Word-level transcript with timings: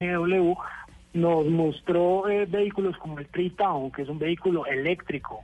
BMW 0.00 0.54
nos 1.14 1.46
mostró 1.46 2.28
eh, 2.28 2.46
vehículos 2.46 2.96
como 2.98 3.18
el 3.20 3.26
Tri-Town, 3.28 3.92
que 3.92 4.02
es 4.02 4.08
un 4.08 4.18
vehículo 4.18 4.66
eléctrico. 4.66 5.42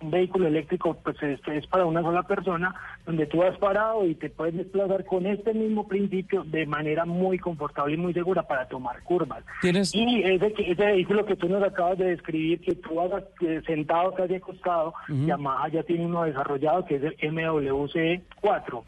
Un 0.00 0.10
vehículo 0.12 0.46
eléctrico 0.46 0.94
pues 1.02 1.20
es, 1.22 1.40
es 1.48 1.66
para 1.66 1.84
una 1.84 2.00
sola 2.00 2.22
persona, 2.22 2.74
donde 3.04 3.26
tú 3.26 3.42
has 3.42 3.58
parado 3.58 4.06
y 4.06 4.14
te 4.14 4.30
puedes 4.30 4.54
desplazar 4.56 5.04
con 5.04 5.26
este 5.26 5.52
mismo 5.52 5.86
principio 5.88 6.42
de 6.44 6.64
manera 6.64 7.04
muy 7.04 7.38
confortable 7.38 7.94
y 7.94 7.98
muy 7.98 8.14
segura 8.14 8.44
para 8.44 8.66
tomar 8.68 9.02
curvas. 9.02 9.44
¿Tienes- 9.60 9.94
Y 9.94 10.22
ese, 10.22 10.54
ese 10.58 10.86
vehículo 10.86 11.26
que 11.26 11.36
tú 11.36 11.48
nos 11.50 11.62
acabas 11.62 11.98
de 11.98 12.06
describir, 12.06 12.60
que 12.60 12.76
tú 12.76 12.98
hagas 13.00 13.24
eh, 13.42 13.60
sentado 13.66 14.14
casi 14.14 14.36
acostado, 14.36 14.94
Yamaha 15.26 15.68
ya 15.68 15.82
tiene 15.82 16.06
uno 16.06 16.22
desarrollado 16.22 16.86
que 16.86 16.94
es 16.96 17.02
el 17.02 17.16
MWC4. 17.18 18.82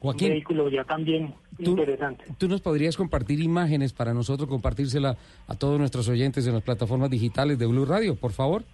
Un 0.00 0.12
Joaquín, 0.12 0.28
vehículo 0.28 0.68
ya 0.68 0.84
también 0.84 1.34
tú, 1.62 1.70
interesante. 1.70 2.24
tú 2.36 2.48
nos 2.48 2.60
podrías 2.60 2.96
compartir 2.96 3.40
imágenes 3.40 3.92
para 3.92 4.12
nosotros 4.12 4.48
compartírsela 4.48 5.16
a 5.46 5.54
todos 5.54 5.78
nuestros 5.78 6.08
oyentes 6.08 6.46
en 6.46 6.54
las 6.54 6.62
plataformas 6.62 7.10
digitales 7.10 7.58
de 7.58 7.66
Blue 7.66 7.86
Radio, 7.86 8.14
por 8.14 8.32
favor. 8.32 8.64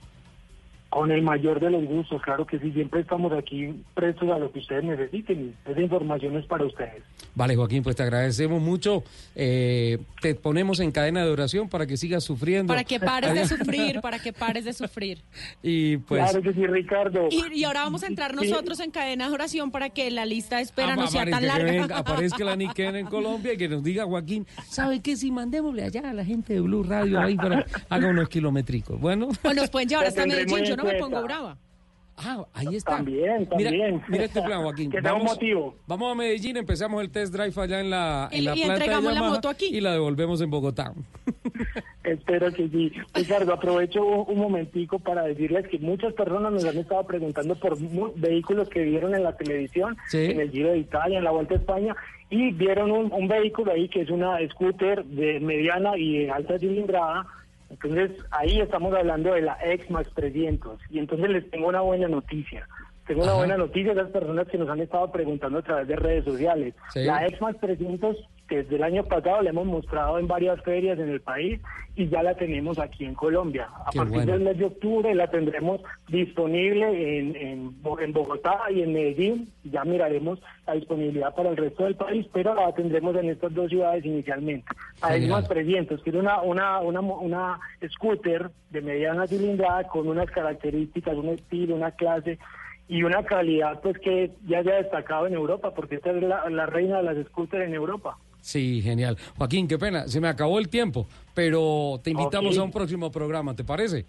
Con 0.92 1.10
el 1.10 1.22
mayor 1.22 1.58
de 1.58 1.70
los 1.70 1.82
gustos, 1.86 2.20
claro 2.20 2.46
que 2.46 2.58
sí, 2.58 2.70
siempre 2.72 3.00
estamos 3.00 3.32
aquí 3.32 3.82
prestos 3.94 4.28
a 4.30 4.38
lo 4.38 4.52
que 4.52 4.58
ustedes 4.58 4.84
necesiten. 4.84 5.54
Esa 5.64 5.80
información 5.80 6.36
es 6.36 6.44
para 6.44 6.66
ustedes. 6.66 7.02
Vale, 7.34 7.56
Joaquín, 7.56 7.82
pues 7.82 7.96
te 7.96 8.02
agradecemos 8.02 8.60
mucho. 8.60 9.02
Eh, 9.34 9.96
te 10.20 10.34
ponemos 10.34 10.80
en 10.80 10.92
cadena 10.92 11.24
de 11.24 11.30
oración 11.30 11.70
para 11.70 11.86
que 11.86 11.96
sigas 11.96 12.24
sufriendo. 12.24 12.70
Para 12.74 12.84
que 12.84 13.00
pares 13.00 13.32
de 13.32 13.46
sufrir, 13.46 14.00
para 14.02 14.18
que 14.18 14.34
pares 14.34 14.66
de 14.66 14.74
sufrir. 14.74 15.22
Y 15.62 15.96
pues 15.96 16.22
claro 16.30 16.42
que 16.42 16.52
sí, 16.52 16.66
Ricardo. 16.66 17.28
Y, 17.30 17.60
y 17.60 17.64
ahora 17.64 17.84
vamos 17.84 18.02
a 18.02 18.08
entrar 18.08 18.34
nosotros 18.34 18.78
en 18.80 18.90
cadena 18.90 19.28
de 19.28 19.32
oración 19.32 19.70
para 19.70 19.88
que 19.88 20.10
la 20.10 20.26
lista 20.26 20.56
de 20.58 20.62
espera 20.64 20.94
no 20.94 21.02
apa- 21.04 21.10
sea 21.10 21.24
tan 21.24 21.40
que 21.40 21.46
larga. 21.46 21.72
venga- 21.72 21.96
aparezca 22.00 22.44
la 22.44 22.54
Niken 22.54 22.96
en 22.96 23.06
Colombia 23.06 23.54
y 23.54 23.56
que 23.56 23.68
nos 23.70 23.82
diga 23.82 24.04
Joaquín, 24.04 24.46
¿sabe 24.68 25.00
qué? 25.00 25.16
Si 25.16 25.30
mandémosle 25.30 25.84
allá 25.84 26.10
a 26.10 26.12
la 26.12 26.24
gente 26.26 26.52
de 26.52 26.60
Blue 26.60 26.82
Radio 26.82 27.18
ahí 27.18 27.34
para 27.36 27.64
haga 27.88 28.08
unos 28.08 28.28
kilométricos. 28.28 29.00
Bueno, 29.00 29.28
O 29.42 29.54
nos 29.54 29.70
pueden 29.70 29.88
llevar 29.88 30.04
hasta 30.04 30.26
Medellín, 30.26 30.64
yo 30.66 30.76
no 30.76 30.81
me 30.84 30.94
pongo 30.94 31.22
brava. 31.22 31.56
ah, 32.19 32.44
ahí 32.55 32.77
está. 32.77 32.97
También, 32.97 33.48
Mira, 33.56 33.70
también. 33.70 34.02
mira 34.08 34.25
este 34.25 34.42
plan, 34.42 34.62
Joaquín. 34.62 34.91
Que 34.91 34.98
un 34.98 35.25
motivo. 35.25 35.75
Vamos 35.86 36.12
a 36.12 36.14
Medellín, 36.14 36.56
empezamos 36.58 37.00
el 37.02 37.11
test 37.11 37.33
drive 37.33 37.52
allá 37.61 37.80
en 37.80 37.91
la, 37.91 38.28
en 38.30 38.42
Y- 38.42 38.44
la 38.44 38.52
y 38.55 38.55
planta 38.58 38.66
de 38.66 38.78
entregamos 38.80 39.05
la 39.12 39.14
Yamaha 39.14 39.30
moto 39.34 39.48
aquí. 39.48 39.66
y 39.66 39.80
la 39.80 39.92
devolvemos 39.92 40.41
en 40.41 40.50
Bogotá. 40.50 40.92
Espero 42.05 42.53
que 42.53 42.69
sí. 42.69 42.92
Ricardo, 43.14 43.53
aprovecho 43.55 44.05
un, 44.05 44.25
un 44.34 44.38
momentico 44.42 44.98
para 44.98 45.22
decirles 45.22 45.69
que 45.69 45.78
muchas 45.78 46.12
personas 46.14 46.53
nos 46.53 46.64
han 46.64 46.77
estado 46.78 47.05
preguntando 47.06 47.55
por 47.55 47.78
mu- 47.78 48.12
vehículos 48.16 48.69
que 48.69 48.83
vieron 48.83 49.14
en 49.14 49.22
la 49.22 49.36
televisión, 49.36 49.97
Sí. 50.08 50.19
en 50.27 50.41
el 50.41 50.50
Giro 50.50 50.70
de 50.72 50.78
Italia, 50.78 51.19
en 51.19 51.25
la 51.25 51.30
Vuelta 51.30 51.55
a 51.55 51.58
España, 51.58 51.94
y 52.28 52.50
vieron 52.53 52.91
un, 52.91 53.12
un 53.12 53.28
vehículo 53.28 53.72
ahí 53.72 53.88
que 53.88 54.00
es 54.00 54.10
una 54.10 54.36
scooter 54.50 55.05
de 55.05 55.38
mediana 55.41 55.97
y 55.97 56.19
de 56.25 56.30
alta 56.30 56.58
cilindrada. 56.58 57.25
Entonces, 57.73 58.11
ahí 58.31 58.61
estamos 58.61 58.95
hablando 58.95 59.33
de 59.33 59.42
la 59.42 59.59
X-Max 59.62 60.11
300. 60.15 60.78
Y 60.91 60.98
entonces 60.98 61.31
les 61.31 61.51
tengo 61.51 61.69
una 61.69 61.81
buena 61.81 62.06
noticia. 62.06 62.69
Tengo 63.06 63.25
una 63.25 63.34
buena 63.34 63.56
noticia 63.56 63.93
a 63.93 63.97
las 63.97 64.10
personas 64.10 64.47
que 64.47 64.59
nos 64.59 64.69
han 64.69 64.81
estado 64.81 65.10
preguntando 65.10 65.59
a 65.59 65.62
través 65.62 65.88
de 65.88 65.97
redes 65.97 66.25
sociales. 66.25 66.75
Sí. 66.93 67.05
La 67.05 67.27
X-Max 67.27 67.59
300, 67.61 68.16
que 68.16 68.41
desde 68.56 68.76
el 68.76 68.82
año 68.82 69.04
pasado 69.04 69.42
la 69.42 69.50
hemos 69.50 69.66
mostrado 69.66 70.18
en 70.18 70.26
varias 70.26 70.60
ferias 70.62 70.98
en 70.98 71.08
el 71.08 71.20
país 71.20 71.60
y 71.94 72.08
ya 72.08 72.22
la 72.22 72.34
tenemos 72.34 72.78
aquí 72.78 73.04
en 73.04 73.14
Colombia. 73.14 73.68
A 73.86 73.90
Qué 73.90 73.98
partir 73.98 74.14
bueno. 74.16 74.32
del 74.32 74.40
mes 74.42 74.58
de 74.58 74.64
octubre 74.64 75.14
la 75.14 75.26
tendremos 75.30 75.80
disponible 76.08 77.18
en, 77.18 77.36
en, 77.36 77.82
Bo- 77.82 78.00
en 78.00 78.12
Bogotá 78.12 78.60
y 78.70 78.82
en 78.82 78.92
Medellín. 78.92 79.48
Ya 79.64 79.84
miraremos 79.84 80.40
la 80.66 80.74
disponibilidad 80.74 81.34
para 81.34 81.50
el 81.50 81.56
resto 81.56 81.84
del 81.84 81.96
país, 81.96 82.26
pero 82.32 82.54
la 82.54 82.72
tendremos 82.74 83.14
en 83.16 83.30
estas 83.30 83.52
dos 83.54 83.68
ciudades 83.68 84.04
inicialmente. 84.04 84.66
X-Max 85.06 85.48
300, 85.48 86.02
que 86.02 86.10
una, 86.10 86.40
una, 86.42 86.80
una, 86.80 87.00
una 87.00 87.60
scooter 87.90 88.50
de 88.70 88.80
mediana 88.80 89.26
cilindrada 89.26 89.84
con 89.88 90.08
unas 90.08 90.30
características, 90.30 91.14
un 91.16 91.28
estilo, 91.30 91.74
una 91.74 91.90
clase 91.90 92.38
y 92.88 93.02
una 93.04 93.22
calidad 93.24 93.80
pues 93.80 93.98
que 93.98 94.30
ya 94.46 94.62
se 94.62 94.72
ha 94.72 94.76
destacado 94.76 95.26
en 95.26 95.34
Europa, 95.34 95.72
porque 95.74 95.96
esta 95.96 96.10
es 96.10 96.22
la, 96.22 96.48
la 96.50 96.66
reina 96.66 96.98
de 96.98 97.02
las 97.14 97.26
scooters 97.26 97.66
en 97.66 97.74
Europa. 97.74 98.16
Sí, 98.42 98.82
genial. 98.82 99.16
Joaquín, 99.38 99.69
qué 99.69 99.78
pena, 99.78 100.08
se 100.08 100.20
me 100.20 100.28
acabó 100.28 100.58
el 100.58 100.69
tiempo, 100.69 101.06
pero 101.32 102.00
te 102.03 102.10
invitamos 102.10 102.58
a 102.58 102.64
un 102.64 102.72
próximo 102.72 103.10
programa, 103.10 103.54
¿te 103.54 103.64
parece? 103.64 104.04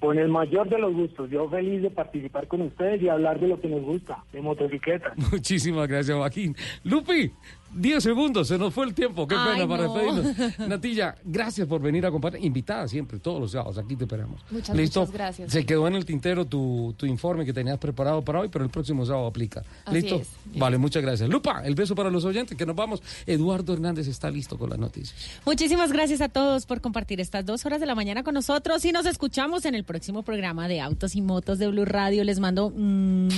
Con 0.00 0.18
el 0.18 0.28
mayor 0.28 0.66
de 0.70 0.78
los 0.78 0.94
gustos, 0.94 1.30
yo 1.30 1.46
feliz 1.50 1.82
de 1.82 1.90
participar 1.90 2.48
con 2.48 2.62
ustedes 2.62 3.02
y 3.02 3.10
hablar 3.10 3.38
de 3.38 3.48
lo 3.48 3.60
que 3.60 3.68
nos 3.68 3.82
gusta, 3.82 4.24
de 4.32 4.40
motocicletas. 4.40 5.12
Muchísimas 5.30 5.86
gracias, 5.86 6.16
Joaquín. 6.16 6.56
Lupi, 6.84 7.30
10 7.74 8.02
segundos, 8.02 8.48
se 8.48 8.58
nos 8.58 8.74
fue 8.74 8.86
el 8.86 8.94
tiempo. 8.94 9.26
Qué 9.28 9.34
Ay, 9.38 9.54
pena 9.54 9.68
para 9.68 9.84
no. 9.84 9.94
despedirnos. 9.94 10.58
Natilla, 10.68 11.14
gracias 11.24 11.66
por 11.68 11.80
venir 11.80 12.04
a 12.04 12.08
acompañar. 12.08 12.42
Invitada 12.42 12.88
siempre, 12.88 13.18
todos 13.18 13.40
los 13.40 13.52
sábados, 13.52 13.78
aquí 13.78 13.96
te 13.96 14.04
esperamos. 14.04 14.40
Muchas, 14.50 14.76
¿Listo? 14.76 15.00
muchas 15.00 15.14
gracias. 15.14 15.52
Se 15.52 15.64
quedó 15.64 15.86
en 15.86 15.94
el 15.94 16.04
tintero 16.04 16.44
tu, 16.44 16.94
tu 16.96 17.06
informe 17.06 17.44
que 17.44 17.52
tenías 17.52 17.78
preparado 17.78 18.22
para 18.22 18.40
hoy, 18.40 18.48
pero 18.48 18.64
el 18.64 18.70
próximo 18.70 19.06
sábado 19.06 19.26
aplica. 19.26 19.62
Así 19.84 20.00
¿Listo? 20.00 20.16
es. 20.16 20.28
Vale, 20.56 20.78
muchas 20.78 21.02
gracias. 21.02 21.28
Lupa, 21.28 21.62
el 21.64 21.74
beso 21.74 21.94
para 21.94 22.10
los 22.10 22.24
oyentes, 22.24 22.56
que 22.56 22.66
nos 22.66 22.76
vamos. 22.76 23.02
Eduardo 23.26 23.72
Hernández 23.72 24.08
está 24.08 24.30
listo 24.30 24.58
con 24.58 24.70
las 24.70 24.78
noticias. 24.78 25.14
Muchísimas 25.46 25.92
gracias 25.92 26.20
a 26.20 26.28
todos 26.28 26.66
por 26.66 26.80
compartir 26.80 27.20
estas 27.20 27.46
dos 27.46 27.64
horas 27.66 27.80
de 27.80 27.86
la 27.86 27.94
mañana 27.94 28.22
con 28.22 28.34
nosotros 28.34 28.84
y 28.84 28.92
nos 28.92 29.06
escuchamos 29.06 29.64
en 29.64 29.74
el 29.74 29.84
próximo 29.84 30.22
programa 30.22 30.68
de 30.68 30.80
Autos 30.80 31.14
y 31.14 31.22
Motos 31.22 31.58
de 31.58 31.68
Blue 31.68 31.84
Radio. 31.84 32.24
Les 32.24 32.40
mando 32.40 32.70
mm, 32.70 33.28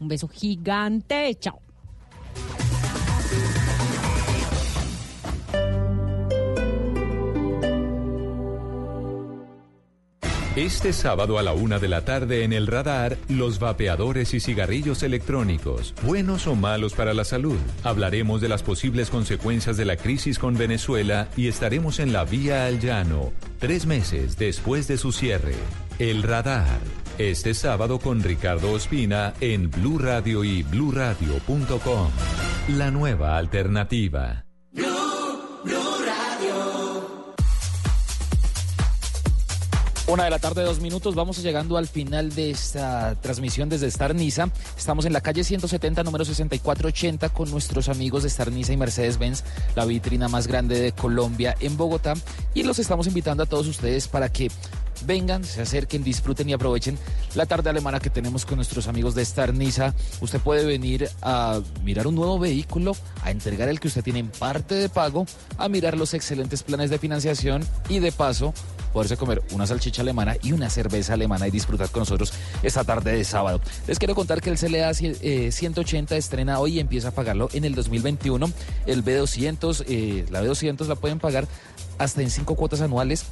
un 0.00 0.08
beso 0.08 0.28
gigante. 0.28 1.36
Chao. 1.38 1.60
Este 10.56 10.92
sábado 10.92 11.40
a 11.40 11.42
la 11.42 11.52
una 11.52 11.80
de 11.80 11.88
la 11.88 12.04
tarde 12.04 12.44
en 12.44 12.52
el 12.52 12.68
radar, 12.68 13.16
los 13.28 13.58
vapeadores 13.58 14.34
y 14.34 14.40
cigarrillos 14.40 15.02
electrónicos, 15.02 15.96
buenos 16.04 16.46
o 16.46 16.54
malos 16.54 16.94
para 16.94 17.12
la 17.12 17.24
salud. 17.24 17.58
Hablaremos 17.82 18.40
de 18.40 18.48
las 18.48 18.62
posibles 18.62 19.10
consecuencias 19.10 19.76
de 19.76 19.84
la 19.84 19.96
crisis 19.96 20.38
con 20.38 20.56
Venezuela 20.56 21.26
y 21.36 21.48
estaremos 21.48 21.98
en 21.98 22.12
la 22.12 22.24
vía 22.24 22.66
al 22.66 22.78
llano, 22.78 23.32
tres 23.58 23.84
meses 23.84 24.38
después 24.38 24.86
de 24.86 24.96
su 24.96 25.10
cierre. 25.10 25.56
El 25.98 26.22
radar. 26.22 26.78
Este 27.18 27.52
sábado 27.52 27.98
con 27.98 28.22
Ricardo 28.22 28.70
Ospina 28.70 29.34
en 29.40 29.72
Blue 29.72 29.98
Radio 29.98 30.44
y 30.44 30.62
bluradio.com. 30.62 32.10
La 32.68 32.92
nueva 32.92 33.38
alternativa. 33.38 34.44
Una 40.14 40.22
de 40.22 40.30
la 40.30 40.38
tarde, 40.38 40.62
dos 40.62 40.78
minutos. 40.78 41.16
Vamos 41.16 41.42
llegando 41.42 41.76
al 41.76 41.88
final 41.88 42.32
de 42.32 42.52
esta 42.52 43.16
transmisión 43.20 43.68
desde 43.68 43.88
Star 43.88 44.14
Niza. 44.14 44.48
Estamos 44.78 45.06
en 45.06 45.12
la 45.12 45.20
calle 45.20 45.42
170, 45.42 46.04
número 46.04 46.24
6480, 46.24 47.30
con 47.30 47.50
nuestros 47.50 47.88
amigos 47.88 48.22
de 48.22 48.28
Star 48.28 48.52
Niza 48.52 48.72
y 48.72 48.76
Mercedes-Benz, 48.76 49.42
la 49.74 49.84
vitrina 49.84 50.28
más 50.28 50.46
grande 50.46 50.78
de 50.78 50.92
Colombia 50.92 51.56
en 51.58 51.76
Bogotá. 51.76 52.14
Y 52.54 52.62
los 52.62 52.78
estamos 52.78 53.08
invitando 53.08 53.42
a 53.42 53.46
todos 53.46 53.66
ustedes 53.66 54.06
para 54.06 54.28
que 54.28 54.52
vengan, 55.04 55.42
se 55.42 55.62
acerquen, 55.62 56.04
disfruten 56.04 56.48
y 56.48 56.52
aprovechen 56.52 56.96
la 57.34 57.46
tarde 57.46 57.70
alemana 57.70 57.98
que 57.98 58.08
tenemos 58.08 58.46
con 58.46 58.54
nuestros 58.54 58.86
amigos 58.86 59.16
de 59.16 59.22
Star 59.22 59.52
Niza. 59.52 59.94
Usted 60.20 60.38
puede 60.38 60.64
venir 60.64 61.08
a 61.22 61.60
mirar 61.82 62.06
un 62.06 62.14
nuevo 62.14 62.38
vehículo, 62.38 62.96
a 63.24 63.32
entregar 63.32 63.68
el 63.68 63.80
que 63.80 63.88
usted 63.88 64.04
tiene 64.04 64.20
en 64.20 64.28
parte 64.28 64.76
de 64.76 64.88
pago, 64.88 65.26
a 65.58 65.68
mirar 65.68 65.98
los 65.98 66.14
excelentes 66.14 66.62
planes 66.62 66.90
de 66.90 67.00
financiación 67.00 67.66
y 67.88 67.98
de 67.98 68.12
paso 68.12 68.54
poderse 68.94 69.18
comer 69.18 69.42
una 69.50 69.66
salchicha 69.66 70.00
alemana 70.00 70.36
y 70.40 70.52
una 70.52 70.70
cerveza 70.70 71.12
alemana 71.12 71.48
y 71.48 71.50
disfrutar 71.50 71.90
con 71.90 72.00
nosotros 72.02 72.32
esta 72.62 72.84
tarde 72.84 73.12
de 73.12 73.24
sábado. 73.24 73.60
Les 73.86 73.98
quiero 73.98 74.14
contar 74.14 74.40
que 74.40 74.48
el 74.48 74.58
CLA 74.58 74.92
eh, 75.00 75.50
180 75.52 76.16
estrena 76.16 76.60
hoy 76.60 76.76
y 76.76 76.80
empieza 76.80 77.08
a 77.08 77.10
pagarlo 77.10 77.48
en 77.52 77.64
el 77.64 77.74
2021. 77.74 78.50
El 78.86 79.04
B200, 79.04 79.84
eh, 79.88 80.24
la 80.30 80.42
B200 80.42 80.86
la 80.86 80.94
pueden 80.94 81.18
pagar 81.18 81.46
hasta 81.98 82.22
en 82.22 82.30
cinco 82.30 82.54
cuotas 82.54 82.80
anuales 82.80 83.26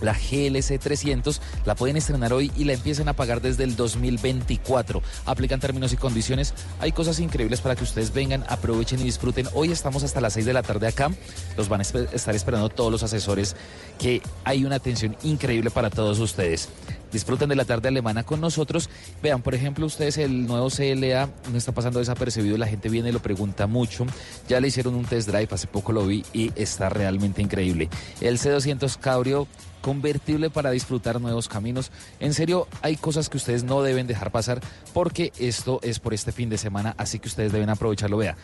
la 0.00 0.12
GLC 0.12 0.78
300. 0.78 1.40
La 1.64 1.74
pueden 1.74 1.96
estrenar 1.96 2.32
hoy 2.32 2.50
y 2.56 2.64
la 2.64 2.74
empiezan 2.74 3.08
a 3.08 3.14
pagar 3.14 3.40
desde 3.40 3.64
el 3.64 3.76
2024. 3.76 5.02
Aplican 5.26 5.60
términos 5.60 5.92
y 5.92 5.96
condiciones. 5.96 6.54
Hay 6.80 6.92
cosas 6.92 7.20
increíbles 7.20 7.60
para 7.60 7.76
que 7.76 7.84
ustedes 7.84 8.12
vengan, 8.12 8.44
aprovechen 8.48 9.00
y 9.00 9.04
disfruten. 9.04 9.48
Hoy 9.54 9.72
estamos 9.72 10.02
hasta 10.02 10.20
las 10.20 10.34
6 10.34 10.46
de 10.46 10.52
la 10.52 10.62
tarde 10.62 10.86
acá. 10.86 11.10
Los 11.56 11.68
van 11.68 11.80
a 11.80 11.82
estar 11.82 12.34
esperando 12.34 12.68
todos 12.68 12.92
los 12.92 13.02
asesores, 13.02 13.56
que 13.98 14.22
hay 14.44 14.64
una 14.64 14.76
atención 14.76 15.16
increíble 15.22 15.70
para 15.70 15.90
todos 15.90 16.18
ustedes. 16.18 16.68
Disfruten 17.12 17.48
de 17.48 17.56
la 17.56 17.64
tarde 17.64 17.88
alemana 17.88 18.22
con 18.22 18.40
nosotros. 18.40 18.88
Vean, 19.22 19.42
por 19.42 19.54
ejemplo, 19.54 19.84
ustedes 19.84 20.18
el 20.18 20.46
nuevo 20.46 20.68
CLA 20.70 21.28
no 21.50 21.58
está 21.58 21.72
pasando 21.72 21.98
desapercibido, 21.98 22.56
la 22.56 22.68
gente 22.68 22.88
viene 22.88 23.08
y 23.08 23.12
lo 23.12 23.20
pregunta 23.20 23.66
mucho. 23.66 24.06
Ya 24.48 24.60
le 24.60 24.68
hicieron 24.68 24.94
un 24.94 25.04
test 25.04 25.28
drive, 25.28 25.48
hace 25.50 25.66
poco 25.66 25.92
lo 25.92 26.06
vi 26.06 26.24
y 26.32 26.52
está 26.54 26.88
realmente 26.88 27.42
increíble. 27.42 27.88
El 28.20 28.38
C200 28.38 28.96
Cabrio 28.98 29.48
convertible 29.80 30.50
para 30.50 30.70
disfrutar 30.70 31.20
nuevos 31.20 31.48
caminos. 31.48 31.90
En 32.20 32.34
serio, 32.34 32.68
hay 32.82 32.96
cosas 32.96 33.28
que 33.28 33.36
ustedes 33.36 33.64
no 33.64 33.82
deben 33.82 34.06
dejar 34.06 34.30
pasar 34.30 34.60
porque 34.92 35.32
esto 35.38 35.80
es 35.82 35.98
por 35.98 36.14
este 36.14 36.32
fin 36.32 36.48
de 36.50 36.58
semana, 36.58 36.94
así 36.98 37.18
que 37.18 37.28
ustedes 37.28 37.52
deben 37.52 37.70
aprovecharlo. 37.70 38.16
Vea. 38.16 38.36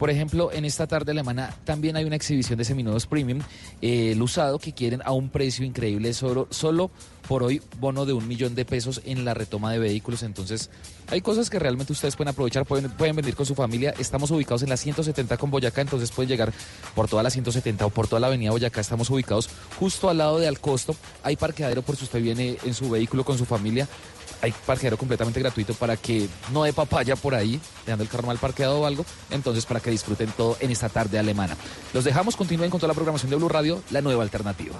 Por 0.00 0.08
ejemplo, 0.08 0.50
en 0.50 0.64
esta 0.64 0.86
tarde 0.86 1.12
alemana 1.12 1.54
también 1.64 1.94
hay 1.94 2.06
una 2.06 2.16
exhibición 2.16 2.56
de 2.56 2.64
seminuevos 2.64 3.06
premium, 3.06 3.40
eh, 3.82 4.12
el 4.12 4.22
usado, 4.22 4.58
que 4.58 4.72
quieren 4.72 5.02
a 5.04 5.12
un 5.12 5.28
precio 5.28 5.62
increíble, 5.66 6.14
solo, 6.14 6.48
solo 6.50 6.90
por 7.30 7.44
hoy 7.44 7.62
bono 7.78 8.06
de 8.06 8.12
un 8.12 8.26
millón 8.26 8.56
de 8.56 8.64
pesos 8.64 9.02
en 9.04 9.24
la 9.24 9.34
retoma 9.34 9.70
de 9.70 9.78
vehículos. 9.78 10.24
Entonces, 10.24 10.68
hay 11.06 11.20
cosas 11.20 11.48
que 11.48 11.60
realmente 11.60 11.92
ustedes 11.92 12.16
pueden 12.16 12.30
aprovechar, 12.30 12.66
pueden, 12.66 12.90
pueden 12.90 13.14
venir 13.14 13.36
con 13.36 13.46
su 13.46 13.54
familia. 13.54 13.94
Estamos 14.00 14.32
ubicados 14.32 14.64
en 14.64 14.68
la 14.68 14.76
170 14.76 15.36
con 15.36 15.48
Boyacá, 15.48 15.80
entonces 15.80 16.10
pueden 16.10 16.28
llegar 16.28 16.52
por 16.96 17.06
toda 17.06 17.22
la 17.22 17.30
170 17.30 17.86
o 17.86 17.90
por 17.90 18.08
toda 18.08 18.18
la 18.18 18.26
avenida 18.26 18.50
Boyacá. 18.50 18.80
Estamos 18.80 19.10
ubicados 19.10 19.48
justo 19.78 20.10
al 20.10 20.18
lado 20.18 20.40
de 20.40 20.48
Alcosto. 20.48 20.96
Hay 21.22 21.36
parqueadero 21.36 21.82
por 21.82 21.94
si 21.94 22.02
usted 22.02 22.20
viene 22.20 22.58
en 22.64 22.74
su 22.74 22.90
vehículo 22.90 23.24
con 23.24 23.38
su 23.38 23.44
familia 23.44 23.86
hay 24.42 24.52
parqueadero 24.66 24.96
completamente 24.96 25.38
gratuito 25.38 25.74
para 25.74 25.98
que 25.98 26.26
no 26.50 26.64
dé 26.64 26.72
papaya 26.72 27.14
por 27.14 27.34
ahí, 27.34 27.60
dejando 27.84 28.02
el 28.02 28.08
carro 28.08 28.26
mal 28.26 28.38
parqueado 28.38 28.80
o 28.80 28.86
algo. 28.86 29.04
Entonces, 29.30 29.66
para 29.66 29.80
que 29.80 29.90
disfruten 29.90 30.32
todo 30.34 30.56
en 30.60 30.70
esta 30.70 30.88
tarde 30.88 31.18
alemana. 31.18 31.58
Los 31.92 32.04
dejamos, 32.04 32.36
continúen 32.36 32.70
con 32.70 32.80
toda 32.80 32.88
la 32.88 32.94
programación 32.94 33.28
de 33.28 33.36
Blue 33.36 33.50
Radio, 33.50 33.82
la 33.90 34.00
nueva 34.00 34.22
alternativa. 34.22 34.76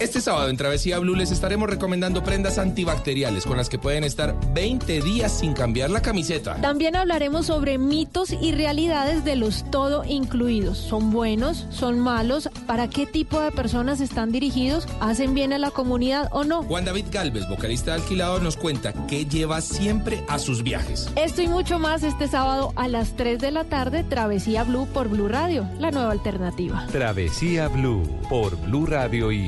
Este 0.00 0.20
sábado 0.20 0.48
en 0.48 0.56
Travesía 0.56 0.98
Blue 0.98 1.14
les 1.14 1.30
estaremos 1.30 1.68
recomendando 1.68 2.22
prendas 2.22 2.58
antibacteriales 2.58 3.44
con 3.44 3.56
las 3.56 3.68
que 3.68 3.78
pueden 3.78 4.04
estar 4.04 4.36
20 4.54 5.00
días 5.02 5.38
sin 5.38 5.54
cambiar 5.54 5.90
la 5.90 6.02
camiseta. 6.02 6.54
También 6.60 6.96
hablaremos 6.96 7.46
sobre 7.46 7.78
mitos 7.78 8.32
y 8.32 8.52
realidades 8.52 9.24
de 9.24 9.36
los 9.36 9.68
todo 9.70 10.04
incluidos. 10.04 10.78
¿Son 10.78 11.10
buenos? 11.10 11.66
¿Son 11.70 11.98
malos? 11.98 12.48
¿Para 12.66 12.88
qué 12.88 13.06
tipo 13.06 13.40
de 13.40 13.50
personas 13.50 14.00
están 14.00 14.30
dirigidos? 14.30 14.86
¿Hacen 15.00 15.34
bien 15.34 15.52
a 15.52 15.58
la 15.58 15.70
comunidad 15.70 16.28
o 16.32 16.44
no? 16.44 16.62
Juan 16.62 16.84
David 16.84 17.06
Galvez, 17.10 17.48
vocalista 17.48 17.92
de 17.92 18.02
Alquilado, 18.02 18.40
nos 18.40 18.56
cuenta 18.56 18.92
qué 19.06 19.26
lleva 19.26 19.60
siempre 19.60 20.22
a 20.28 20.38
sus 20.38 20.62
viajes. 20.62 21.10
Esto 21.16 21.42
y 21.42 21.48
mucho 21.48 21.78
más 21.78 22.02
este 22.02 22.28
sábado 22.28 22.72
a 22.76 22.88
las 22.88 23.16
3 23.16 23.40
de 23.40 23.50
la 23.50 23.64
tarde, 23.64 24.04
Travesía 24.04 24.64
Blue 24.64 24.86
por 24.92 25.08
Blue 25.08 25.28
Radio, 25.28 25.68
la 25.78 25.90
nueva 25.90 26.12
alternativa. 26.12 26.86
Travesía 26.92 27.68
Blue 27.68 28.02
por 28.28 28.56
Blue 28.56 28.86
Radio 28.86 29.32
y 29.32 29.47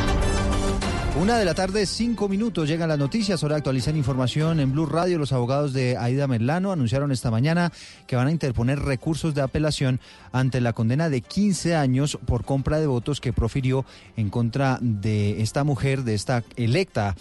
Una 1.19 1.37
de 1.37 1.43
la 1.43 1.53
tarde, 1.53 1.85
cinco 1.85 2.29
minutos, 2.29 2.69
llegan 2.69 2.87
las 2.87 2.97
noticias. 2.97 3.43
Ahora 3.43 3.57
actualizan 3.57 3.97
información 3.97 4.61
en 4.61 4.71
Blue 4.71 4.85
Radio. 4.85 5.17
Los 5.19 5.33
abogados 5.33 5.73
de 5.73 5.97
Aida 5.97 6.25
Merlano 6.25 6.71
anunciaron 6.71 7.11
esta 7.11 7.29
mañana 7.29 7.71
que 8.07 8.15
van 8.15 8.27
a 8.27 8.31
interponer 8.31 8.79
recursos 8.79 9.35
de 9.35 9.41
apelación 9.41 9.99
ante 10.31 10.61
la 10.61 10.71
condena 10.71 11.09
de 11.09 11.19
15 11.19 11.75
años 11.75 12.17
por 12.25 12.45
compra 12.45 12.79
de 12.79 12.87
votos 12.87 13.19
que 13.19 13.33
profirió 13.33 13.85
en 14.15 14.29
contra 14.29 14.79
de 14.81 15.41
esta 15.41 15.65
mujer, 15.65 16.03
de 16.03 16.13
esta 16.15 16.45
electa 16.55 17.15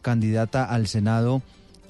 candidata 0.00 0.64
al 0.64 0.86
Senado. 0.86 1.42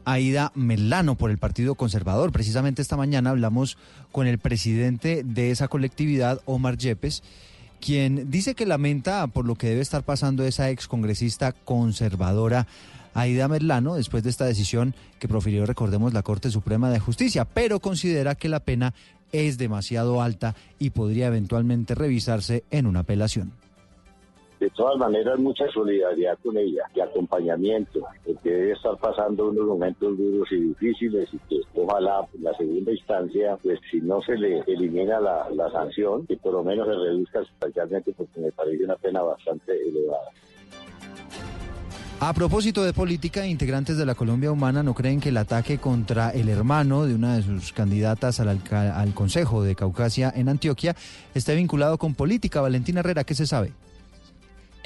Aida 0.04 0.52
Melano 0.54 1.16
por 1.16 1.30
el 1.30 1.38
Partido 1.38 1.74
Conservador. 1.76 2.32
Precisamente 2.32 2.82
esta 2.82 2.96
mañana 2.96 3.30
hablamos 3.30 3.78
con 4.12 4.26
el 4.26 4.38
presidente 4.38 5.22
de 5.24 5.52
esa 5.52 5.68
colectividad, 5.68 6.40
Omar 6.44 6.76
Yepes, 6.76 7.22
quien 7.80 8.30
dice 8.30 8.54
que 8.54 8.66
lamenta 8.66 9.26
por 9.26 9.44
lo 9.44 9.54
que 9.54 9.68
debe 9.68 9.80
estar 9.80 10.02
pasando 10.02 10.44
esa 10.44 10.70
excongresista 10.70 11.52
conservadora 11.52 12.66
Aida 13.14 13.48
Merlano 13.48 13.94
después 13.94 14.22
de 14.22 14.30
esta 14.30 14.44
decisión 14.44 14.94
que 15.18 15.28
profirió, 15.28 15.64
recordemos, 15.64 16.12
la 16.12 16.22
Corte 16.22 16.50
Suprema 16.50 16.90
de 16.90 17.00
Justicia, 17.00 17.46
pero 17.46 17.80
considera 17.80 18.34
que 18.34 18.48
la 18.48 18.60
pena 18.60 18.92
es 19.32 19.58
demasiado 19.58 20.22
alta 20.22 20.54
y 20.78 20.90
podría 20.90 21.28
eventualmente 21.28 21.94
revisarse 21.94 22.64
en 22.70 22.86
una 22.86 23.00
apelación 23.00 23.52
de 24.60 24.70
todas 24.70 24.96
maneras 24.96 25.38
mucha 25.38 25.66
solidaridad 25.72 26.38
con 26.42 26.56
ella 26.56 26.82
y 26.94 27.00
acompañamiento, 27.00 28.00
porque 28.24 28.50
debe 28.50 28.72
estar 28.72 28.96
pasando 28.96 29.50
unos 29.50 29.66
momentos 29.66 30.16
duros 30.16 30.48
y 30.50 30.56
difíciles 30.56 31.28
y 31.32 31.38
que 31.48 31.60
ojalá 31.74 32.26
la 32.40 32.54
segunda 32.54 32.92
instancia, 32.92 33.58
pues 33.62 33.78
si 33.90 34.00
no 34.00 34.22
se 34.22 34.36
le 34.36 34.60
elimina 34.66 35.20
la, 35.20 35.48
la 35.50 35.70
sanción, 35.70 36.26
que 36.26 36.36
por 36.36 36.54
lo 36.54 36.64
menos 36.64 36.86
se 36.86 36.94
reduzca 36.94 37.40
sustancialmente 37.44 38.12
porque 38.12 38.40
me 38.40 38.52
parece 38.52 38.84
una 38.84 38.96
pena 38.96 39.22
bastante 39.22 39.72
elevada. 39.72 40.30
A 42.18 42.32
propósito 42.32 42.82
de 42.82 42.94
política, 42.94 43.46
integrantes 43.46 43.98
de 43.98 44.06
la 44.06 44.14
Colombia 44.14 44.50
Humana 44.50 44.82
no 44.82 44.94
creen 44.94 45.20
que 45.20 45.28
el 45.28 45.36
ataque 45.36 45.76
contra 45.76 46.30
el 46.30 46.48
hermano 46.48 47.04
de 47.04 47.14
una 47.14 47.36
de 47.36 47.42
sus 47.42 47.74
candidatas 47.74 48.40
al, 48.40 48.58
al 48.70 49.12
Consejo 49.12 49.62
de 49.62 49.74
Caucasia 49.74 50.32
en 50.34 50.48
Antioquia 50.48 50.96
esté 51.34 51.54
vinculado 51.54 51.98
con 51.98 52.14
política. 52.14 52.62
Valentina 52.62 53.00
Herrera, 53.00 53.24
¿qué 53.24 53.34
se 53.34 53.46
sabe? 53.46 53.74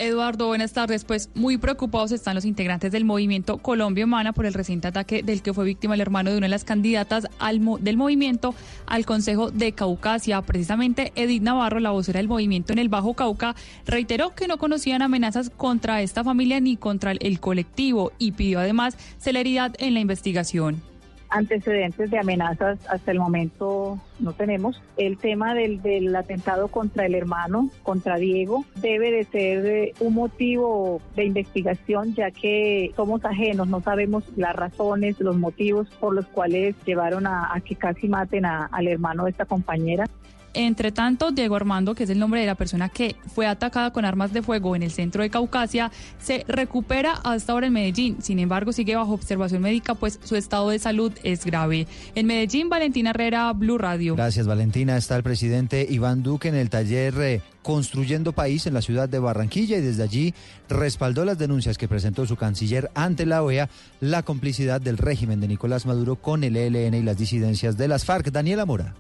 Eduardo, 0.01 0.47
buenas 0.47 0.73
tardes. 0.73 1.05
Pues 1.05 1.29
muy 1.35 1.59
preocupados 1.59 2.11
están 2.11 2.35
los 2.35 2.47
integrantes 2.47 2.91
del 2.91 3.05
movimiento 3.05 3.59
Colombia 3.59 4.07
Humana 4.07 4.33
por 4.33 4.47
el 4.47 4.55
reciente 4.55 4.89
ataque 4.89 5.23
del 5.23 5.43
que 5.43 5.53
fue 5.53 5.67
víctima 5.67 5.95
el 5.95 6.01
hermano 6.01 6.31
de 6.31 6.39
una 6.39 6.47
de 6.47 6.51
las 6.51 6.65
candidatas 6.65 7.27
al, 7.39 7.61
del 7.81 7.99
movimiento 7.99 8.55
al 8.87 9.05
Consejo 9.05 9.51
de 9.51 9.73
Caucasia. 9.73 10.41
Precisamente 10.41 11.13
Edith 11.17 11.43
Navarro, 11.43 11.81
la 11.81 11.91
vocera 11.91 12.19
del 12.19 12.29
movimiento 12.29 12.73
en 12.73 12.79
el 12.79 12.89
Bajo 12.89 13.13
Cauca, 13.13 13.55
reiteró 13.85 14.35
que 14.35 14.49
no 14.49 14.57
conocían 14.57 15.03
amenazas 15.03 15.51
contra 15.51 16.01
esta 16.01 16.25
familia 16.25 16.61
ni 16.61 16.79
contra 16.79 17.13
el 17.13 17.39
colectivo 17.39 18.13
y 18.19 18.33
pidió 18.33 18.61
además 18.61 18.97
celeridad 19.19 19.75
en 19.79 19.93
la 19.93 20.01
investigación 20.01 20.90
antecedentes 21.31 22.11
de 22.11 22.19
amenazas 22.19 22.79
hasta 22.89 23.13
el 23.13 23.19
momento 23.19 23.99
no 24.19 24.33
tenemos. 24.33 24.83
El 24.97 25.17
tema 25.17 25.55
del, 25.55 25.81
del 25.81 26.15
atentado 26.15 26.69
contra 26.69 27.07
el 27.07 27.15
hermano, 27.15 27.71
contra 27.83 28.17
Diego, 28.17 28.65
debe 28.77 29.11
de 29.11 29.25
ser 29.25 29.67
eh, 29.67 29.93
un 30.01 30.15
motivo 30.15 31.01
de 31.17 31.25
investigación 31.25 32.15
ya 32.15 32.31
que 32.31 32.93
somos 32.97 33.25
ajenos, 33.25 33.69
no 33.69 33.81
sabemos 33.81 34.25
las 34.37 34.55
razones, 34.55 35.19
los 35.21 35.37
motivos 35.37 35.89
por 36.01 36.15
los 36.15 36.27
cuales 36.27 36.75
llevaron 36.85 37.27
a, 37.27 37.55
que 37.65 37.77
casi 37.77 38.09
maten 38.09 38.45
al 38.45 38.89
hermano 38.89 39.25
de 39.25 39.31
esta 39.31 39.45
compañera. 39.45 40.07
Entre 40.55 40.91
tanto, 40.91 41.31
Diego 41.31 41.57
Armando, 41.57 41.95
que 41.95 42.05
es 42.05 42.11
el 42.11 42.19
nombre 42.19 42.41
de 42.41 42.47
la 42.47 42.55
persona 42.55 42.89
que 42.89 43.17
fue 43.35 43.47
atacada 43.47 43.93
con 43.93 44.05
armas 44.05 44.33
de 44.33 44.43
fuego 44.43 44.75
en 44.75 44.83
el 44.83 44.91
centro 44.91 45.23
de 45.23 45.31
Caucasia, 45.31 45.93
se 46.19 46.45
recupera 46.49 47.13
hasta 47.23 47.53
ahora 47.53 47.69
en 47.69 47.73
Medellín. 47.73 48.17
Sin 48.21 48.39
embargo, 48.39 48.73
sigue 48.73 48.97
bajo 48.97 49.13
observación 49.13 49.63
médica, 49.63 49.95
pues 49.95 50.19
su 50.25 50.37
estado 50.37 50.71
de 50.71 50.79
salud 50.79 51.13
es 51.23 51.45
grave. 51.45 51.87
En 52.15 52.27
Medellín, 52.27 52.69
Valentina 52.69 53.11
Herrera, 53.11 53.53
Blue 53.53 53.79
Radio. 53.79 54.17
Gracias, 54.17 54.47
Valentina. 54.47 54.97
Está 54.97 55.17
el 55.17 55.23
presidente 55.23 55.87
Iván 55.89 56.23
Duque 56.23 56.49
en 56.49 56.57
el 56.57 56.71
taller 56.71 57.15
eh, 57.21 57.43
Construyendo 57.63 58.33
País 58.33 58.67
en 58.67 58.75
la 58.75 58.83
ciudad 58.83 59.09
de 59.09 59.19
Barranquilla 59.19 59.79
y 59.79 59.83
desde 59.83 60.03
allí 60.03 60.35
respaldó 60.69 61.25
las 61.25 61.39
denuncias 61.39 61.79
que 61.79 61.89
presentó 61.89 62.27
su 62.27 62.37
canciller 62.37 62.91
ante 62.95 63.27
la 63.27 63.43
OEA, 63.43 63.69
la 64.01 64.23
complicidad 64.23 64.81
del 64.81 64.99
régimen 64.99 65.41
de 65.41 65.49
Nicolás 65.49 65.87
Maduro 65.87 66.17
con 66.17 66.43
el 66.43 66.57
ELN 66.57 66.95
y 66.95 67.03
las 67.03 67.19
disidencias 67.19 67.77
de 67.77 67.89
las 67.89 68.05
FARC. 68.05 68.31
Daniela 68.31 68.65
Mora. 68.65 68.95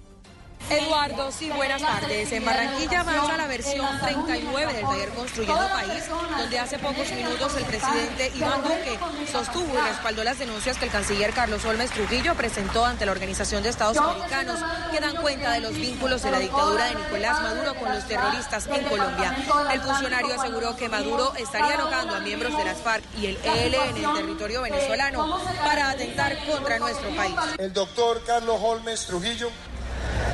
Eduardo, 0.69 1.33
sí, 1.33 1.51
buenas 1.51 1.83
tardes. 1.83 2.31
En 2.33 2.45
Barranquilla 2.45 3.01
avanza 3.01 3.37
la 3.37 3.47
versión 3.47 3.99
39 4.01 4.73
del 4.73 4.85
taller 4.85 5.09
Construyendo 5.11 5.69
País, 5.69 6.05
donde 6.39 6.59
hace 6.59 6.79
pocos 6.79 7.11
minutos 7.11 7.57
el 7.57 7.65
presidente 7.65 8.31
Iván 8.37 8.63
Duque 8.63 8.99
sostuvo 9.31 9.75
y 9.75 9.81
respaldó 9.81 10.23
las 10.23 10.39
denuncias 10.39 10.79
que 10.79 10.85
el 10.85 10.91
canciller 10.93 11.33
Carlos 11.33 11.65
Olmes 11.65 11.91
Trujillo 11.91 12.35
presentó 12.35 12.85
ante 12.85 13.05
la 13.05 13.13
Organización 13.13 13.63
de 13.63 13.71
Estados 13.71 13.97
Americanos, 13.97 14.61
que 14.93 15.01
dan 15.01 15.17
cuenta 15.17 15.53
de 15.53 15.61
los 15.61 15.75
vínculos 15.75 16.23
de 16.23 16.31
la 16.31 16.39
dictadura 16.39 16.85
de 16.85 16.95
Nicolás 16.95 17.43
Maduro 17.43 17.75
con 17.75 17.93
los 17.93 18.07
terroristas 18.07 18.67
en 18.69 18.85
Colombia. 18.85 19.37
El 19.73 19.81
funcionario 19.81 20.41
aseguró 20.41 20.77
que 20.77 20.89
Maduro 20.89 21.33
estaría 21.37 21.75
alojando 21.75 22.15
a 22.15 22.21
miembros 22.21 22.57
de 22.57 22.65
las 22.65 22.79
FARC 22.79 23.03
y 23.19 23.27
el 23.27 23.39
ELN 23.43 23.97
en 23.97 24.05
el 24.05 24.15
territorio 24.15 24.63
venezolano 24.63 25.41
para 25.65 25.91
atentar 25.91 26.37
contra 26.47 26.79
nuestro 26.79 27.11
país. 27.17 27.35
El 27.59 27.73
doctor 27.73 28.23
Carlos 28.25 28.59
Holmes 28.63 29.07
Trujillo 29.07 29.51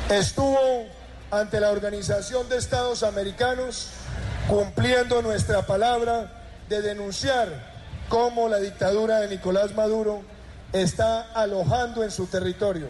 estuvo 0.09 0.85
ante 1.31 1.59
la 1.59 1.71
Organización 1.71 2.47
de 2.47 2.57
Estados 2.57 3.03
Americanos 3.03 3.89
cumpliendo 4.47 5.21
nuestra 5.21 5.65
palabra 5.65 6.31
de 6.69 6.81
denunciar 6.81 7.49
cómo 8.07 8.47
la 8.47 8.59
dictadura 8.59 9.19
de 9.19 9.27
Nicolás 9.27 9.75
Maduro 9.75 10.21
está 10.71 11.33
alojando 11.33 12.03
en 12.03 12.11
su 12.11 12.27
territorio 12.27 12.87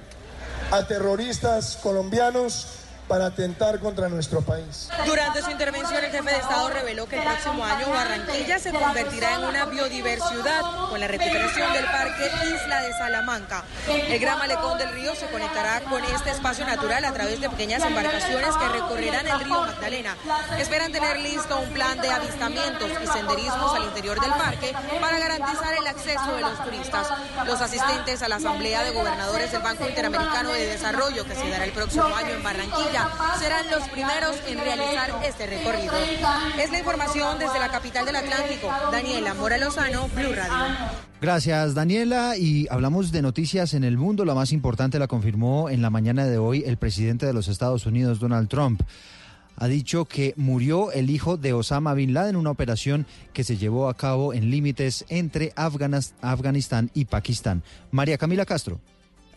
a 0.71 0.85
terroristas 0.85 1.77
colombianos 1.81 2.67
para 3.07 3.27
atentar 3.27 3.79
contra 3.79 4.09
nuestro 4.09 4.41
país. 4.41 4.89
Durante 5.05 5.41
su 5.41 5.49
intervención, 5.49 6.03
el 6.03 6.11
jefe 6.11 6.29
de 6.29 6.37
Estado 6.37 6.69
reveló 6.69 7.07
que 7.07 7.17
el 7.17 7.23
próximo 7.23 7.63
año 7.63 7.89
Barranquilla 7.89 8.59
se 8.59 8.71
convertirá 8.71 9.35
en 9.35 9.43
una 9.45 9.65
biodiversidad 9.65 10.61
con 10.89 10.99
la 10.99 11.07
recuperación 11.07 11.73
del 11.73 11.85
Parque 11.85 12.29
Isla 12.45 12.81
de 12.81 12.91
Salamanca. 12.93 13.63
El 13.87 14.19
Gran 14.19 14.37
Malecón 14.37 14.77
del 14.77 14.91
Río 14.91 15.15
se 15.15 15.27
conectará 15.27 15.81
con 15.81 16.03
este 16.03 16.31
espacio 16.31 16.65
natural 16.65 17.05
a 17.05 17.13
través 17.13 17.39
de 17.39 17.49
pequeñas 17.49 17.83
embarcaciones 17.83 18.55
que 18.55 18.69
recorrerán 18.69 19.27
el 19.27 19.39
río 19.39 19.61
Magdalena. 19.61 20.15
Esperan 20.57 20.91
tener 20.91 21.19
listo 21.19 21.59
un 21.59 21.69
plan 21.69 21.99
de 22.01 22.09
avistamientos 22.09 22.89
y 23.01 23.07
senderismos 23.07 23.73
al 23.73 23.83
interior 23.83 24.19
del 24.19 24.31
parque 24.31 24.73
para 24.99 25.19
garantizar 25.19 25.73
el 25.75 25.87
acceso 25.87 26.33
de 26.35 26.41
los 26.41 26.63
turistas. 26.63 27.07
Los 27.45 27.61
asistentes 27.61 28.21
a 28.21 28.27
la 28.27 28.35
Asamblea 28.37 28.83
de 28.83 28.91
Gobernadores 28.91 29.51
del 29.51 29.61
Banco 29.61 29.87
Interamericano 29.87 30.51
de 30.51 30.65
Desarrollo, 30.65 31.25
que 31.25 31.35
se 31.35 31.49
dará 31.49 31.65
el 31.65 31.71
próximo 31.71 32.05
año 32.15 32.29
en 32.29 32.43
Barranquilla, 32.43 32.96
serán 33.39 33.69
los 33.71 33.87
primeros 33.89 34.35
en 34.47 34.57
realizar 34.57 35.11
este 35.23 35.47
recorrido. 35.47 35.93
Es 36.59 36.71
la 36.71 36.79
información 36.79 37.39
desde 37.39 37.59
la 37.59 37.69
capital 37.69 38.05
del 38.05 38.15
Atlántico. 38.15 38.69
Daniela 38.91 39.33
Mora 39.33 39.57
Lozano, 39.57 40.07
Blue 40.09 40.33
Radio. 40.33 40.75
Gracias, 41.21 41.73
Daniela. 41.73 42.37
Y 42.37 42.67
hablamos 42.69 43.11
de 43.11 43.21
noticias 43.21 43.73
en 43.73 43.83
el 43.83 43.97
mundo. 43.97 44.25
La 44.25 44.35
más 44.35 44.51
importante 44.51 44.99
la 44.99 45.07
confirmó 45.07 45.69
en 45.69 45.81
la 45.81 45.89
mañana 45.89 46.25
de 46.25 46.37
hoy 46.37 46.63
el 46.65 46.77
presidente 46.77 47.25
de 47.25 47.33
los 47.33 47.47
Estados 47.47 47.85
Unidos, 47.85 48.19
Donald 48.19 48.49
Trump. 48.49 48.81
Ha 49.59 49.67
dicho 49.67 50.05
que 50.05 50.33
murió 50.37 50.91
el 50.91 51.09
hijo 51.09 51.35
de 51.35 51.53
Osama 51.53 51.95
Bin 51.95 52.13
Laden 52.13 52.31
en 52.31 52.35
una 52.35 52.51
operación 52.51 53.07
que 53.33 53.43
se 53.43 53.57
llevó 53.57 53.89
a 53.89 53.95
cabo 53.95 54.33
en 54.33 54.51
límites 54.51 55.03
entre 55.09 55.51
Afganistán 55.55 56.91
y 56.93 57.05
Pakistán. 57.05 57.63
María 57.89 58.19
Camila 58.19 58.45
Castro. 58.45 58.79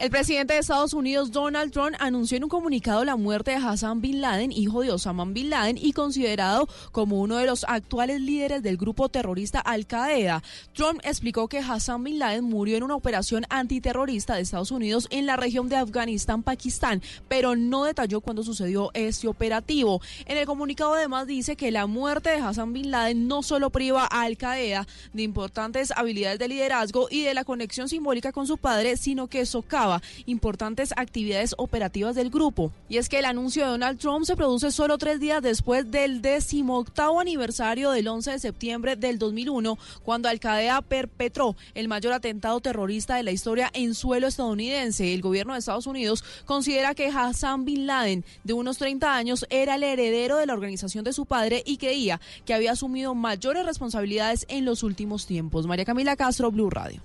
El 0.00 0.08
presidente 0.08 0.54
de 0.54 0.60
Estados 0.60 0.94
Unidos, 0.94 1.30
Donald 1.30 1.72
Trump, 1.72 1.94
anunció 1.98 2.38
en 2.38 2.44
un 2.44 2.48
comunicado 2.48 3.04
la 3.04 3.16
muerte 3.16 3.50
de 3.50 3.58
Hassan 3.58 4.00
Bin 4.00 4.22
Laden, 4.22 4.50
hijo 4.50 4.80
de 4.80 4.90
Osama 4.90 5.26
Bin 5.26 5.50
Laden 5.50 5.76
y 5.76 5.92
considerado 5.92 6.66
como 6.90 7.20
uno 7.20 7.36
de 7.36 7.44
los 7.44 7.64
actuales 7.68 8.22
líderes 8.22 8.62
del 8.62 8.78
grupo 8.78 9.10
terrorista 9.10 9.60
Al 9.60 9.86
Qaeda. 9.86 10.42
Trump 10.72 11.00
explicó 11.04 11.48
que 11.48 11.58
Hassan 11.58 12.02
Bin 12.02 12.18
Laden 12.18 12.44
murió 12.44 12.78
en 12.78 12.82
una 12.82 12.96
operación 12.96 13.44
antiterrorista 13.50 14.36
de 14.36 14.40
Estados 14.40 14.70
Unidos 14.70 15.06
en 15.10 15.26
la 15.26 15.36
región 15.36 15.68
de 15.68 15.76
Afganistán, 15.76 16.42
Pakistán, 16.42 17.02
pero 17.28 17.54
no 17.54 17.84
detalló 17.84 18.22
cuándo 18.22 18.42
sucedió 18.42 18.90
este 18.94 19.28
operativo. 19.28 20.00
En 20.24 20.38
el 20.38 20.46
comunicado 20.46 20.94
además 20.94 21.26
dice 21.26 21.56
que 21.56 21.70
la 21.70 21.86
muerte 21.86 22.30
de 22.30 22.38
Hassan 22.38 22.72
Bin 22.72 22.90
Laden 22.90 23.28
no 23.28 23.42
solo 23.42 23.68
priva 23.68 24.08
a 24.10 24.22
Al 24.22 24.38
Qaeda 24.38 24.86
de 25.12 25.22
importantes 25.24 25.92
habilidades 25.94 26.38
de 26.38 26.48
liderazgo 26.48 27.08
y 27.10 27.24
de 27.24 27.34
la 27.34 27.44
conexión 27.44 27.90
simbólica 27.90 28.32
con 28.32 28.46
su 28.46 28.56
padre, 28.56 28.96
sino 28.96 29.26
que 29.26 29.44
socava 29.44 29.89
importantes 30.26 30.92
actividades 30.96 31.54
operativas 31.58 32.14
del 32.14 32.30
grupo. 32.30 32.72
Y 32.88 32.98
es 32.98 33.08
que 33.08 33.18
el 33.18 33.24
anuncio 33.24 33.64
de 33.64 33.70
Donald 33.70 33.98
Trump 33.98 34.24
se 34.24 34.36
produce 34.36 34.70
solo 34.70 34.98
tres 34.98 35.20
días 35.20 35.42
después 35.42 35.90
del 35.90 36.22
decimoctavo 36.22 37.20
aniversario 37.20 37.90
del 37.90 38.08
11 38.08 38.32
de 38.32 38.38
septiembre 38.38 38.96
del 38.96 39.18
2001, 39.18 39.78
cuando 40.02 40.28
Al 40.28 40.40
Qaeda 40.40 40.82
perpetró 40.82 41.56
el 41.74 41.88
mayor 41.88 42.12
atentado 42.12 42.60
terrorista 42.60 43.16
de 43.16 43.22
la 43.22 43.32
historia 43.32 43.70
en 43.72 43.94
suelo 43.94 44.26
estadounidense. 44.26 45.12
El 45.12 45.22
gobierno 45.22 45.52
de 45.52 45.60
Estados 45.60 45.86
Unidos 45.86 46.24
considera 46.44 46.94
que 46.94 47.08
Hassan 47.08 47.64
Bin 47.64 47.86
Laden, 47.86 48.24
de 48.44 48.52
unos 48.52 48.78
30 48.78 49.14
años, 49.14 49.46
era 49.50 49.76
el 49.76 49.82
heredero 49.82 50.36
de 50.36 50.46
la 50.46 50.54
organización 50.54 51.04
de 51.04 51.12
su 51.12 51.26
padre 51.26 51.62
y 51.66 51.76
creía 51.76 52.20
que 52.44 52.54
había 52.54 52.72
asumido 52.72 53.14
mayores 53.14 53.64
responsabilidades 53.64 54.46
en 54.48 54.64
los 54.64 54.82
últimos 54.82 55.26
tiempos. 55.26 55.66
María 55.66 55.84
Camila 55.84 56.16
Castro, 56.16 56.50
Blue 56.50 56.70
Radio. 56.70 57.02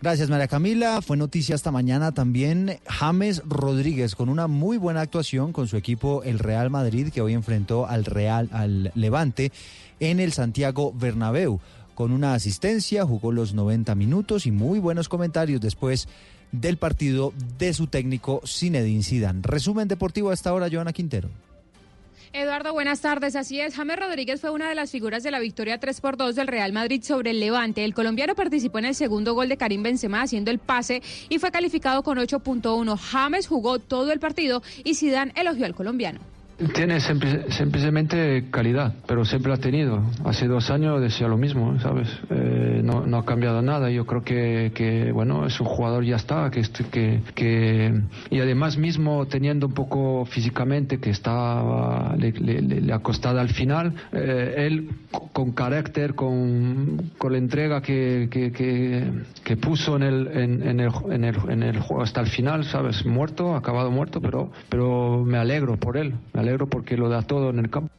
Gracias 0.00 0.30
María 0.30 0.46
Camila. 0.46 1.02
Fue 1.02 1.16
noticia 1.16 1.56
esta 1.56 1.72
mañana 1.72 2.12
también 2.12 2.78
James 2.86 3.42
Rodríguez 3.44 4.14
con 4.14 4.28
una 4.28 4.46
muy 4.46 4.78
buena 4.78 5.00
actuación 5.00 5.52
con 5.52 5.66
su 5.66 5.76
equipo 5.76 6.22
el 6.22 6.38
Real 6.38 6.70
Madrid 6.70 7.08
que 7.12 7.20
hoy 7.20 7.32
enfrentó 7.34 7.84
al 7.84 8.04
Real 8.04 8.48
al 8.52 8.92
Levante 8.94 9.50
en 9.98 10.20
el 10.20 10.32
Santiago 10.32 10.92
Bernabéu. 10.92 11.58
Con 11.96 12.12
una 12.12 12.34
asistencia 12.34 13.04
jugó 13.04 13.32
los 13.32 13.54
90 13.54 13.96
minutos 13.96 14.46
y 14.46 14.52
muy 14.52 14.78
buenos 14.78 15.08
comentarios 15.08 15.60
después 15.60 16.06
del 16.52 16.76
partido 16.76 17.32
de 17.58 17.74
su 17.74 17.88
técnico 17.88 18.40
Zinedine 18.46 19.02
Zidane. 19.02 19.40
Resumen 19.42 19.88
deportivo 19.88 20.30
a 20.30 20.34
esta 20.34 20.54
hora 20.54 20.68
Joana 20.70 20.92
Quintero. 20.92 21.28
Eduardo, 22.32 22.72
buenas 22.72 23.00
tardes. 23.00 23.36
Así 23.36 23.60
es, 23.60 23.74
James 23.74 23.98
Rodríguez 23.98 24.40
fue 24.40 24.50
una 24.50 24.68
de 24.68 24.74
las 24.74 24.90
figuras 24.90 25.22
de 25.22 25.30
la 25.30 25.38
victoria 25.38 25.78
3 25.80 26.00
por 26.00 26.16
2 26.16 26.34
del 26.34 26.46
Real 26.46 26.72
Madrid 26.72 27.02
sobre 27.02 27.30
el 27.30 27.40
Levante. 27.40 27.84
El 27.84 27.94
colombiano 27.94 28.34
participó 28.34 28.78
en 28.78 28.86
el 28.86 28.94
segundo 28.94 29.34
gol 29.34 29.48
de 29.48 29.56
Karim 29.56 29.82
Benzema 29.82 30.22
haciendo 30.22 30.50
el 30.50 30.58
pase 30.58 31.02
y 31.28 31.38
fue 31.38 31.50
calificado 31.50 32.02
con 32.02 32.18
8.1. 32.18 32.98
James 32.98 33.46
jugó 33.46 33.78
todo 33.78 34.12
el 34.12 34.20
partido 34.20 34.62
y 34.84 34.94
Zidane 34.94 35.32
elogió 35.36 35.64
al 35.64 35.74
colombiano. 35.74 36.20
Tiene 36.74 36.98
simplemente 36.98 38.46
calidad, 38.50 38.92
pero 39.06 39.24
siempre 39.24 39.52
ha 39.52 39.58
tenido. 39.58 40.02
Hace 40.24 40.48
dos 40.48 40.70
años 40.70 41.00
decía 41.00 41.28
lo 41.28 41.36
mismo, 41.36 41.78
¿sabes? 41.78 42.08
Eh, 42.30 42.80
no, 42.82 43.06
no, 43.06 43.18
ha 43.18 43.24
cambiado 43.24 43.62
nada. 43.62 43.90
Yo 43.90 44.04
creo 44.06 44.24
que, 44.24 44.72
que, 44.74 45.12
bueno, 45.12 45.46
es 45.46 45.60
un 45.60 45.68
jugador 45.68 46.02
ya 46.02 46.16
está, 46.16 46.50
que, 46.50 46.62
que, 46.90 47.20
que 47.36 48.00
y 48.30 48.40
además 48.40 48.76
mismo 48.76 49.26
teniendo 49.26 49.68
un 49.68 49.74
poco 49.74 50.24
físicamente 50.24 50.98
que 50.98 51.10
estaba 51.10 52.16
le, 52.18 52.32
le, 52.32 52.60
le 52.60 52.92
ha 52.92 52.98
costado 52.98 53.38
al 53.38 53.50
final, 53.50 53.94
eh, 54.10 54.54
él 54.56 54.88
con 55.32 55.52
carácter, 55.52 56.16
con, 56.16 57.12
con 57.18 57.32
la 57.32 57.38
entrega 57.38 57.80
que, 57.82 58.26
que, 58.30 58.50
que, 58.50 59.56
puso 59.56 59.94
en 59.94 60.02
el, 60.02 60.26
en, 60.26 60.62
en, 60.66 60.80
el, 60.80 60.90
en, 61.10 61.24
el, 61.24 61.36
en 61.50 61.62
el 61.62 61.78
juego 61.78 62.02
hasta 62.02 62.20
el 62.20 62.26
final, 62.26 62.64
¿sabes? 62.64 63.06
Muerto, 63.06 63.54
acabado 63.54 63.92
muerto, 63.92 64.20
pero, 64.20 64.50
pero 64.68 65.22
me 65.24 65.38
alegro 65.38 65.76
por 65.76 65.96
él. 65.96 66.14
Me 66.32 66.40
alegro 66.40 66.47
porque 66.66 66.96
lo 66.96 67.08
da 67.08 67.22
todo 67.22 67.50
en 67.50 67.58
el 67.58 67.70
campo. 67.70 67.92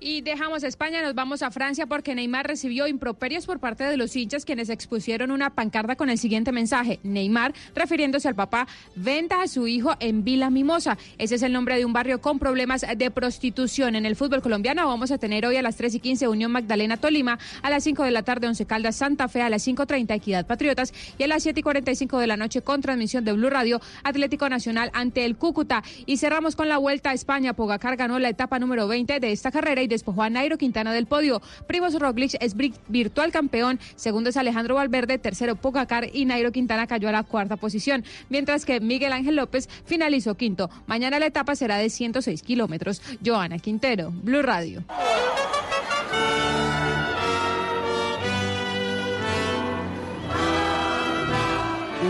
Y 0.00 0.20
dejamos 0.20 0.62
España, 0.62 1.02
nos 1.02 1.16
vamos 1.16 1.42
a 1.42 1.50
Francia 1.50 1.86
porque 1.86 2.14
Neymar 2.14 2.46
recibió 2.46 2.86
improperios 2.86 3.46
por 3.46 3.58
parte 3.58 3.82
de 3.82 3.96
los 3.96 4.14
hinchas 4.14 4.44
quienes 4.44 4.68
expusieron 4.68 5.32
una 5.32 5.50
pancarta 5.50 5.96
con 5.96 6.08
el 6.08 6.18
siguiente 6.18 6.52
mensaje. 6.52 7.00
Neymar, 7.02 7.52
refiriéndose 7.74 8.28
al 8.28 8.36
papá, 8.36 8.68
venta 8.94 9.42
a 9.42 9.48
su 9.48 9.66
hijo 9.66 9.96
en 9.98 10.22
Vila 10.22 10.50
Mimosa. 10.50 10.98
Ese 11.18 11.34
es 11.34 11.42
el 11.42 11.52
nombre 11.52 11.76
de 11.76 11.84
un 11.84 11.92
barrio 11.92 12.20
con 12.20 12.38
problemas 12.38 12.86
de 12.96 13.10
prostitución. 13.10 13.96
En 13.96 14.06
el 14.06 14.14
fútbol 14.14 14.40
colombiano 14.40 14.86
vamos 14.86 15.10
a 15.10 15.18
tener 15.18 15.44
hoy 15.44 15.56
a 15.56 15.62
las 15.62 15.76
3 15.76 15.96
y 15.96 16.00
15 16.00 16.28
Unión 16.28 16.52
Magdalena 16.52 16.96
Tolima, 16.96 17.40
a 17.62 17.70
las 17.70 17.82
5 17.82 18.04
de 18.04 18.12
la 18.12 18.22
tarde 18.22 18.46
Once 18.46 18.64
Caldas 18.66 18.94
Santa 18.94 19.26
Fe, 19.26 19.42
a 19.42 19.50
las 19.50 19.66
5.30 19.66 20.14
Equidad 20.14 20.46
Patriotas 20.46 20.94
y 21.18 21.24
a 21.24 21.26
las 21.26 21.42
7 21.42 21.58
y 21.58 21.62
45 21.64 22.20
de 22.20 22.26
la 22.28 22.36
noche 22.36 22.62
con 22.62 22.80
transmisión 22.82 23.24
de 23.24 23.32
Blue 23.32 23.50
Radio 23.50 23.80
Atlético 24.04 24.48
Nacional 24.48 24.90
ante 24.94 25.24
el 25.24 25.36
Cúcuta. 25.36 25.82
Y 26.06 26.18
cerramos 26.18 26.54
con 26.54 26.68
la 26.68 26.78
Vuelta 26.78 27.10
a 27.10 27.14
España. 27.14 27.54
Pogacar 27.54 27.96
ganó 27.96 28.20
la 28.20 28.28
etapa 28.28 28.60
número 28.60 28.86
20 28.86 29.18
de 29.18 29.32
esta 29.32 29.50
carrera 29.50 29.82
y 29.82 29.87
despojó 29.88 30.22
a 30.22 30.30
Nairo 30.30 30.58
Quintana 30.58 30.92
del 30.92 31.06
podio. 31.06 31.42
Primos 31.66 31.98
Roglic 31.98 32.36
es 32.40 32.54
virtual 32.88 33.32
campeón, 33.32 33.80
segundo 33.96 34.30
es 34.30 34.36
Alejandro 34.36 34.76
Valverde, 34.76 35.18
tercero 35.18 35.56
Pogacar 35.56 36.08
y 36.12 36.24
Nairo 36.24 36.52
Quintana 36.52 36.86
cayó 36.86 37.08
a 37.08 37.12
la 37.12 37.24
cuarta 37.24 37.56
posición, 37.56 38.04
mientras 38.28 38.64
que 38.64 38.80
Miguel 38.80 39.12
Ángel 39.12 39.36
López 39.36 39.68
finalizó 39.84 40.34
quinto. 40.36 40.70
Mañana 40.86 41.18
la 41.18 41.26
etapa 41.26 41.56
será 41.56 41.76
de 41.78 41.90
106 41.90 42.42
kilómetros. 42.42 43.02
Joana 43.24 43.58
Quintero, 43.58 44.10
Blue 44.10 44.42
Radio. 44.42 44.84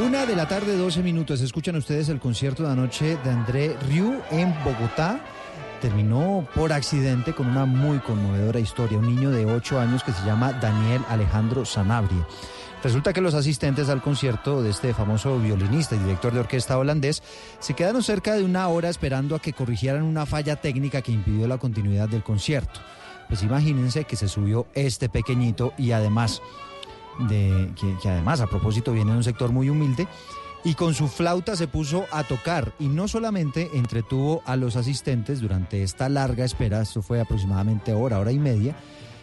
Una 0.04 0.26
de 0.26 0.36
la 0.36 0.46
tarde, 0.46 0.76
12 0.76 1.02
minutos. 1.02 1.40
Escuchan 1.40 1.76
ustedes 1.76 2.08
el 2.08 2.20
concierto 2.20 2.62
de 2.62 2.70
anoche 2.70 3.16
de 3.24 3.30
André 3.30 3.76
Rieu 3.88 4.22
en 4.30 4.54
Bogotá 4.62 5.20
terminó 5.80 6.46
por 6.54 6.72
accidente 6.72 7.34
con 7.34 7.46
una 7.48 7.64
muy 7.64 7.98
conmovedora 7.98 8.60
historia. 8.60 8.98
Un 8.98 9.14
niño 9.14 9.30
de 9.30 9.46
8 9.46 9.80
años 9.80 10.02
que 10.02 10.12
se 10.12 10.24
llama 10.24 10.52
Daniel 10.52 11.02
Alejandro 11.08 11.64
Sanabria. 11.64 12.26
Resulta 12.82 13.12
que 13.12 13.20
los 13.20 13.34
asistentes 13.34 13.88
al 13.88 14.00
concierto 14.00 14.62
de 14.62 14.70
este 14.70 14.94
famoso 14.94 15.38
violinista 15.40 15.96
y 15.96 15.98
director 15.98 16.32
de 16.32 16.40
orquesta 16.40 16.78
holandés 16.78 17.22
se 17.58 17.74
quedaron 17.74 18.02
cerca 18.02 18.34
de 18.34 18.44
una 18.44 18.68
hora 18.68 18.88
esperando 18.88 19.34
a 19.34 19.40
que 19.40 19.52
corrigieran 19.52 20.04
una 20.04 20.26
falla 20.26 20.56
técnica 20.56 21.02
que 21.02 21.10
impidió 21.10 21.48
la 21.48 21.58
continuidad 21.58 22.08
del 22.08 22.22
concierto. 22.22 22.80
Pues 23.26 23.42
imagínense 23.42 24.04
que 24.04 24.16
se 24.16 24.28
subió 24.28 24.66
este 24.74 25.08
pequeñito 25.08 25.72
y 25.76 25.90
además 25.90 26.40
de 27.28 27.72
que, 27.74 27.96
que 28.00 28.08
además 28.08 28.40
a 28.40 28.46
propósito 28.46 28.92
viene 28.92 29.10
de 29.10 29.18
un 29.18 29.24
sector 29.24 29.50
muy 29.50 29.68
humilde 29.68 30.06
y 30.64 30.74
con 30.74 30.94
su 30.94 31.08
flauta 31.08 31.56
se 31.56 31.68
puso 31.68 32.06
a 32.10 32.24
tocar 32.24 32.72
y 32.78 32.88
no 32.88 33.08
solamente 33.08 33.70
entretuvo 33.74 34.42
a 34.44 34.56
los 34.56 34.76
asistentes 34.76 35.40
durante 35.40 35.82
esta 35.82 36.08
larga 36.08 36.44
espera, 36.44 36.82
esto 36.82 37.02
fue 37.02 37.20
aproximadamente 37.20 37.92
hora, 37.92 38.18
hora 38.18 38.32
y 38.32 38.38
media, 38.38 38.76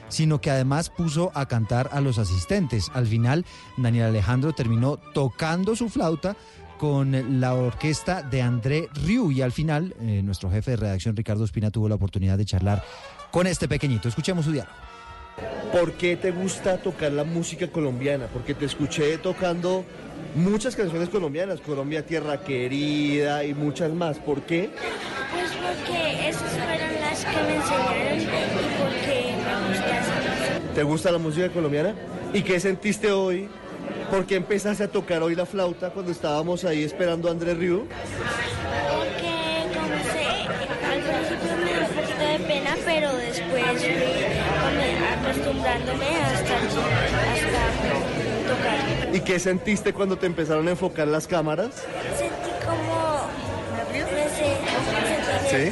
sino 0.08 0.40
que 0.40 0.52
además 0.52 0.90
puso 0.90 1.32
a 1.34 1.48
cantar 1.48 1.90
a 1.92 2.02
los 2.02 2.20
asistentes. 2.20 2.90
Al 2.94 3.08
final, 3.08 3.46
Daniel 3.78 4.08
Alejandro 4.08 4.54
terminó 4.54 4.98
tocando 4.98 5.76
su 5.76 5.90
flauta 5.90 6.36
con 6.78 7.40
la 7.40 7.54
orquesta 7.54 8.22
de 8.22 8.42
André 8.42 8.90
Riu 8.94 9.32
y 9.32 9.42
al 9.42 9.52
final 9.52 9.96
eh, 10.02 10.22
nuestro 10.24 10.52
jefe 10.52 10.72
de 10.72 10.78
redacción 10.78 11.16
Ricardo 11.16 11.46
Espina 11.46 11.72
tuvo 11.72 11.88
la 11.88 11.96
oportunidad 11.96 12.38
de 12.38 12.46
charlar 12.46 12.84
con 13.32 13.48
este 13.48 13.68
pequeñito. 13.68 14.08
Escuchemos 14.08 14.46
su 14.46 14.52
diálogo. 14.52 14.76
¿Por 15.72 15.94
qué 15.94 16.16
te 16.16 16.32
gusta 16.32 16.78
tocar 16.78 17.12
la 17.12 17.24
música 17.24 17.68
colombiana? 17.68 18.28
Porque 18.28 18.54
te 18.54 18.66
escuché 18.66 19.18
tocando 19.18 19.84
muchas 20.36 20.76
canciones 20.76 21.10
colombianas, 21.10 21.62
Colombia 21.62 22.06
Tierra 22.06 22.42
Querida 22.42 23.44
y 23.44 23.54
muchas 23.54 23.92
más. 23.92 24.18
¿Por 24.20 24.42
qué? 24.42 24.70
Pues 25.34 25.52
porque 25.52 26.30
esas 26.30 26.52
fueron 26.52 27.00
las 27.02 27.26
que 27.26 27.42
me 27.44 27.56
enseñaron 27.56 28.22
y 28.22 28.26
porque 28.80 29.34
me 29.38 29.68
gusta 29.70 30.00
esa 30.00 30.16
música. 30.16 30.74
¿Te 30.76 30.84
gusta 30.84 31.12
la 31.12 31.18
música 31.18 31.50
colombiana? 31.50 31.96
¿Y 32.34 32.42
qué 32.44 32.60
sentiste 32.60 33.12
hoy? 33.12 33.48
¿Por 34.12 34.26
qué 34.26 34.36
empezaste 34.36 34.84
a 34.84 34.88
tocar 34.88 35.24
hoy 35.24 35.36
la 35.36 35.46
flauta 35.46 35.90
cuando 35.90 36.12
estábamos 36.12 36.64
ahí 36.66 36.84
esperando 36.84 37.28
a 37.28 37.32
Andrés 37.32 37.58
Río? 37.58 37.86
Porque, 38.90 39.66
como 39.74 39.96
sé, 40.04 40.28
al 40.86 41.02
principio 41.02 41.56
me 41.64 41.72
dio 41.72 41.82
un 41.82 41.88
poquito 41.96 42.20
de 42.20 42.40
pena, 42.40 42.76
pero 42.86 43.16
después 43.16 43.64
fui 43.82 44.16
acostumbrándome 45.30 46.08
hasta, 46.18 46.56
hasta. 46.58 48.15
¿Y 49.16 49.22
qué 49.22 49.40
sentiste 49.40 49.94
cuando 49.94 50.18
te 50.18 50.26
empezaron 50.26 50.68
a 50.68 50.72
enfocar 50.72 51.08
las 51.08 51.26
cámaras? 51.26 51.70
Sentí 52.18 52.52
como... 52.66 53.28
No 53.96 54.30
sé, 54.36 55.72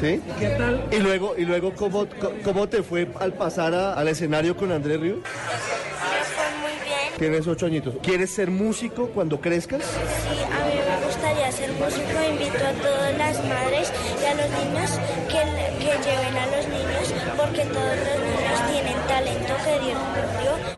¿Sí? 0.00 0.22
¿Qué 0.40 0.48
tal? 0.56 0.84
Y 0.90 0.96
luego, 0.98 1.34
y 1.36 1.44
luego 1.44 1.72
¿cómo, 1.74 2.06
cómo 2.42 2.68
te 2.68 2.82
fue 2.82 3.06
al 3.20 3.32
pasar 3.34 3.74
a- 3.74 3.94
al 3.94 4.08
escenario 4.08 4.56
con 4.56 4.72
Andrés 4.72 4.98
Río? 5.00 5.16
Me 5.16 5.20
fue 5.22 6.50
muy 6.62 6.72
bien. 6.84 7.12
Tienes 7.18 7.46
ocho 7.46 7.66
añitos. 7.66 7.94
¿Quieres 8.02 8.30
ser 8.30 8.50
músico 8.50 9.08
cuando 9.10 9.40
crezcas? 9.40 9.82
Sí, 9.84 10.42
a 10.42 10.64
mí 10.66 10.74
me 11.00 11.06
gustaría 11.06 11.52
ser 11.52 11.70
músico. 11.72 12.08
Invito 12.28 12.66
a 12.66 12.72
todas 12.82 13.18
las 13.18 13.44
madres 13.44 13.92
y 14.20 14.24
a 14.24 14.34
los 14.34 14.50
niños 14.64 14.90
que, 15.28 15.84
que 15.84 15.92
lleven 16.10 16.36
a 16.36 16.46
los 16.46 16.66
niños 16.66 17.14
porque 17.36 17.64
todos 17.66 17.96
los 17.96 18.18
niños 18.18 18.72
tienen 18.72 18.96
talento 19.06 19.54
que 19.64 19.84
Dios 19.86 19.98
nos 19.98 20.42
dio. 20.64 20.69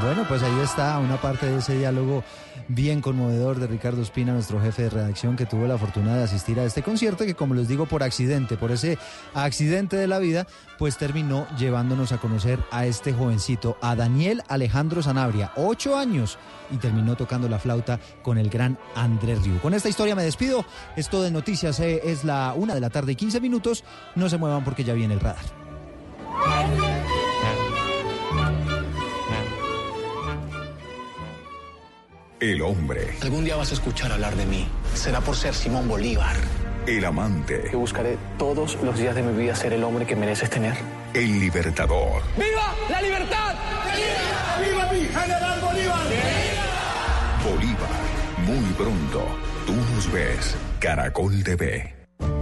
Bueno, 0.00 0.24
pues 0.26 0.42
ahí 0.42 0.58
está 0.62 0.98
una 0.98 1.20
parte 1.20 1.46
de 1.46 1.58
ese 1.58 1.76
diálogo 1.76 2.24
bien 2.68 3.02
conmovedor 3.02 3.60
de 3.60 3.66
Ricardo 3.66 4.00
Espina, 4.00 4.32
nuestro 4.32 4.58
jefe 4.60 4.84
de 4.84 4.90
redacción, 4.90 5.36
que 5.36 5.44
tuvo 5.44 5.66
la 5.66 5.76
fortuna 5.76 6.16
de 6.16 6.24
asistir 6.24 6.58
a 6.58 6.64
este 6.64 6.82
concierto, 6.82 7.26
que 7.26 7.34
como 7.34 7.54
les 7.54 7.68
digo, 7.68 7.84
por 7.84 8.02
accidente, 8.02 8.56
por 8.56 8.70
ese 8.72 8.98
accidente 9.34 9.96
de 9.96 10.06
la 10.06 10.18
vida, 10.18 10.46
pues 10.78 10.96
terminó 10.96 11.46
llevándonos 11.58 12.12
a 12.12 12.18
conocer 12.18 12.58
a 12.70 12.86
este 12.86 13.12
jovencito, 13.12 13.76
a 13.82 13.94
Daniel 13.94 14.42
Alejandro 14.48 15.02
Sanabria, 15.02 15.52
ocho 15.56 15.98
años, 15.98 16.38
y 16.70 16.78
terminó 16.78 17.14
tocando 17.14 17.48
la 17.48 17.58
flauta 17.58 18.00
con 18.22 18.38
el 18.38 18.48
gran 18.48 18.78
Andrés 18.94 19.42
Riu. 19.42 19.58
Con 19.60 19.74
esta 19.74 19.90
historia 19.90 20.14
me 20.14 20.24
despido. 20.24 20.64
Esto 20.96 21.22
de 21.22 21.30
noticias 21.30 21.78
eh, 21.80 22.00
es 22.04 22.24
la 22.24 22.54
una 22.56 22.74
de 22.74 22.80
la 22.80 22.88
tarde 22.88 23.12
y 23.12 23.16
15 23.16 23.40
minutos. 23.40 23.84
No 24.14 24.30
se 24.30 24.38
muevan 24.38 24.64
porque 24.64 24.84
ya 24.84 24.94
viene 24.94 25.14
el 25.14 25.20
radar. 25.20 25.44
El 32.42 32.60
hombre. 32.60 33.14
Algún 33.22 33.44
día 33.44 33.54
vas 33.54 33.70
a 33.70 33.74
escuchar 33.74 34.10
hablar 34.10 34.34
de 34.34 34.44
mí. 34.44 34.66
Será 34.94 35.20
por 35.20 35.36
ser 35.36 35.54
Simón 35.54 35.86
Bolívar. 35.86 36.34
El 36.88 37.04
amante. 37.04 37.62
Que 37.70 37.76
buscaré 37.76 38.18
todos 38.36 38.76
los 38.82 38.98
días 38.98 39.14
de 39.14 39.22
mi 39.22 39.40
vida 39.40 39.54
ser 39.54 39.72
el 39.72 39.84
hombre 39.84 40.06
que 40.06 40.16
mereces 40.16 40.50
tener. 40.50 40.74
El 41.14 41.38
libertador. 41.38 42.20
¡Viva 42.36 42.74
la 42.90 43.00
libertad! 43.00 43.54
¡Viva 44.60 44.92
mi 44.92 45.06
general 45.06 45.60
Bolívar! 45.60 46.00
Bolívar. 47.48 47.90
Muy 48.44 48.72
pronto. 48.72 49.24
Tú 49.64 49.74
nos 49.94 50.12
ves. 50.12 50.56
Caracol 50.80 51.44
TV. 51.44 51.94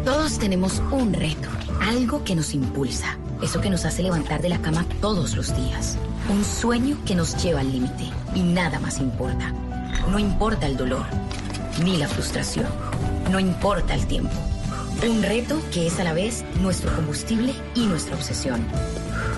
Todos 0.06 0.38
tenemos 0.38 0.78
un 0.90 1.12
reto, 1.12 1.50
algo 1.82 2.24
que 2.24 2.34
nos 2.34 2.54
impulsa, 2.54 3.18
eso 3.42 3.60
que 3.60 3.68
nos 3.68 3.84
hace 3.84 4.02
levantar 4.02 4.40
de 4.40 4.48
la 4.48 4.62
cama 4.62 4.86
todos 5.02 5.36
los 5.36 5.54
días, 5.54 5.98
un 6.30 6.42
sueño 6.42 6.96
que 7.04 7.14
nos 7.14 7.42
lleva 7.42 7.60
al 7.60 7.70
límite 7.70 8.04
y 8.34 8.42
nada 8.42 8.80
más 8.80 8.98
importa. 8.98 9.52
No 10.10 10.18
importa 10.18 10.66
el 10.66 10.76
dolor, 10.76 11.06
ni 11.84 11.96
la 11.96 12.08
frustración, 12.08 12.66
no 13.30 13.38
importa 13.38 13.94
el 13.94 14.06
tiempo. 14.06 14.34
Un 15.08 15.22
reto 15.22 15.62
que 15.72 15.86
es 15.86 15.98
a 15.98 16.04
la 16.04 16.12
vez 16.12 16.44
nuestro 16.60 16.94
combustible 16.94 17.54
y 17.74 17.86
nuestra 17.86 18.16
obsesión. 18.16 18.66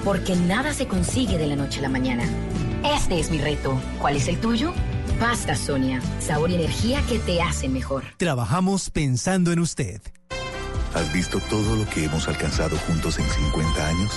Porque 0.05 0.35
nada 0.35 0.75
se 0.75 0.89
consigue 0.89 1.39
de 1.39 1.47
la 1.47 1.57
noche 1.57 1.79
a 1.79 1.83
la 1.83 1.89
mañana. 1.89 2.25
Este 2.85 3.21
es 3.21 3.31
mi 3.31 3.39
reto. 3.39 3.81
¿Cuál 4.01 4.17
es 4.17 4.27
el 4.27 4.41
tuyo? 4.41 4.73
Pasta 5.21 5.55
Sonia, 5.55 6.01
sabor 6.19 6.51
y 6.51 6.57
energía 6.57 7.01
que 7.09 7.21
te 7.21 7.41
hacen 7.41 7.73
mejor. 7.73 8.03
Trabajamos 8.17 8.91
pensando 8.91 9.53
en 9.53 9.61
usted. 9.61 10.01
¿Has 10.95 11.13
visto 11.13 11.39
todo 11.49 11.77
lo 11.77 11.89
que 11.89 12.05
hemos 12.05 12.27
alcanzado 12.27 12.77
juntos 12.79 13.19
en 13.19 13.29
50 13.29 13.87
años? 13.87 14.13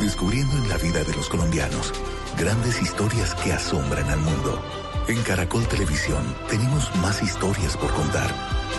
Descubriendo 0.00 0.56
en 0.56 0.68
la 0.68 0.76
vida 0.78 1.04
de 1.04 1.14
los 1.14 1.28
colombianos 1.28 1.92
grandes 2.36 2.80
historias 2.82 3.34
que 3.36 3.52
asombran 3.52 4.08
al 4.08 4.18
mundo. 4.18 4.62
En 5.08 5.20
Caracol 5.22 5.66
Televisión 5.66 6.22
tenemos 6.48 6.94
más 6.96 7.22
historias 7.22 7.76
por 7.76 7.92
contar, 7.92 8.30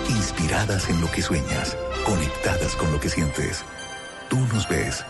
inspiradas 0.10 0.90
en 0.90 1.02
lo 1.02 1.12
que 1.12 1.22
sueñas, 1.22 1.78
conectadas 2.06 2.76
con 2.76 2.92
lo 2.92 3.00
que 3.00 3.10
sientes. 3.10 3.64
Tú 4.30 4.40
nos 4.54 4.68
ves, 4.70 5.06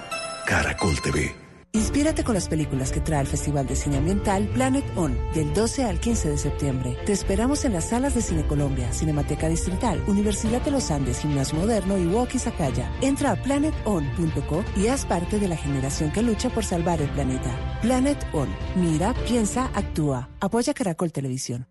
Caracol 0.48 1.00
TV. 1.02 1.41
Inspírate 1.74 2.26
con 2.26 2.36
las 2.36 2.50
películas 2.50 2.92
que 2.92 3.00
trae 3.00 3.22
el 3.22 3.28
Festival 3.28 3.66
de 3.66 3.78
Cine 3.78 3.98
Ambiental 3.98 4.46
Planet 4.50 4.84
On 4.98 5.18
del 5.34 5.54
12 5.54 5.86
al 5.86 6.02
15 6.02 6.30
de 6.32 6.38
septiembre. 6.38 6.98
Te 7.06 7.14
esperamos 7.14 7.64
en 7.64 7.72
las 7.72 7.90
salas 7.90 8.14
de 8.14 8.22
Cine 8.22 8.46
Colombia, 8.46 8.92
Cinemateca 8.92 9.48
Distrital, 9.48 10.04
Universidad 10.08 10.62
de 10.62 10.72
los 10.72 10.92
Andes, 10.92 11.20
Gimnasio 11.20 11.58
Moderno 11.58 11.98
y 11.98 12.08
Walkie 12.08 12.40
Sacaya. 12.40 12.92
Entra 13.02 13.32
a 13.32 13.36
planeton.co 13.42 14.66
y 14.76 14.88
haz 14.88 15.06
parte 15.06 15.40
de 15.40 15.48
la 15.48 15.56
generación 15.56 16.12
que 16.12 16.22
lucha 16.22 16.50
por 16.50 16.66
salvar 16.66 17.02
el 17.02 17.10
planeta. 17.12 17.80
Planet 17.82 18.18
On. 18.34 18.50
Mira, 18.76 19.14
piensa, 19.26 19.72
actúa. 19.74 20.30
Apoya 20.42 20.74
Caracol 20.74 21.14
Televisión. 21.14 21.71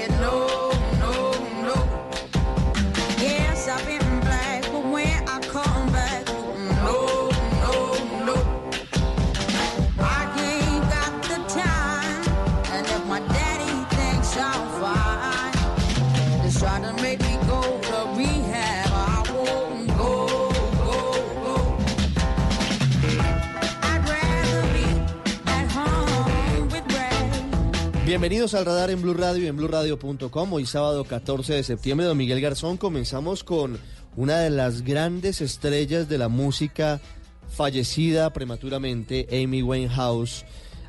Bienvenidos 28.11 28.55
al 28.55 28.65
Radar 28.65 28.89
en 28.89 29.01
Blue 29.01 29.13
Radio 29.13 29.41
y 29.41 29.47
en 29.47 29.55
BlueRadio.com. 29.55 30.51
Hoy 30.51 30.65
sábado 30.65 31.05
14 31.05 31.53
de 31.53 31.63
septiembre, 31.63 32.05
don 32.05 32.17
Miguel 32.17 32.41
Garzón. 32.41 32.75
Comenzamos 32.75 33.45
con 33.45 33.79
una 34.17 34.39
de 34.39 34.49
las 34.49 34.81
grandes 34.81 35.39
estrellas 35.39 36.09
de 36.09 36.17
la 36.17 36.27
música 36.27 36.99
fallecida 37.47 38.33
prematuramente, 38.33 39.29
Amy 39.31 39.63
Winehouse. 39.63 40.43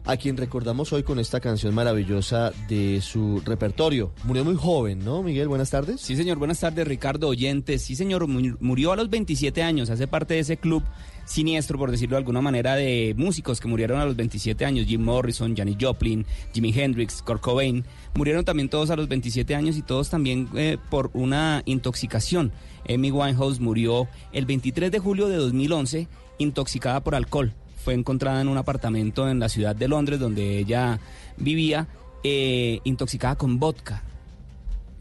a 0.04 0.16
quien 0.16 0.36
recordamos 0.36 0.92
hoy 0.92 1.04
con 1.04 1.20
esta 1.20 1.38
canción 1.38 1.72
maravillosa 1.76 2.50
de 2.68 3.00
su 3.00 3.40
repertorio. 3.46 4.12
Murió 4.24 4.44
muy 4.44 4.56
joven, 4.56 4.98
¿no, 5.04 5.22
Miguel? 5.22 5.46
Buenas 5.46 5.70
tardes. 5.70 6.00
Sí, 6.00 6.16
señor, 6.16 6.38
buenas 6.38 6.58
tardes, 6.58 6.88
Ricardo 6.88 7.28
Oyentes. 7.28 7.82
Sí, 7.82 7.94
señor, 7.94 8.26
mu- 8.26 8.56
murió 8.58 8.90
a 8.90 8.96
los 8.96 9.08
27 9.10 9.62
años, 9.62 9.90
hace 9.90 10.08
parte 10.08 10.34
de 10.34 10.40
ese 10.40 10.56
club 10.56 10.82
siniestro, 11.24 11.78
por 11.78 11.90
decirlo 11.90 12.16
de 12.16 12.18
alguna 12.18 12.40
manera, 12.40 12.74
de 12.74 13.14
músicos 13.16 13.60
que 13.60 13.68
murieron 13.68 14.00
a 14.00 14.04
los 14.04 14.16
27 14.16 14.64
años. 14.64 14.86
Jim 14.86 15.02
Morrison, 15.02 15.56
Janis 15.56 15.76
Joplin, 15.80 16.26
Jimi 16.52 16.72
Hendrix, 16.74 17.22
Kurt 17.22 17.40
Cobain. 17.40 17.84
Murieron 18.14 18.44
también 18.44 18.68
todos 18.68 18.90
a 18.90 18.96
los 18.96 19.08
27 19.08 19.54
años 19.54 19.76
y 19.76 19.82
todos 19.82 20.10
también 20.10 20.48
eh, 20.54 20.78
por 20.90 21.10
una 21.14 21.62
intoxicación. 21.64 22.52
Amy 22.88 23.10
Winehouse 23.10 23.60
murió 23.60 24.08
el 24.32 24.46
23 24.46 24.90
de 24.90 24.98
julio 24.98 25.28
de 25.28 25.36
2011 25.36 26.08
intoxicada 26.38 27.02
por 27.02 27.14
alcohol. 27.14 27.52
Fue 27.84 27.94
encontrada 27.94 28.40
en 28.40 28.48
un 28.48 28.58
apartamento 28.58 29.28
en 29.28 29.40
la 29.40 29.48
ciudad 29.48 29.74
de 29.74 29.88
Londres 29.88 30.20
donde 30.20 30.58
ella 30.58 31.00
vivía, 31.36 31.88
eh, 32.22 32.80
intoxicada 32.84 33.36
con 33.36 33.58
vodka. 33.58 34.02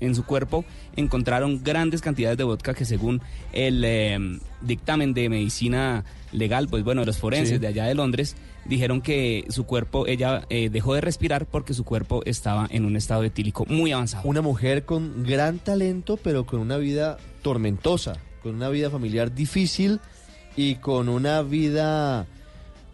En 0.02 0.14
su 0.16 0.26
cuerpo 0.26 0.66
encontraron 0.98 1.64
grandes 1.64 2.02
cantidades 2.02 2.38
de 2.38 2.44
vodka 2.44 2.74
que 2.74 2.84
según 2.86 3.22
el 3.54 3.84
eh, 3.86 4.18
dictamen 4.62 5.14
de 5.14 5.30
medicina 5.30 6.04
legal, 6.34 6.68
pues 6.68 6.84
bueno, 6.84 7.02
de 7.02 7.06
los 7.08 7.18
forenses 7.18 7.50
Sí. 7.56 7.58
de 7.60 7.68
allá 7.68 7.86
de 7.86 7.96
Londres, 7.96 8.36
dijeron 8.66 9.02
que 9.02 9.46
su 9.50 9.66
cuerpo, 9.66 10.08
ella 10.08 10.44
eh, 10.50 10.70
dejó 10.70 10.94
de 10.96 11.02
respirar 11.02 11.46
porque 11.46 11.74
su 11.74 11.84
cuerpo 11.84 12.22
estaba 12.26 12.68
en 12.72 12.86
un 12.86 12.96
estado 12.96 13.24
etílico 13.24 13.66
muy 13.70 13.92
avanzado. 13.92 14.28
Una 14.28 14.42
mujer 14.42 14.86
con 14.86 15.24
gran 15.24 15.60
talento, 15.60 16.18
pero 16.18 16.46
con 16.46 16.60
una 16.60 16.78
vida 16.78 17.18
tormentosa, 17.42 18.18
con 18.44 18.56
una 18.56 18.70
vida 18.70 18.90
familiar 18.90 19.34
difícil 19.34 20.00
y 20.58 20.76
con 20.76 21.10
una 21.10 21.42
vida 21.42 22.26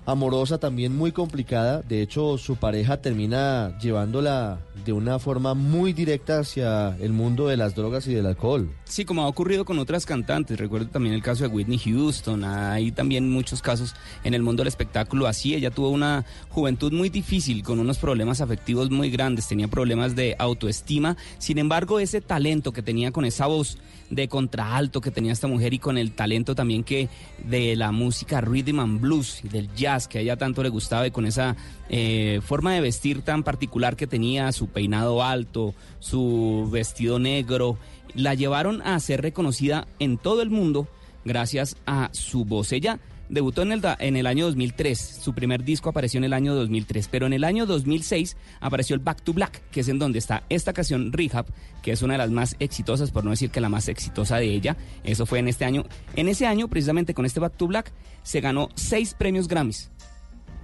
amorosa 0.08 0.58
también 0.58 0.96
muy 0.96 1.12
complicada. 1.12 1.82
De 1.82 2.02
hecho, 2.02 2.38
su 2.38 2.56
pareja 2.56 3.02
termina 3.02 3.78
llevándola 3.78 4.60
de 4.86 4.94
una 4.94 5.20
forma 5.20 5.54
muy 5.54 5.92
directa 5.92 6.40
hacia 6.40 6.96
el 7.02 7.12
mundo 7.12 7.48
de 7.50 7.58
las 7.58 7.76
drogas 7.76 8.08
y 8.08 8.14
del 8.14 8.26
alcohol. 8.26 8.72
Sí, 8.86 9.04
como 9.04 9.24
ha 9.24 9.28
ocurrido 9.28 9.66
con 9.66 9.80
otras 9.80 10.06
cantantes. 10.06 10.58
Recuerdo 10.58 10.88
también 10.88 11.14
el 11.14 11.22
caso 11.22 11.44
de 11.44 11.50
Whitney 11.50 11.78
Houston. 11.78 12.46
Hay 12.46 12.94
también 12.94 13.30
muchos 13.30 13.62
casos 13.62 13.96
en 14.24 14.34
el 14.34 14.44
mundo 14.44 14.62
del 14.62 14.70
espectáculo 14.70 15.28
así. 15.28 15.54
Ella 15.54 15.72
tuvo 15.72 15.90
una 15.90 16.26
juventud 16.48 16.94
muy 16.94 17.10
difícil, 17.10 17.62
con 17.62 17.78
unos 17.80 17.98
problemas 17.98 18.40
afectivos 18.40 18.90
muy 18.90 19.10
grandes. 19.12 19.50
Tenía 19.50 19.68
problemas 19.68 20.16
de 20.16 20.38
autoestima. 20.40 21.18
Sin 21.38 21.58
embargo, 21.58 22.00
ese 22.00 22.22
talento 22.22 22.72
que 22.72 22.82
tenía 22.82 23.12
con 23.12 23.26
esa 23.26 23.48
voz 23.48 23.78
de 24.10 24.28
contraalto 24.28 25.02
que 25.02 25.12
tenía 25.12 25.34
esta 25.34 25.48
mujer 25.48 25.74
y 25.74 25.80
con 25.80 25.98
el 25.98 26.12
talento 26.14 26.56
también 26.56 26.84
que 26.84 27.10
de 27.44 27.76
la 27.76 27.92
música 27.92 28.42
rhythm 28.42 28.80
and 28.80 29.02
blues 29.02 29.42
y 29.44 29.50
del 29.50 29.74
jazz 29.76 30.08
que 30.08 30.20
a 30.20 30.22
ella 30.22 30.38
tanto 30.38 30.64
le 30.64 30.70
gustaba 30.70 31.08
y 31.08 31.12
con 31.12 31.26
esa 31.26 31.56
eh, 31.90 32.40
forma 32.44 32.74
de 32.74 32.82
vestir 32.82 33.22
tan 33.22 33.44
particular 33.44 33.96
que 33.96 34.08
tenía, 34.08 34.52
su 34.52 34.68
peinado 34.68 35.24
alto, 35.24 35.74
su 36.00 36.70
vestido 36.72 37.20
negro, 37.20 37.78
la 38.14 38.34
llevaron 38.34 38.82
a 38.82 39.00
ser 39.00 39.22
reconocida 39.22 39.88
en 40.00 40.18
todo 40.18 40.42
el 40.42 40.50
mundo 40.50 40.88
gracias 41.26 41.76
a 41.86 42.10
su 42.14 42.46
voz. 42.46 42.72
Ella 42.72 43.00
debutó 43.30 43.62
en 43.62 43.72
el, 43.72 43.82
en 44.00 44.16
el 44.16 44.28
año 44.28 44.46
2003, 44.46 45.20
su 45.22 45.34
primer 45.34 45.64
disco 45.64 45.90
apareció 45.90 46.18
en 46.18 46.24
el 46.24 46.34
año 46.34 46.56
2003, 46.56 47.08
pero 47.10 47.26
en 47.26 47.34
el 47.34 47.44
año 47.44 47.66
2006 47.66 48.38
apareció 48.60 48.96
el 48.96 49.02
Back 49.02 49.22
to 49.22 49.34
Black, 49.34 49.62
que 49.72 49.82
es 49.82 49.88
en 49.90 50.00
donde 50.00 50.20
está 50.20 50.44
esta 50.50 50.74
canción 50.74 51.12
Rehab, 51.12 51.46
que 51.82 51.92
es 51.92 52.02
una 52.02 52.14
de 52.14 52.20
las 52.20 52.32
más 52.32 52.56
exitosas, 52.60 53.12
por 53.12 53.24
no 53.24 53.32
decir 53.32 53.50
que 53.50 53.62
la 53.62 53.70
más 53.70 53.88
exitosa 53.88 54.38
de 54.38 54.46
ella. 54.54 54.78
Eso 55.04 55.26
fue 55.26 55.40
en 55.40 55.48
este 55.48 55.66
año. 55.66 55.86
En 56.16 56.28
ese 56.28 56.46
año, 56.46 56.68
precisamente 56.68 57.14
con 57.14 57.26
este 57.26 57.40
Back 57.40 57.58
to 57.58 57.68
Black, 57.68 57.92
se 58.24 58.42
ganó 58.42 58.70
seis 58.76 59.14
premios 59.14 59.48
Grammys, 59.48 59.90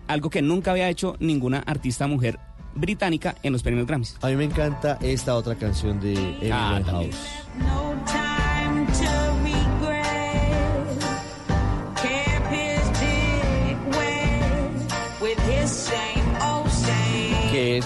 algo 0.07 0.29
que 0.29 0.41
nunca 0.41 0.71
había 0.71 0.89
hecho 0.89 1.15
ninguna 1.19 1.59
artista 1.59 2.07
mujer 2.07 2.39
británica 2.75 3.35
en 3.43 3.53
los 3.53 3.63
premios 3.63 3.87
Grammys. 3.87 4.17
A 4.21 4.27
mí 4.27 4.35
me 4.35 4.45
encanta 4.45 4.97
esta 5.01 5.35
otra 5.35 5.55
canción 5.55 5.99
de 5.99 6.15
Amy 6.51 6.51
Ah. 6.51 8.32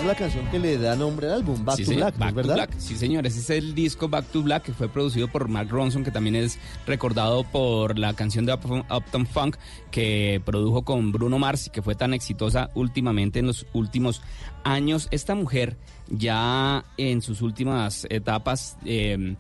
La 0.08 0.16
canción 0.16 0.50
que 0.50 0.58
le 0.60 0.78
da 0.78 0.96
nombre 0.96 1.28
al 1.28 1.34
álbum, 1.34 1.64
Back 1.66 1.76
Sí, 1.78 1.86
to 1.86 1.92
Black, 1.96 2.14
¿no 2.16 2.20
Back 2.20 2.30
to 2.30 2.36
verdad? 2.36 2.56
Black. 2.56 2.80
Sí, 2.80 2.96
señor, 2.96 3.28
ese 3.28 3.40
es 3.40 3.50
el 3.50 3.76
disco 3.76 4.08
Back 4.10 4.26
to 4.32 4.42
Black 4.42 4.64
que 4.64 4.74
fue 4.74 4.88
producido 4.90 5.28
por 5.28 5.48
Mark 5.50 5.70
Ronson, 5.70 6.04
que 6.04 6.12
también 6.12 6.36
es 6.36 6.58
recordado 6.86 7.44
por 7.44 8.00
la 8.00 8.14
canción 8.14 8.46
de 8.46 8.54
Up- 8.54 8.86
Uptown 8.90 9.28
Funk 9.28 9.58
que 9.92 10.42
produjo 10.46 10.84
con 10.84 11.12
Bruno 11.12 11.38
Mars 11.40 11.68
y 11.68 11.70
que 11.70 11.82
fue 11.82 11.96
tan 11.96 12.14
exitosa 12.14 12.70
últimamente 12.74 13.40
en 13.40 13.48
los 13.48 13.66
últimos 13.74 14.22
años. 14.64 15.08
Esta 15.12 15.36
mujer 15.36 15.78
ya 16.10 16.86
en 16.98 17.22
sus 17.22 17.42
últimas 17.42 18.08
etapas 18.10 18.78
eh, 18.86 19.36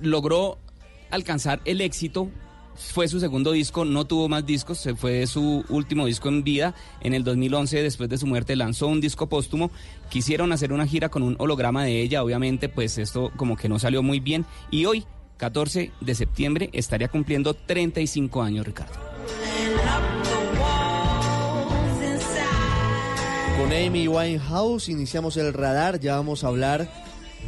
logró 0.00 0.58
alcanzar 1.10 1.60
el 1.64 1.80
éxito 1.80 2.28
fue 2.76 3.08
su 3.08 3.20
segundo 3.20 3.52
disco, 3.52 3.84
no 3.84 4.04
tuvo 4.04 4.28
más 4.28 4.44
discos, 4.44 4.78
se 4.78 4.94
fue 4.94 5.26
su 5.26 5.64
último 5.68 6.06
disco 6.06 6.28
en 6.28 6.44
vida. 6.44 6.74
En 7.00 7.14
el 7.14 7.24
2011, 7.24 7.82
después 7.82 8.08
de 8.08 8.18
su 8.18 8.26
muerte, 8.26 8.56
lanzó 8.56 8.88
un 8.88 9.00
disco 9.00 9.28
póstumo. 9.28 9.70
Quisieron 10.10 10.52
hacer 10.52 10.72
una 10.72 10.86
gira 10.86 11.08
con 11.08 11.22
un 11.22 11.36
holograma 11.38 11.84
de 11.84 12.00
ella, 12.02 12.22
obviamente, 12.22 12.68
pues 12.68 12.98
esto 12.98 13.32
como 13.36 13.56
que 13.56 13.68
no 13.68 13.78
salió 13.78 14.02
muy 14.02 14.20
bien. 14.20 14.44
Y 14.70 14.86
hoy, 14.86 15.04
14 15.36 15.92
de 16.00 16.14
septiembre, 16.14 16.70
estaría 16.72 17.08
cumpliendo 17.08 17.54
35 17.54 18.42
años, 18.42 18.66
Ricardo. 18.66 18.94
Con 23.58 23.72
Amy 23.72 24.08
Winehouse 24.08 24.88
iniciamos 24.88 25.36
el 25.36 25.52
radar, 25.52 26.00
ya 26.00 26.16
vamos 26.16 26.44
a 26.44 26.48
hablar 26.48 26.88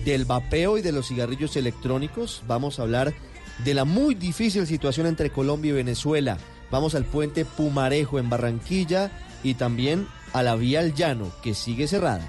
del 0.05 0.25
vapeo 0.25 0.79
y 0.79 0.83
de 0.83 0.93
los 0.93 1.09
cigarrillos 1.09 1.57
electrónicos, 1.57 2.43
vamos 2.47 2.79
a 2.79 2.83
hablar 2.83 3.15
de 3.65 3.75
la 3.75 3.85
muy 3.85 4.15
difícil 4.15 4.67
situación 4.67 5.07
entre 5.07 5.31
Colombia 5.31 5.71
y 5.71 5.75
Venezuela, 5.75 6.39
vamos 6.71 6.95
al 6.95 7.05
puente 7.05 7.45
Pumarejo 7.45 8.19
en 8.19 8.29
Barranquilla 8.29 9.11
y 9.43 9.55
también 9.55 10.07
a 10.33 10.43
la 10.43 10.57
vía 10.57 10.81
al 10.81 10.95
llano 10.95 11.31
que 11.43 11.55
sigue 11.55 11.89
cerrada. 11.89 12.29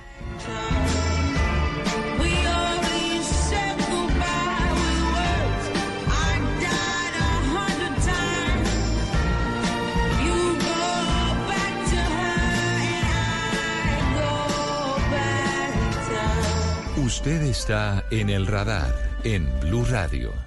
Usted 17.08 17.42
está 17.44 18.06
en 18.12 18.30
el 18.30 18.48
radar 18.48 18.94
en 19.24 19.50
Blue 19.62 19.86
Radio. 19.86 20.47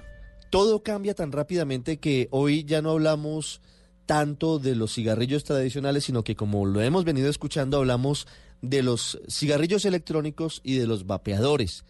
Todo 0.51 0.83
cambia 0.83 1.13
tan 1.13 1.31
rápidamente 1.31 1.97
que 1.97 2.27
hoy 2.29 2.65
ya 2.65 2.81
no 2.81 2.91
hablamos 2.91 3.61
tanto 4.05 4.59
de 4.59 4.75
los 4.75 4.93
cigarrillos 4.93 5.45
tradicionales, 5.45 6.03
sino 6.03 6.25
que 6.25 6.35
como 6.35 6.65
lo 6.65 6.81
hemos 6.81 7.05
venido 7.05 7.29
escuchando, 7.29 7.77
hablamos 7.77 8.27
de 8.61 8.83
los 8.83 9.21
cigarrillos 9.29 9.85
electrónicos 9.85 10.59
y 10.61 10.75
de 10.75 10.87
los 10.87 11.07
vapeadores, 11.07 11.85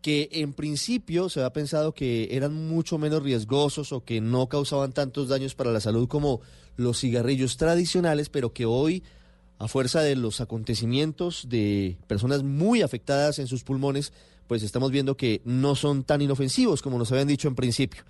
que 0.00 0.30
en 0.32 0.54
principio 0.54 1.28
se 1.28 1.40
había 1.40 1.52
pensado 1.52 1.92
que 1.92 2.34
eran 2.34 2.54
mucho 2.54 2.96
menos 2.96 3.22
riesgosos 3.22 3.92
o 3.92 4.02
que 4.02 4.22
no 4.22 4.48
causaban 4.48 4.94
tantos 4.94 5.28
daños 5.28 5.54
para 5.54 5.70
la 5.70 5.80
salud 5.80 6.08
como 6.08 6.40
los 6.78 6.98
cigarrillos 6.98 7.58
tradicionales, 7.58 8.30
pero 8.30 8.54
que 8.54 8.64
hoy, 8.64 9.02
a 9.58 9.68
fuerza 9.68 10.00
de 10.00 10.16
los 10.16 10.40
acontecimientos 10.40 11.50
de 11.50 11.98
personas 12.06 12.42
muy 12.42 12.80
afectadas 12.80 13.38
en 13.38 13.48
sus 13.48 13.64
pulmones, 13.64 14.14
pues 14.48 14.64
estamos 14.64 14.90
viendo 14.90 15.16
que 15.16 15.42
no 15.44 15.76
son 15.76 16.02
tan 16.02 16.20
inofensivos 16.20 16.82
como 16.82 16.98
nos 16.98 17.12
habían 17.12 17.28
dicho 17.28 17.46
en 17.46 17.54
principio. 17.54 18.02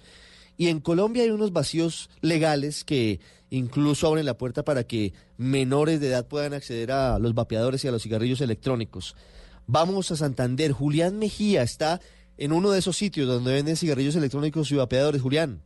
Y 0.57 0.69
en 0.69 0.81
Colombia 0.81 1.25
hay 1.25 1.31
unos 1.31 1.53
vacíos 1.53 2.09
legales 2.21 2.85
que 2.85 3.21
incluso 3.51 4.07
abren 4.07 4.25
la 4.25 4.39
puerta 4.39 4.65
para 4.65 4.85
que 4.85 5.13
menores 5.37 6.01
de 6.01 6.09
edad 6.09 6.27
puedan 6.27 6.55
acceder 6.55 6.93
a 6.93 7.19
los 7.19 7.35
vapeadores 7.35 7.85
y 7.85 7.89
a 7.89 7.93
los 7.93 8.03
cigarrillos 8.03 8.41
electrónicos. 8.41 9.15
Vamos 9.67 10.11
a 10.11 10.17
Santander. 10.17 10.73
Julián 10.73 11.19
Mejía 11.19 11.63
está 11.63 12.01
en 12.39 12.53
uno 12.53 12.71
de 12.71 12.79
esos 12.79 12.97
sitios 12.97 13.29
donde 13.29 13.53
venden 13.53 13.77
cigarrillos 13.77 14.17
electrónicos 14.17 14.71
y 14.71 14.77
vapeadores. 14.77 15.21
Julián. 15.21 15.61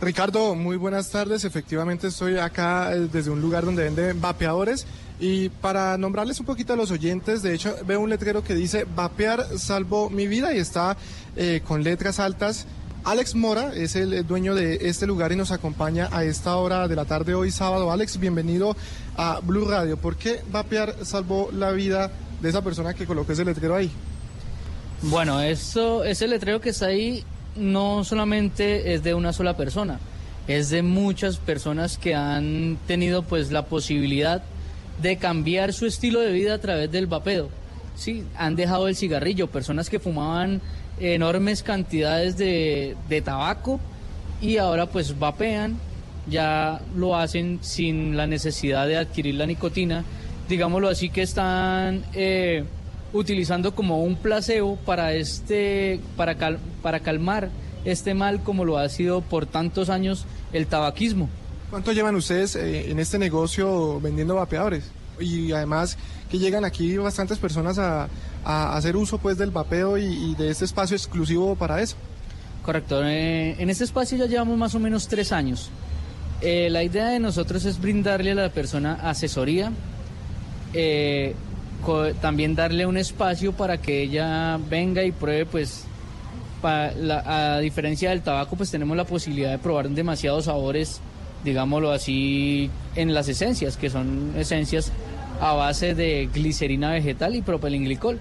Ricardo, 0.00 0.54
muy 0.54 0.76
buenas 0.76 1.10
tardes. 1.10 1.44
Efectivamente 1.44 2.08
estoy 2.08 2.36
acá 2.36 2.94
eh, 2.94 3.08
desde 3.10 3.30
un 3.30 3.40
lugar 3.40 3.64
donde 3.64 3.84
venden 3.84 4.20
vapeadores 4.20 4.86
y 5.18 5.48
para 5.48 5.96
nombrarles 5.96 6.40
un 6.40 6.46
poquito 6.46 6.74
a 6.74 6.76
los 6.76 6.90
oyentes, 6.90 7.42
de 7.42 7.54
hecho 7.54 7.74
veo 7.86 8.00
un 8.00 8.10
letrero 8.10 8.44
que 8.44 8.54
dice 8.54 8.86
vapear 8.94 9.46
salvó 9.58 10.10
mi 10.10 10.26
vida 10.26 10.54
y 10.54 10.58
está 10.58 10.96
eh, 11.36 11.62
con 11.66 11.82
letras 11.82 12.20
altas. 12.20 12.66
Alex 13.04 13.34
Mora 13.34 13.72
es 13.72 13.94
el 13.94 14.26
dueño 14.26 14.54
de 14.54 14.88
este 14.88 15.06
lugar 15.06 15.30
y 15.30 15.36
nos 15.36 15.52
acompaña 15.52 16.08
a 16.10 16.24
esta 16.24 16.56
hora 16.56 16.88
de 16.88 16.96
la 16.96 17.04
tarde 17.04 17.34
hoy 17.34 17.52
sábado. 17.52 17.92
Alex, 17.92 18.18
bienvenido 18.18 18.76
a 19.16 19.40
Blue 19.40 19.64
Radio. 19.64 19.96
¿Por 19.96 20.16
qué 20.16 20.40
vapear 20.50 20.94
salvó 21.04 21.50
la 21.52 21.70
vida 21.70 22.10
de 22.42 22.48
esa 22.48 22.62
persona 22.62 22.94
que 22.94 23.06
colocó 23.06 23.32
ese 23.32 23.44
letrero 23.44 23.76
ahí? 23.76 23.90
Bueno, 25.02 25.40
eso, 25.40 26.04
ese 26.04 26.26
letrero 26.26 26.60
que 26.60 26.70
está 26.70 26.86
ahí 26.86 27.24
no 27.54 28.02
solamente 28.04 28.94
es 28.94 29.02
de 29.02 29.14
una 29.14 29.32
sola 29.32 29.56
persona, 29.56 30.00
es 30.48 30.70
de 30.70 30.82
muchas 30.82 31.38
personas 31.38 31.98
que 31.98 32.14
han 32.14 32.76
tenido 32.86 33.22
pues 33.22 33.52
la 33.52 33.66
posibilidad 33.66 34.42
de 35.02 35.16
cambiar 35.16 35.72
su 35.72 35.86
estilo 35.86 36.20
de 36.20 36.32
vida 36.32 36.54
a 36.54 36.58
través 36.58 36.90
del 36.90 37.06
vapeo. 37.06 37.48
Sí, 37.94 38.24
han 38.36 38.56
dejado 38.56 38.88
el 38.88 38.96
cigarrillo, 38.96 39.46
personas 39.48 39.88
que 39.88 39.98
fumaban 39.98 40.60
enormes 41.00 41.62
cantidades 41.62 42.36
de, 42.36 42.96
de 43.08 43.20
tabaco 43.22 43.80
y 44.40 44.58
ahora 44.58 44.86
pues 44.86 45.18
vapean, 45.18 45.78
ya 46.28 46.80
lo 46.94 47.16
hacen 47.16 47.58
sin 47.62 48.16
la 48.16 48.26
necesidad 48.26 48.86
de 48.86 48.96
adquirir 48.96 49.34
la 49.36 49.46
nicotina, 49.46 50.04
digámoslo 50.48 50.88
así 50.88 51.08
que 51.10 51.22
están 51.22 52.04
eh, 52.14 52.64
utilizando 53.12 53.74
como 53.74 54.02
un 54.02 54.16
placebo 54.16 54.76
para 54.76 55.12
este, 55.14 56.00
para, 56.16 56.34
cal- 56.36 56.58
para 56.82 57.00
calmar 57.00 57.48
este 57.84 58.14
mal 58.14 58.42
como 58.42 58.64
lo 58.64 58.78
ha 58.78 58.88
sido 58.88 59.20
por 59.20 59.46
tantos 59.46 59.88
años 59.88 60.26
el 60.52 60.66
tabaquismo. 60.66 61.28
¿Cuánto 61.70 61.92
llevan 61.92 62.14
ustedes 62.16 62.56
eh, 62.56 62.90
en 62.90 62.98
este 62.98 63.18
negocio 63.18 64.00
vendiendo 64.00 64.36
vapeadores? 64.36 64.84
Y 65.20 65.52
además 65.52 65.96
que 66.30 66.38
llegan 66.38 66.64
aquí 66.64 66.96
bastantes 66.96 67.38
personas 67.38 67.78
a, 67.78 68.08
a 68.44 68.76
hacer 68.76 68.96
uso 68.96 69.18
pues 69.18 69.38
del 69.38 69.50
vapeo 69.50 69.98
y, 69.98 70.04
y 70.04 70.34
de 70.36 70.50
este 70.50 70.64
espacio 70.64 70.96
exclusivo 70.96 71.56
para 71.56 71.80
eso. 71.80 71.96
Correcto. 72.62 73.00
eh, 73.04 73.56
en 73.58 73.70
este 73.70 73.84
espacio 73.84 74.18
ya 74.18 74.26
llevamos 74.26 74.58
más 74.58 74.74
o 74.74 74.78
menos 74.80 75.08
tres 75.08 75.32
años. 75.32 75.70
Eh, 76.40 76.68
la 76.70 76.82
idea 76.82 77.08
de 77.08 77.18
nosotros 77.18 77.64
es 77.64 77.80
brindarle 77.80 78.32
a 78.32 78.34
la 78.34 78.48
persona 78.50 78.94
asesoría, 79.02 79.72
eh, 80.74 81.34
también 82.20 82.54
darle 82.54 82.84
un 82.86 82.96
espacio 82.96 83.52
para 83.52 83.78
que 83.80 84.02
ella 84.02 84.58
venga 84.68 85.02
y 85.04 85.12
pruebe, 85.12 85.46
pues, 85.46 85.84
la- 86.62 87.54
a 87.54 87.58
diferencia 87.60 88.10
del 88.10 88.22
tabaco, 88.22 88.56
pues 88.56 88.70
tenemos 88.70 88.96
la 88.96 89.04
posibilidad 89.04 89.50
de 89.52 89.58
probar 89.58 89.88
demasiados 89.88 90.46
sabores, 90.46 91.00
digámoslo 91.46 91.92
así, 91.92 92.70
en 92.94 93.14
las 93.14 93.28
esencias, 93.28 93.78
que 93.78 93.88
son 93.88 94.34
esencias 94.36 94.92
a 95.40 95.54
base 95.54 95.94
de 95.94 96.28
glicerina 96.32 96.90
vegetal 96.90 97.34
y 97.34 97.40
propilenglicol. 97.40 98.20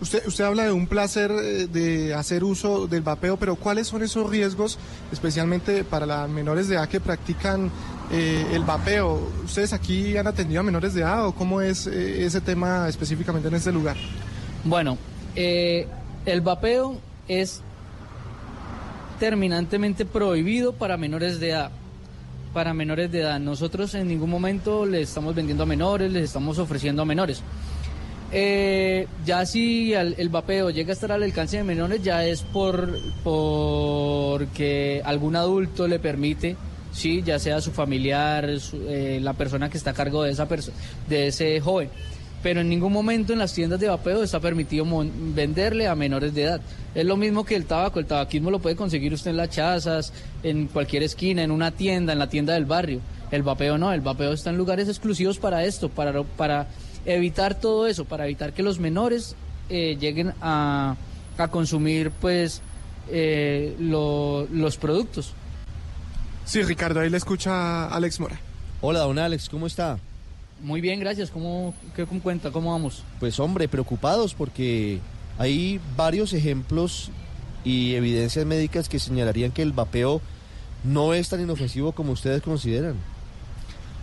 Usted, 0.00 0.26
usted 0.26 0.42
habla 0.42 0.64
de 0.64 0.72
un 0.72 0.88
placer 0.88 1.30
eh, 1.30 1.68
de 1.68 2.12
hacer 2.14 2.42
uso 2.42 2.88
del 2.88 3.02
vapeo, 3.02 3.36
pero 3.36 3.54
¿cuáles 3.54 3.86
son 3.86 4.02
esos 4.02 4.28
riesgos, 4.28 4.78
especialmente 5.12 5.84
para 5.84 6.06
las 6.06 6.28
menores 6.28 6.66
de 6.66 6.74
edad 6.74 6.88
que 6.88 6.98
practican 6.98 7.70
eh, 8.10 8.44
el 8.52 8.64
vapeo? 8.64 9.20
¿Ustedes 9.44 9.72
aquí 9.72 10.16
han 10.16 10.26
atendido 10.26 10.60
a 10.60 10.64
menores 10.64 10.94
de 10.94 11.02
edad 11.02 11.26
o 11.26 11.32
cómo 11.32 11.60
es 11.60 11.86
eh, 11.86 12.24
ese 12.24 12.40
tema 12.40 12.88
específicamente 12.88 13.46
en 13.46 13.54
este 13.54 13.70
lugar? 13.70 13.96
Bueno, 14.64 14.98
eh, 15.36 15.86
el 16.26 16.40
vapeo 16.40 16.98
es 17.28 17.60
terminantemente 19.20 20.04
prohibido 20.04 20.72
para 20.72 20.96
menores 20.96 21.38
de 21.38 21.50
edad. 21.50 21.70
Para 22.52 22.74
menores 22.74 23.10
de 23.10 23.20
edad. 23.20 23.40
Nosotros 23.40 23.94
en 23.94 24.08
ningún 24.08 24.28
momento 24.28 24.84
les 24.84 25.08
estamos 25.08 25.34
vendiendo 25.34 25.62
a 25.62 25.66
menores, 25.66 26.12
les 26.12 26.24
estamos 26.24 26.58
ofreciendo 26.58 27.00
a 27.02 27.04
menores. 27.06 27.42
Eh, 28.30 29.06
ya 29.24 29.44
si 29.46 29.92
el 29.94 30.28
vapeo 30.28 30.70
llega 30.70 30.90
a 30.90 30.92
estar 30.94 31.12
al 31.12 31.22
alcance 31.22 31.56
de 31.58 31.64
menores, 31.64 32.02
ya 32.02 32.24
es 32.26 32.42
por 32.42 32.98
porque 33.22 35.00
algún 35.04 35.36
adulto 35.36 35.88
le 35.88 35.98
permite, 35.98 36.56
sí, 36.92 37.22
ya 37.24 37.38
sea 37.38 37.60
su 37.62 37.72
familiar, 37.72 38.48
eh, 38.88 39.18
la 39.22 39.32
persona 39.32 39.70
que 39.70 39.78
está 39.78 39.90
a 39.90 39.94
cargo 39.94 40.22
de 40.22 40.32
esa 40.32 40.46
perso- 40.48 40.72
de 41.08 41.28
ese 41.28 41.58
joven. 41.60 41.88
Pero 42.42 42.60
en 42.60 42.68
ningún 42.68 42.92
momento 42.92 43.32
en 43.32 43.38
las 43.38 43.52
tiendas 43.54 43.78
de 43.78 43.86
vapeo 43.88 44.22
está 44.22 44.40
permitido 44.40 44.84
mon- 44.84 45.32
venderle 45.34 45.86
a 45.86 45.94
menores 45.94 46.34
de 46.34 46.42
edad. 46.42 46.60
Es 46.94 47.04
lo 47.06 47.16
mismo 47.16 47.44
que 47.44 47.54
el 47.54 47.66
tabaco, 47.66 48.00
el 48.00 48.06
tabaquismo 48.06 48.50
lo 48.50 48.58
puede 48.58 48.74
conseguir 48.74 49.12
usted 49.14 49.30
en 49.30 49.36
las 49.36 49.50
chazas, 49.50 50.12
en 50.42 50.66
cualquier 50.66 51.04
esquina, 51.04 51.44
en 51.44 51.52
una 51.52 51.70
tienda, 51.70 52.12
en 52.12 52.18
la 52.18 52.28
tienda 52.28 52.54
del 52.54 52.64
barrio. 52.64 53.00
El 53.30 53.42
vapeo 53.44 53.78
no, 53.78 53.92
el 53.92 54.00
vapeo 54.00 54.32
está 54.32 54.50
en 54.50 54.56
lugares 54.58 54.88
exclusivos 54.88 55.38
para 55.38 55.64
esto, 55.64 55.88
para, 55.88 56.20
para 56.24 56.66
evitar 57.06 57.54
todo 57.54 57.86
eso, 57.86 58.04
para 58.04 58.24
evitar 58.24 58.52
que 58.52 58.62
los 58.64 58.78
menores 58.80 59.36
eh, 59.70 59.96
lleguen 60.00 60.34
a, 60.42 60.96
a 61.38 61.48
consumir 61.48 62.10
pues 62.10 62.60
eh, 63.08 63.74
lo- 63.78 64.46
los 64.50 64.76
productos. 64.78 65.32
Sí, 66.44 66.60
Ricardo, 66.64 66.98
ahí 67.00 67.08
le 67.08 67.16
escucha 67.18 67.86
Alex 67.86 68.18
Mora. 68.18 68.40
Hola, 68.80 68.98
don 69.00 69.18
Alex, 69.20 69.48
¿cómo 69.48 69.68
está? 69.68 69.98
Muy 70.62 70.80
bien, 70.80 71.00
gracias. 71.00 71.30
¿Cómo, 71.30 71.74
qué 71.94 72.06
cómo 72.06 72.22
cuenta? 72.22 72.50
¿Cómo 72.50 72.70
vamos? 72.70 73.02
Pues 73.18 73.38
hombre, 73.40 73.68
preocupados 73.68 74.34
porque 74.34 75.00
hay 75.38 75.80
varios 75.96 76.32
ejemplos 76.32 77.10
y 77.64 77.94
evidencias 77.94 78.46
médicas 78.46 78.88
que 78.88 78.98
señalarían 78.98 79.50
que 79.50 79.62
el 79.62 79.72
vapeo 79.72 80.20
no 80.84 81.14
es 81.14 81.28
tan 81.28 81.40
inofensivo 81.40 81.92
como 81.92 82.12
ustedes 82.12 82.42
consideran. 82.42 82.96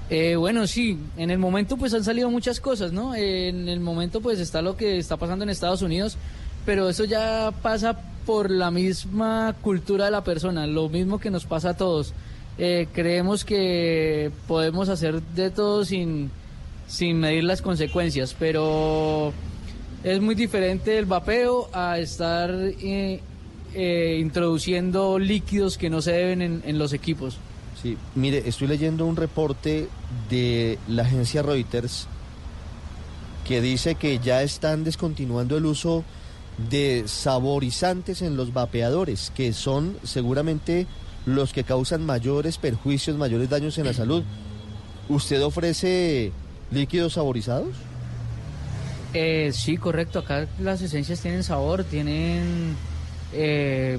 Eh, 0.10 0.36
bueno, 0.36 0.66
sí, 0.66 0.98
en 1.18 1.30
el 1.30 1.38
momento 1.38 1.78
pues 1.78 1.94
han 1.94 2.04
salido 2.04 2.30
muchas 2.30 2.60
cosas, 2.60 2.92
¿no? 2.92 3.14
Eh, 3.16 3.50
en 3.50 3.70
el 3.70 3.80
momento 3.80 4.22
pues 4.22 4.40
está 4.40 4.62
lo 4.62 4.76
que 4.76 4.98
está 4.98 5.18
pasando 5.18 5.44
en 5.44 5.50
Estados 5.50 5.82
Unidos, 5.82 6.18
pero 6.66 6.90
eso 6.90 7.06
ya 7.06 7.54
pasa 7.62 8.00
por 8.26 8.50
la 8.50 8.72
misma 8.72 9.56
cultura 9.62 10.06
de 10.06 10.12
la 10.12 10.24
persona, 10.24 10.68
lo 10.68 10.90
mismo 10.90 11.20
que 11.20 11.30
nos 11.30 11.46
pasa 11.46 11.72
a 11.72 11.78
todos. 11.78 12.14
Eh, 12.58 12.88
creemos 12.92 13.46
que 13.46 14.32
podemos 14.48 14.90
hacer 14.90 15.22
de 15.22 15.52
todo 15.52 15.86
sin, 15.86 16.32
sin 16.90 17.20
medir 17.20 17.46
las 17.46 17.62
consecuencias, 17.62 18.36
pero 18.38 19.32
es 20.04 20.20
muy 20.20 20.36
diferente 20.36 20.98
el 20.98 21.06
vapeo 21.06 21.70
a 21.72 22.00
estar 22.00 22.50
eh, 22.52 23.22
eh, 23.74 24.18
introduciendo 24.20 25.20
líquidos 25.20 25.78
que 25.78 25.90
no 25.90 26.02
se 26.02 26.12
deben 26.12 26.42
en, 26.42 26.64
en 26.66 26.80
los 26.80 26.92
equipos. 26.92 27.38
Sí, 27.82 27.96
mire, 28.16 28.44
estoy 28.46 28.68
leyendo 28.68 29.06
un 29.06 29.16
reporte 29.16 29.88
de 30.30 30.78
la 30.88 31.04
agencia 31.04 31.44
Reuters 31.44 32.08
que 33.48 33.62
dice 33.62 33.96
que 33.96 34.20
ya 34.20 34.42
están 34.42 34.84
descontinuando 34.84 35.58
el 35.58 35.66
uso 35.66 36.04
de 36.70 37.04
saborizantes 37.06 38.22
en 38.22 38.36
los 38.36 38.52
vapeadores, 38.52 39.32
que 39.36 39.54
son 39.54 39.96
seguramente 40.04 40.88
los 41.26 41.54
que 41.54 41.64
causan 41.64 42.06
mayores 42.06 42.58
perjuicios, 42.58 43.18
mayores 43.18 43.50
daños 43.50 43.78
en 43.78 43.86
la 43.86 43.94
salud. 43.94 44.24
¿Usted 45.08 45.42
ofrece 45.44 46.32
líquidos 46.72 47.14
saborizados? 47.14 47.70
Eh, 49.14 49.52
sí, 49.54 49.78
correcto. 49.78 50.20
Acá 50.20 50.48
las 50.60 50.82
esencias 50.82 51.20
tienen 51.20 51.44
sabor, 51.44 51.84
tienen, 51.84 52.76
eh, 53.34 53.98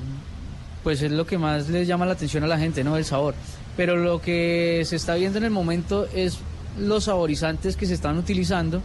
pues 0.84 1.02
es 1.02 1.10
lo 1.10 1.26
que 1.26 1.38
más 1.38 1.68
les 1.68 1.88
llama 1.88 2.06
la 2.06 2.12
atención 2.12 2.44
a 2.44 2.46
la 2.46 2.58
gente, 2.58 2.84
¿no? 2.84 2.96
El 2.96 3.04
sabor. 3.04 3.34
Pero 3.76 3.96
lo 3.96 4.20
que 4.20 4.82
se 4.84 4.96
está 4.96 5.14
viendo 5.16 5.38
en 5.38 5.44
el 5.44 5.50
momento 5.50 6.06
es 6.14 6.38
los 6.78 7.04
saborizantes 7.04 7.76
que 7.76 7.86
se 7.86 7.94
están 7.94 8.16
utilizando 8.18 8.80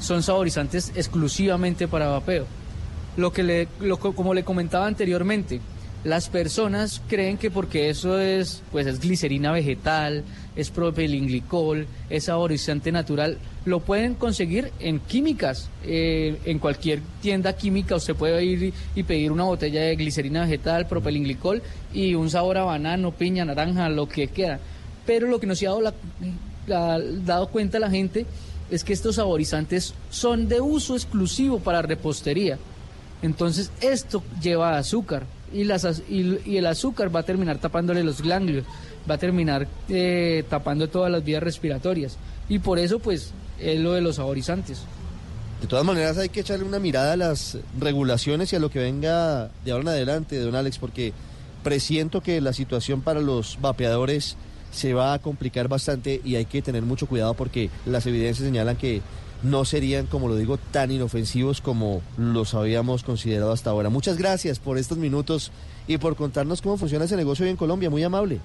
son 0.00 0.22
saborizantes 0.22 0.92
exclusivamente 0.94 1.88
para 1.88 2.08
vapeo. 2.08 2.46
Lo 3.16 3.32
que 3.32 3.42
le, 3.42 3.68
lo 3.80 3.98
co- 3.98 4.14
como 4.14 4.34
le 4.34 4.44
comentaba 4.44 4.86
anteriormente, 4.86 5.60
las 6.04 6.28
personas 6.28 7.00
creen 7.08 7.38
que 7.38 7.50
porque 7.50 7.88
eso 7.88 8.20
es, 8.20 8.62
pues 8.72 8.86
es 8.86 9.00
glicerina 9.00 9.52
vegetal, 9.52 10.22
es 10.56 10.70
propilenglicol, 10.70 11.86
es 12.10 12.24
saborizante 12.24 12.90
natural, 12.90 13.38
lo 13.66 13.80
pueden 13.80 14.14
conseguir 14.14 14.72
en 14.80 15.00
químicas. 15.00 15.68
Eh, 15.84 16.38
en 16.46 16.58
cualquier 16.58 17.00
tienda 17.20 17.54
química 17.54 17.94
usted 17.96 18.14
puede 18.14 18.44
ir 18.44 18.72
y- 18.94 19.02
pedir 19.02 19.30
una 19.32 19.44
botella 19.44 19.82
de 19.82 19.94
glicerina 19.96 20.42
vegetal, 20.42 20.86
propilenglicol 20.88 21.62
y 21.92 22.14
un 22.14 22.30
sabor 22.30 22.56
a 22.58 22.64
banano, 22.64 23.12
piña, 23.12 23.44
naranja, 23.44 23.88
lo 23.88 24.08
que 24.08 24.28
quiera. 24.28 24.58
Pero 25.04 25.28
lo 25.28 25.38
que 25.38 25.46
nos 25.46 25.62
ha 25.62 25.92
dado, 26.66 27.48
cuenta 27.48 27.78
la 27.78 27.90
gente 27.90 28.26
es 28.70 28.82
que 28.82 28.92
estos 28.92 29.16
saborizantes 29.16 29.94
son 30.10 30.48
de 30.48 30.60
uso 30.60 30.94
exclusivo 30.96 31.60
para 31.60 31.82
repostería. 31.82 32.58
Entonces 33.22 33.70
esto 33.80 34.22
lleva 34.42 34.76
azúcar 34.76 35.24
y, 35.52 35.62
y 35.62 36.56
el 36.56 36.66
azúcar 36.66 37.14
va 37.14 37.20
a 37.20 37.24
terminar 37.24 37.58
tapándole 37.58 38.02
los 38.02 38.20
ganglios, 38.20 38.64
va 39.08 39.14
a 39.14 39.18
terminar 39.18 39.66
eh, 39.88 40.44
tapando 40.48 40.88
todas 40.88 41.10
las 41.10 41.24
vías 41.24 41.42
respiratorias. 41.42 42.16
Y 42.48 42.58
por 42.58 42.78
eso 42.78 42.98
pues 42.98 43.32
es 43.58 43.80
lo 43.80 43.92
de 43.92 44.00
los 44.00 44.16
saborizantes. 44.16 44.82
De 45.60 45.66
todas 45.66 45.84
maneras 45.84 46.18
hay 46.18 46.28
que 46.28 46.40
echarle 46.40 46.64
una 46.64 46.78
mirada 46.78 47.14
a 47.14 47.16
las 47.16 47.58
regulaciones 47.78 48.52
y 48.52 48.56
a 48.56 48.58
lo 48.58 48.70
que 48.70 48.78
venga 48.78 49.50
de 49.64 49.72
ahora 49.72 49.82
en 49.82 49.88
adelante, 49.88 50.38
don 50.38 50.54
Alex, 50.54 50.78
porque 50.78 51.12
presiento 51.62 52.20
que 52.20 52.40
la 52.40 52.52
situación 52.52 53.00
para 53.00 53.20
los 53.20 53.58
vapeadores 53.60 54.36
se 54.70 54.92
va 54.92 55.14
a 55.14 55.18
complicar 55.18 55.68
bastante 55.68 56.20
y 56.24 56.36
hay 56.36 56.44
que 56.44 56.60
tener 56.60 56.82
mucho 56.82 57.06
cuidado 57.06 57.34
porque 57.34 57.70
las 57.86 58.06
evidencias 58.06 58.46
señalan 58.46 58.76
que 58.76 59.00
no 59.42 59.64
serían, 59.64 60.06
como 60.06 60.28
lo 60.28 60.36
digo, 60.36 60.58
tan 60.58 60.90
inofensivos 60.90 61.60
como 61.60 62.02
los 62.18 62.54
habíamos 62.54 63.02
considerado 63.02 63.52
hasta 63.52 63.70
ahora. 63.70 63.88
Muchas 63.88 64.18
gracias 64.18 64.58
por 64.58 64.76
estos 64.78 64.98
minutos 64.98 65.50
y 65.86 65.98
por 65.98 66.16
contarnos 66.16 66.62
cómo 66.62 66.76
funciona 66.76 67.06
ese 67.06 67.16
negocio 67.16 67.44
hoy 67.44 67.50
en 67.50 67.56
Colombia, 67.56 67.90
muy 67.90 68.02
amable. 68.02 68.40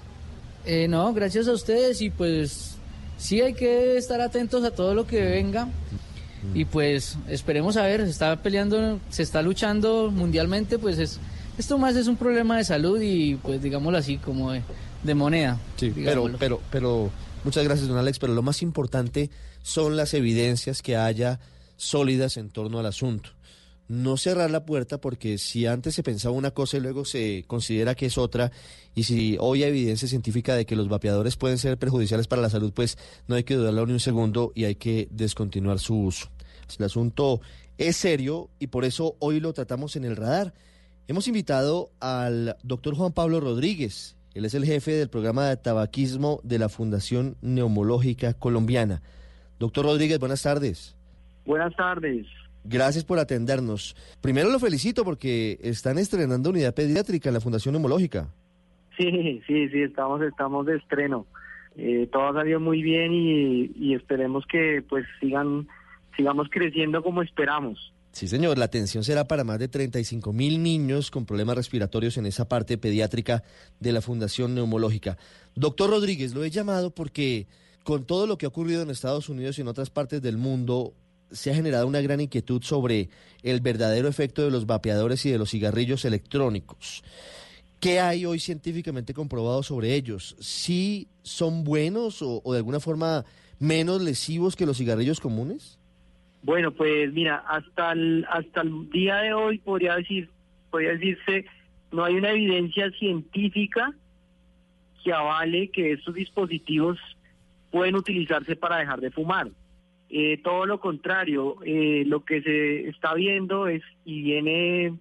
Eh, 0.65 0.87
no, 0.87 1.13
gracias 1.13 1.47
a 1.47 1.51
ustedes 1.53 2.01
y 2.01 2.09
pues 2.09 2.75
sí 3.17 3.41
hay 3.41 3.53
que 3.53 3.97
estar 3.97 4.21
atentos 4.21 4.63
a 4.63 4.71
todo 4.71 4.93
lo 4.93 5.07
que 5.07 5.21
venga 5.21 5.67
y 6.53 6.65
pues 6.65 7.17
esperemos 7.27 7.77
a 7.77 7.83
ver, 7.83 8.03
se 8.03 8.09
está 8.09 8.41
peleando, 8.41 8.99
se 9.09 9.23
está 9.23 9.41
luchando 9.41 10.09
mundialmente, 10.11 10.79
pues 10.79 10.97
es 10.97 11.19
esto 11.57 11.77
más 11.77 11.95
es 11.95 12.07
un 12.07 12.15
problema 12.15 12.57
de 12.57 12.63
salud 12.63 12.99
y 13.01 13.35
pues 13.35 13.61
digámoslo 13.61 13.97
así 13.97 14.17
como 14.17 14.51
de, 14.51 14.61
de 15.03 15.15
moneda. 15.15 15.59
Pero, 15.79 15.93
digámoslo. 15.93 16.37
pero, 16.39 16.61
pero 16.71 17.11
Muchas 17.43 17.63
gracias, 17.63 17.87
don 17.87 17.97
Alex, 17.97 18.19
pero 18.19 18.33
lo 18.33 18.43
más 18.43 18.61
importante 18.61 19.31
son 19.63 19.97
las 19.97 20.13
evidencias 20.13 20.81
que 20.81 20.95
haya 20.95 21.39
sólidas 21.75 22.37
en 22.37 22.49
torno 22.49 22.79
al 22.79 22.85
asunto. 22.85 23.31
No 23.91 24.15
cerrar 24.15 24.49
la 24.49 24.65
puerta 24.65 25.01
porque 25.01 25.37
si 25.37 25.65
antes 25.65 25.93
se 25.93 26.01
pensaba 26.01 26.33
una 26.33 26.51
cosa 26.51 26.77
y 26.77 26.79
luego 26.79 27.03
se 27.03 27.43
considera 27.45 27.93
que 27.93 28.05
es 28.05 28.17
otra, 28.17 28.49
y 28.95 29.03
si 29.03 29.35
hoy 29.37 29.63
hay 29.63 29.71
evidencia 29.71 30.07
científica 30.07 30.55
de 30.55 30.65
que 30.65 30.77
los 30.77 30.87
vapeadores 30.87 31.35
pueden 31.35 31.57
ser 31.57 31.77
perjudiciales 31.77 32.25
para 32.25 32.41
la 32.41 32.49
salud, 32.49 32.71
pues 32.73 32.97
no 33.27 33.35
hay 33.35 33.43
que 33.43 33.55
dudarlo 33.55 33.85
ni 33.85 33.91
un 33.91 33.99
segundo 33.99 34.53
y 34.55 34.63
hay 34.63 34.75
que 34.75 35.09
descontinuar 35.11 35.79
su 35.79 36.03
uso. 36.03 36.29
El 36.79 36.85
asunto 36.85 37.41
es 37.77 37.97
serio 37.97 38.49
y 38.59 38.67
por 38.67 38.85
eso 38.85 39.17
hoy 39.19 39.41
lo 39.41 39.51
tratamos 39.51 39.97
en 39.97 40.05
el 40.05 40.15
radar. 40.15 40.53
Hemos 41.09 41.27
invitado 41.27 41.91
al 41.99 42.55
doctor 42.63 42.95
Juan 42.95 43.11
Pablo 43.11 43.41
Rodríguez. 43.41 44.15
Él 44.33 44.45
es 44.45 44.53
el 44.53 44.63
jefe 44.63 44.91
del 44.93 45.09
programa 45.09 45.49
de 45.49 45.57
tabaquismo 45.57 46.39
de 46.43 46.59
la 46.59 46.69
Fundación 46.69 47.35
Neumológica 47.41 48.35
Colombiana. 48.35 49.01
Doctor 49.59 49.83
Rodríguez, 49.83 50.17
buenas 50.17 50.43
tardes. 50.43 50.95
Buenas 51.45 51.75
tardes. 51.75 52.25
Gracias 52.63 53.03
por 53.03 53.19
atendernos. 53.19 53.95
Primero 54.21 54.49
lo 54.49 54.59
felicito 54.59 55.03
porque 55.03 55.59
están 55.61 55.97
estrenando 55.97 56.49
unidad 56.49 56.73
pediátrica 56.73 57.29
en 57.29 57.33
la 57.33 57.41
Fundación 57.41 57.73
Neumológica. 57.73 58.29
Sí, 58.97 59.41
sí, 59.47 59.69
sí, 59.69 59.81
estamos, 59.81 60.21
estamos 60.21 60.65
de 60.65 60.77
estreno. 60.77 61.25
Eh, 61.75 62.07
todo 62.11 62.27
ha 62.27 62.33
salido 62.33 62.59
muy 62.59 62.81
bien 62.81 63.13
y, 63.13 63.71
y 63.75 63.95
esperemos 63.95 64.45
que 64.45 64.83
pues 64.87 65.05
sigan, 65.19 65.67
sigamos 66.15 66.47
creciendo 66.51 67.01
como 67.01 67.21
esperamos. 67.21 67.93
Sí, 68.11 68.27
señor, 68.27 68.57
la 68.57 68.65
atención 68.65 69.05
será 69.05 69.25
para 69.27 69.45
más 69.45 69.57
de 69.57 69.69
35 69.69 70.33
mil 70.33 70.61
niños 70.61 71.11
con 71.11 71.25
problemas 71.25 71.55
respiratorios 71.55 72.17
en 72.17 72.25
esa 72.25 72.47
parte 72.47 72.77
pediátrica 72.77 73.41
de 73.79 73.93
la 73.93 74.01
Fundación 74.01 74.53
Neumológica. 74.53 75.17
Doctor 75.55 75.89
Rodríguez, 75.89 76.33
lo 76.33 76.43
he 76.43 76.49
llamado 76.49 76.93
porque 76.93 77.47
con 77.83 78.05
todo 78.05 78.27
lo 78.27 78.37
que 78.37 78.45
ha 78.45 78.49
ocurrido 78.49 78.81
en 78.81 78.89
Estados 78.89 79.29
Unidos 79.29 79.57
y 79.57 79.61
en 79.61 79.69
otras 79.69 79.89
partes 79.89 80.21
del 80.21 80.37
mundo, 80.37 80.93
se 81.31 81.51
ha 81.51 81.55
generado 81.55 81.87
una 81.87 82.01
gran 82.01 82.21
inquietud 82.21 82.61
sobre 82.61 83.09
el 83.43 83.61
verdadero 83.61 84.07
efecto 84.07 84.43
de 84.43 84.51
los 84.51 84.65
vapeadores 84.65 85.25
y 85.25 85.31
de 85.31 85.37
los 85.37 85.51
cigarrillos 85.51 86.05
electrónicos. 86.05 87.03
¿Qué 87.79 87.99
hay 87.99 88.25
hoy 88.25 88.39
científicamente 88.39 89.13
comprobado 89.13 89.63
sobre 89.63 89.95
ellos? 89.95 90.35
¿Sí 90.39 91.07
son 91.23 91.63
buenos 91.63 92.21
o, 92.21 92.41
o 92.43 92.53
de 92.53 92.59
alguna 92.59 92.79
forma 92.79 93.25
menos 93.59 94.01
lesivos 94.01 94.55
que 94.55 94.65
los 94.65 94.77
cigarrillos 94.77 95.19
comunes? 95.19 95.79
Bueno, 96.43 96.71
pues 96.71 97.11
mira, 97.13 97.37
hasta 97.47 97.91
el, 97.91 98.25
hasta 98.29 98.61
el 98.61 98.89
día 98.89 99.17
de 99.17 99.33
hoy 99.33 99.59
podría 99.59 99.95
decir, 99.95 100.29
podría 100.71 100.91
decirse, 100.91 101.45
no 101.91 102.03
hay 102.03 102.15
una 102.15 102.31
evidencia 102.31 102.89
científica 102.91 103.93
que 105.03 105.13
avale 105.13 105.69
que 105.69 105.93
estos 105.93 106.15
dispositivos 106.15 106.97
pueden 107.69 107.95
utilizarse 107.95 108.55
para 108.55 108.77
dejar 108.77 108.99
de 109.01 109.11
fumar. 109.11 109.49
Eh, 110.13 110.39
todo 110.43 110.65
lo 110.65 110.79
contrario, 110.81 111.55
eh, 111.63 112.03
lo 112.05 112.25
que 112.25 112.41
se 112.41 112.89
está 112.89 113.13
viendo 113.13 113.67
es 113.67 113.81
y 114.03 114.21
viene 114.21 114.93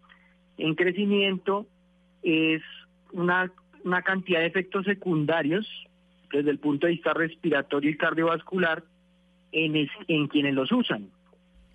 en 0.57 0.75
crecimiento 0.77 1.66
es 2.23 2.62
una, 3.12 3.51
una 3.83 4.03
cantidad 4.03 4.38
de 4.40 4.46
efectos 4.46 4.85
secundarios 4.85 5.66
desde 6.33 6.51
el 6.51 6.59
punto 6.59 6.87
de 6.87 6.92
vista 6.92 7.12
respiratorio 7.12 7.90
y 7.90 7.96
cardiovascular 7.96 8.85
en, 9.51 9.88
en 10.07 10.29
quienes 10.29 10.55
los 10.55 10.70
usan. 10.70 11.09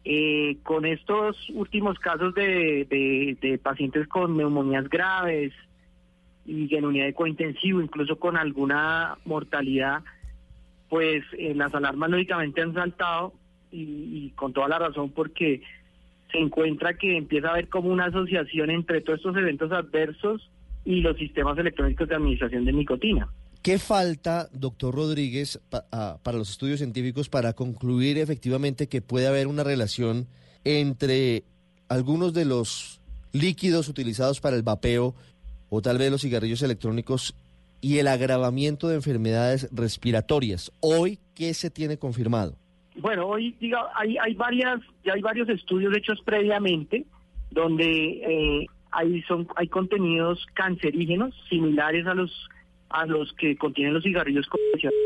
Eh, 0.05 0.57
con 0.63 0.85
estos 0.85 1.49
últimos 1.49 1.99
casos 1.99 2.33
de, 2.35 2.85
de- 2.89 3.37
de 3.41 3.57
pacientes 3.57 4.07
con 4.07 4.37
neumonías 4.37 4.87
graves 4.87 5.51
y 6.45 6.73
en 6.73 6.85
unidad 6.85 7.05
de 7.07 7.13
cointensivo, 7.15 7.81
incluso 7.81 8.17
con 8.17 8.37
alguna 8.37 9.17
mortalidad, 9.25 10.03
pues 10.95 11.25
eh, 11.37 11.53
las 11.53 11.73
alarmas 11.75 12.09
lógicamente 12.09 12.61
han 12.61 12.73
saltado 12.73 13.33
y, 13.69 14.29
con 14.37 14.53
toda 14.53 14.69
la 14.69 14.79
razón 14.79 15.09
porque 15.11 15.61
se 16.31 16.37
encuentra 16.37 16.97
que 16.97 17.17
empieza 17.17 17.49
a 17.49 17.51
haber 17.51 17.67
como 17.67 17.89
una 17.89 18.05
asociación 18.05 18.69
entre 18.69 19.01
todos 19.01 19.19
estos 19.19 19.35
eventos 19.35 19.69
adversos 19.73 20.49
y 20.85 21.01
los 21.01 21.17
sistemas 21.17 21.57
electrónicos 21.57 22.07
de 22.07 22.15
administración 22.15 22.63
de 22.63 22.71
nicotina. 22.71 23.27
¿Qué 23.61 23.77
falta, 23.77 24.47
doctor 24.53 24.95
Rodríguez, 24.95 25.59
pa- 25.69 25.83
para 26.23 26.37
los 26.37 26.49
estudios 26.49 26.79
científicos 26.79 27.27
para 27.27 27.51
concluir 27.51 28.17
efectivamente 28.17 28.87
que 28.87 29.01
puede 29.01 29.27
haber 29.27 29.47
una 29.47 29.65
relación 29.65 30.27
entre 30.63 31.43
algunos 31.89 32.33
de 32.33 32.45
los 32.45 33.01
líquidos 33.33 33.89
utilizados 33.89 34.39
para 34.39 34.55
el 34.55 34.63
vapeo 34.63 35.13
o 35.67 35.81
tal 35.81 35.97
vez 35.97 36.09
los 36.09 36.21
cigarrillos 36.21 36.61
electrónicos 36.61 37.35
y 37.85 37.99
el 37.99 38.07
agravamiento 38.07 38.87
de 38.87 38.95
enfermedades 38.95 39.69
respiratorias? 39.71 40.71
Hoy, 40.79 41.19
¿qué 41.35 41.53
se 41.53 41.69
tiene 41.69 41.99
confirmado? 41.99 42.55
Bueno, 42.95 43.27
hoy 43.27 43.55
diga, 43.59 43.91
hay, 43.93 44.17
hay 44.17 44.33
varias, 44.33 44.81
ya 45.03 45.13
hay 45.13 45.21
varios 45.21 45.47
estudios 45.49 45.95
hechos 45.95 46.19
previamente 46.25 47.05
donde 47.51 47.85
eh, 47.85 48.65
hay 48.91 49.21
son 49.27 49.47
hay 49.55 49.67
contenidos 49.67 50.43
cancerígenos 50.55 51.35
similares 51.47 52.07
a 52.07 52.15
los 52.15 52.31
a 52.89 53.05
los 53.05 53.31
que 53.33 53.55
contienen 53.55 53.93
los 53.93 54.03
cigarrillos 54.03 54.47
convencionales. 54.47 54.99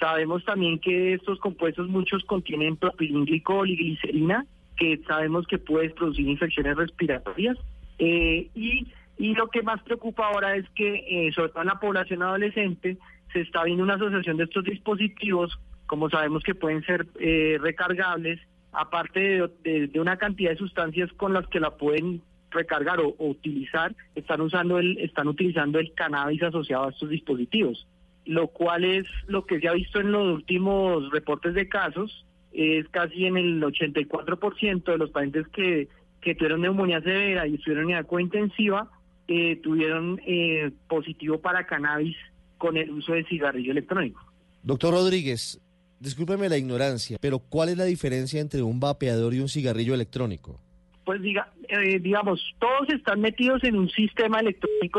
Sabemos 0.00 0.44
también 0.44 0.80
que 0.80 1.14
estos 1.14 1.38
compuestos 1.38 1.88
muchos 1.88 2.24
contienen 2.24 2.78
propilenglicol 2.78 3.70
y 3.70 3.76
glicerina, 3.76 4.44
que 4.76 4.98
sabemos 5.06 5.46
que 5.46 5.58
puede 5.58 5.90
producir 5.90 6.26
infecciones 6.26 6.76
respiratorias. 6.76 7.56
Eh, 8.00 8.48
y, 8.56 8.88
y 9.20 9.34
lo 9.34 9.48
que 9.48 9.62
más 9.62 9.82
preocupa 9.82 10.28
ahora 10.28 10.56
es 10.56 10.64
que, 10.70 11.04
eh, 11.06 11.30
sobre 11.34 11.50
todo 11.50 11.60
en 11.60 11.68
la 11.68 11.78
población 11.78 12.22
adolescente, 12.22 12.96
se 13.34 13.42
está 13.42 13.64
viendo 13.64 13.84
una 13.84 13.94
asociación 13.94 14.38
de 14.38 14.44
estos 14.44 14.64
dispositivos, 14.64 15.60
como 15.86 16.08
sabemos 16.08 16.42
que 16.42 16.54
pueden 16.54 16.82
ser 16.84 17.06
eh, 17.18 17.58
recargables, 17.60 18.40
aparte 18.72 19.46
de, 19.62 20.00
una 20.00 20.16
cantidad 20.16 20.52
de 20.52 20.56
sustancias 20.56 21.12
con 21.18 21.34
las 21.34 21.46
que 21.48 21.60
la 21.60 21.76
pueden 21.76 22.22
recargar 22.50 22.98
o, 22.98 23.14
utilizar, 23.18 23.94
están 24.14 24.40
usando 24.40 24.78
el, 24.78 24.96
están 24.98 25.28
utilizando 25.28 25.78
el 25.78 25.92
cannabis 25.92 26.42
asociado 26.42 26.86
a 26.86 26.90
estos 26.90 27.10
dispositivos, 27.10 27.86
lo 28.24 28.48
cual 28.48 28.84
es 28.84 29.04
lo 29.26 29.44
que 29.44 29.60
se 29.60 29.68
ha 29.68 29.74
visto 29.74 30.00
en 30.00 30.12
los 30.12 30.34
últimos 30.34 31.10
reportes 31.10 31.52
de 31.52 31.68
casos, 31.68 32.24
es 32.52 32.88
casi 32.88 33.26
en 33.26 33.36
el 33.36 33.62
84% 33.62 34.84
de 34.84 34.98
los 34.98 35.10
pacientes 35.10 35.46
que, 35.48 35.88
que 36.22 36.34
tuvieron 36.34 36.62
neumonía 36.62 37.02
severa 37.02 37.46
y 37.46 37.56
estuvieron 37.56 37.82
en 37.82 37.88
unidad 37.88 38.06
cointensiva, 38.06 38.88
eh, 39.32 39.60
tuvieron 39.62 40.20
eh, 40.26 40.72
positivo 40.88 41.38
para 41.38 41.64
cannabis 41.64 42.16
con 42.58 42.76
el 42.76 42.90
uso 42.90 43.12
de 43.12 43.22
cigarrillo 43.26 43.70
electrónico. 43.70 44.20
Doctor 44.64 44.92
Rodríguez, 44.92 45.60
discúlpeme 46.00 46.48
la 46.48 46.58
ignorancia, 46.58 47.16
pero 47.20 47.38
¿cuál 47.38 47.68
es 47.68 47.78
la 47.78 47.84
diferencia 47.84 48.40
entre 48.40 48.62
un 48.62 48.80
vapeador 48.80 49.32
y 49.32 49.38
un 49.38 49.48
cigarrillo 49.48 49.94
electrónico? 49.94 50.58
Pues 51.04 51.22
diga, 51.22 51.52
eh, 51.68 52.00
digamos, 52.00 52.40
todos 52.58 52.88
están 52.88 53.20
metidos 53.20 53.62
en 53.62 53.76
un 53.76 53.88
sistema 53.90 54.40
electrónico 54.40 54.98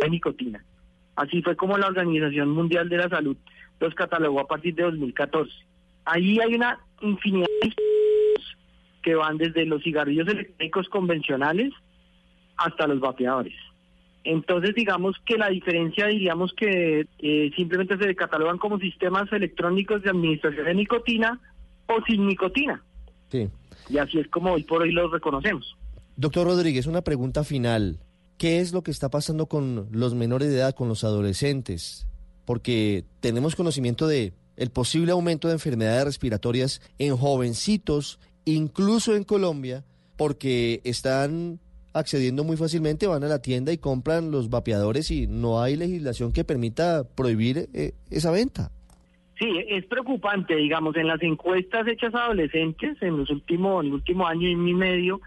de 0.00 0.08
nicotina. 0.08 0.64
Así 1.14 1.42
fue 1.42 1.54
como 1.54 1.76
la 1.76 1.88
Organización 1.88 2.48
Mundial 2.48 2.88
de 2.88 2.96
la 2.96 3.10
Salud 3.10 3.36
los 3.78 3.94
catalogó 3.94 4.40
a 4.40 4.46
partir 4.46 4.74
de 4.74 4.84
2014. 4.84 5.52
Ahí 6.06 6.38
hay 6.40 6.54
una 6.54 6.78
infinidad 7.02 7.46
de 7.60 7.74
que 9.02 9.14
van 9.14 9.36
desde 9.36 9.66
los 9.66 9.82
cigarrillos 9.82 10.26
electrónicos 10.28 10.88
convencionales 10.88 11.74
hasta 12.56 12.86
los 12.86 13.00
vapeadores. 13.00 13.54
Entonces, 14.24 14.74
digamos 14.74 15.16
que 15.24 15.36
la 15.38 15.48
diferencia, 15.48 16.06
diríamos 16.06 16.52
que 16.54 17.06
eh, 17.20 17.50
simplemente 17.54 17.96
se 17.96 18.16
catalogan 18.16 18.58
como 18.58 18.78
sistemas 18.78 19.32
electrónicos 19.32 20.02
de 20.02 20.10
administración 20.10 20.66
de 20.66 20.74
nicotina 20.74 21.40
o 21.86 22.04
sin 22.06 22.26
nicotina. 22.26 22.82
Sí. 23.30 23.48
Y 23.88 23.98
así 23.98 24.18
es 24.18 24.26
como 24.28 24.52
hoy 24.52 24.64
por 24.64 24.82
hoy 24.82 24.90
los 24.90 25.12
reconocemos. 25.12 25.76
Doctor 26.16 26.46
Rodríguez, 26.46 26.86
una 26.86 27.02
pregunta 27.02 27.44
final. 27.44 28.00
¿Qué 28.36 28.60
es 28.60 28.72
lo 28.72 28.82
que 28.82 28.90
está 28.90 29.10
pasando 29.10 29.46
con 29.46 29.88
los 29.92 30.14
menores 30.14 30.48
de 30.48 30.56
edad, 30.56 30.74
con 30.74 30.88
los 30.88 31.04
adolescentes? 31.04 32.08
Porque 32.44 33.04
tenemos 33.20 33.54
conocimiento 33.54 34.08
de 34.08 34.34
el 34.56 34.70
posible 34.70 35.12
aumento 35.12 35.48
de 35.48 35.54
enfermedades 35.54 36.04
respiratorias 36.04 36.82
en 36.98 37.16
jovencitos, 37.16 38.18
incluso 38.44 39.14
en 39.14 39.24
Colombia, 39.24 39.84
porque 40.16 40.80
están 40.84 41.60
accediendo 41.98 42.44
muy 42.44 42.56
fácilmente, 42.56 43.06
van 43.06 43.24
a 43.24 43.28
la 43.28 43.40
tienda 43.40 43.72
y 43.72 43.78
compran 43.78 44.30
los 44.30 44.50
vapeadores 44.50 45.10
y 45.10 45.26
no 45.26 45.62
hay 45.62 45.76
legislación 45.76 46.32
que 46.32 46.44
permita 46.44 47.04
prohibir 47.16 47.68
eh, 47.74 47.92
esa 48.10 48.30
venta. 48.30 48.70
Sí, 49.38 49.48
es 49.68 49.84
preocupante, 49.86 50.56
digamos, 50.56 50.96
en 50.96 51.08
las 51.08 51.22
encuestas 51.22 51.86
hechas 51.86 52.14
a 52.14 52.24
adolescentes 52.24 52.96
en 53.02 53.18
los 53.18 53.30
últimos, 53.30 53.82
en 53.82 53.88
el 53.88 53.94
último 53.94 54.26
año 54.26 54.48
y 54.48 54.56
medio, 54.56 55.20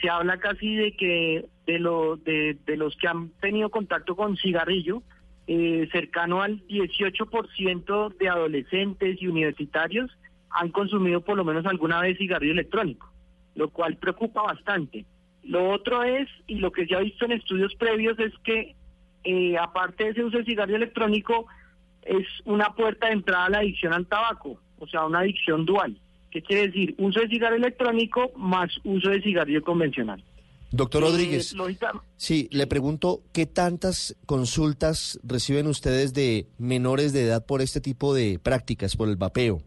se 0.00 0.08
habla 0.08 0.38
casi 0.38 0.76
de 0.76 0.92
que 0.92 1.46
de, 1.66 1.78
lo, 1.78 2.16
de, 2.16 2.56
de 2.64 2.76
los 2.76 2.96
que 2.96 3.08
han 3.08 3.30
tenido 3.40 3.70
contacto 3.70 4.14
con 4.14 4.36
cigarrillo, 4.36 5.02
eh, 5.48 5.88
cercano 5.92 6.42
al 6.42 6.66
18% 6.66 8.16
de 8.16 8.28
adolescentes 8.28 9.20
y 9.20 9.26
universitarios 9.26 10.10
han 10.50 10.70
consumido 10.70 11.20
por 11.20 11.36
lo 11.36 11.44
menos 11.44 11.66
alguna 11.66 12.00
vez 12.00 12.18
cigarrillo 12.18 12.52
electrónico, 12.52 13.12
lo 13.54 13.70
cual 13.70 13.96
preocupa 13.96 14.42
bastante. 14.42 15.04
Lo 15.46 15.70
otro 15.70 16.02
es, 16.02 16.28
y 16.46 16.56
lo 16.56 16.72
que 16.72 16.86
se 16.86 16.94
ha 16.94 17.00
visto 17.00 17.24
en 17.24 17.32
estudios 17.32 17.74
previos, 17.76 18.18
es 18.18 18.32
que 18.44 18.74
eh, 19.24 19.56
aparte 19.58 20.04
de 20.04 20.10
ese 20.10 20.24
uso 20.24 20.36
del 20.38 20.46
cigarrillo 20.46 20.76
electrónico, 20.76 21.46
es 22.02 22.26
una 22.44 22.74
puerta 22.74 23.08
de 23.08 23.14
entrada 23.14 23.46
a 23.46 23.50
la 23.50 23.58
adicción 23.58 23.92
al 23.92 24.06
tabaco, 24.06 24.60
o 24.78 24.86
sea, 24.86 25.04
una 25.04 25.20
adicción 25.20 25.64
dual. 25.64 25.98
¿Qué 26.30 26.42
quiere 26.42 26.66
decir? 26.66 26.94
Uso 26.98 27.20
de 27.20 27.28
cigarro 27.28 27.56
electrónico 27.56 28.32
más 28.36 28.70
uso 28.84 29.10
de 29.10 29.22
cigarrillo 29.22 29.62
convencional. 29.62 30.22
Doctor 30.70 31.04
Eh, 31.04 31.06
Rodríguez, 31.06 31.56
sí, 32.16 32.48
le 32.50 32.66
pregunto, 32.66 33.20
¿qué 33.32 33.46
tantas 33.46 34.16
consultas 34.26 35.18
reciben 35.22 35.68
ustedes 35.68 36.12
de 36.12 36.46
menores 36.58 37.12
de 37.12 37.22
edad 37.22 37.46
por 37.46 37.62
este 37.62 37.80
tipo 37.80 38.14
de 38.14 38.38
prácticas, 38.40 38.96
por 38.96 39.08
el 39.08 39.16
vapeo? 39.16 39.62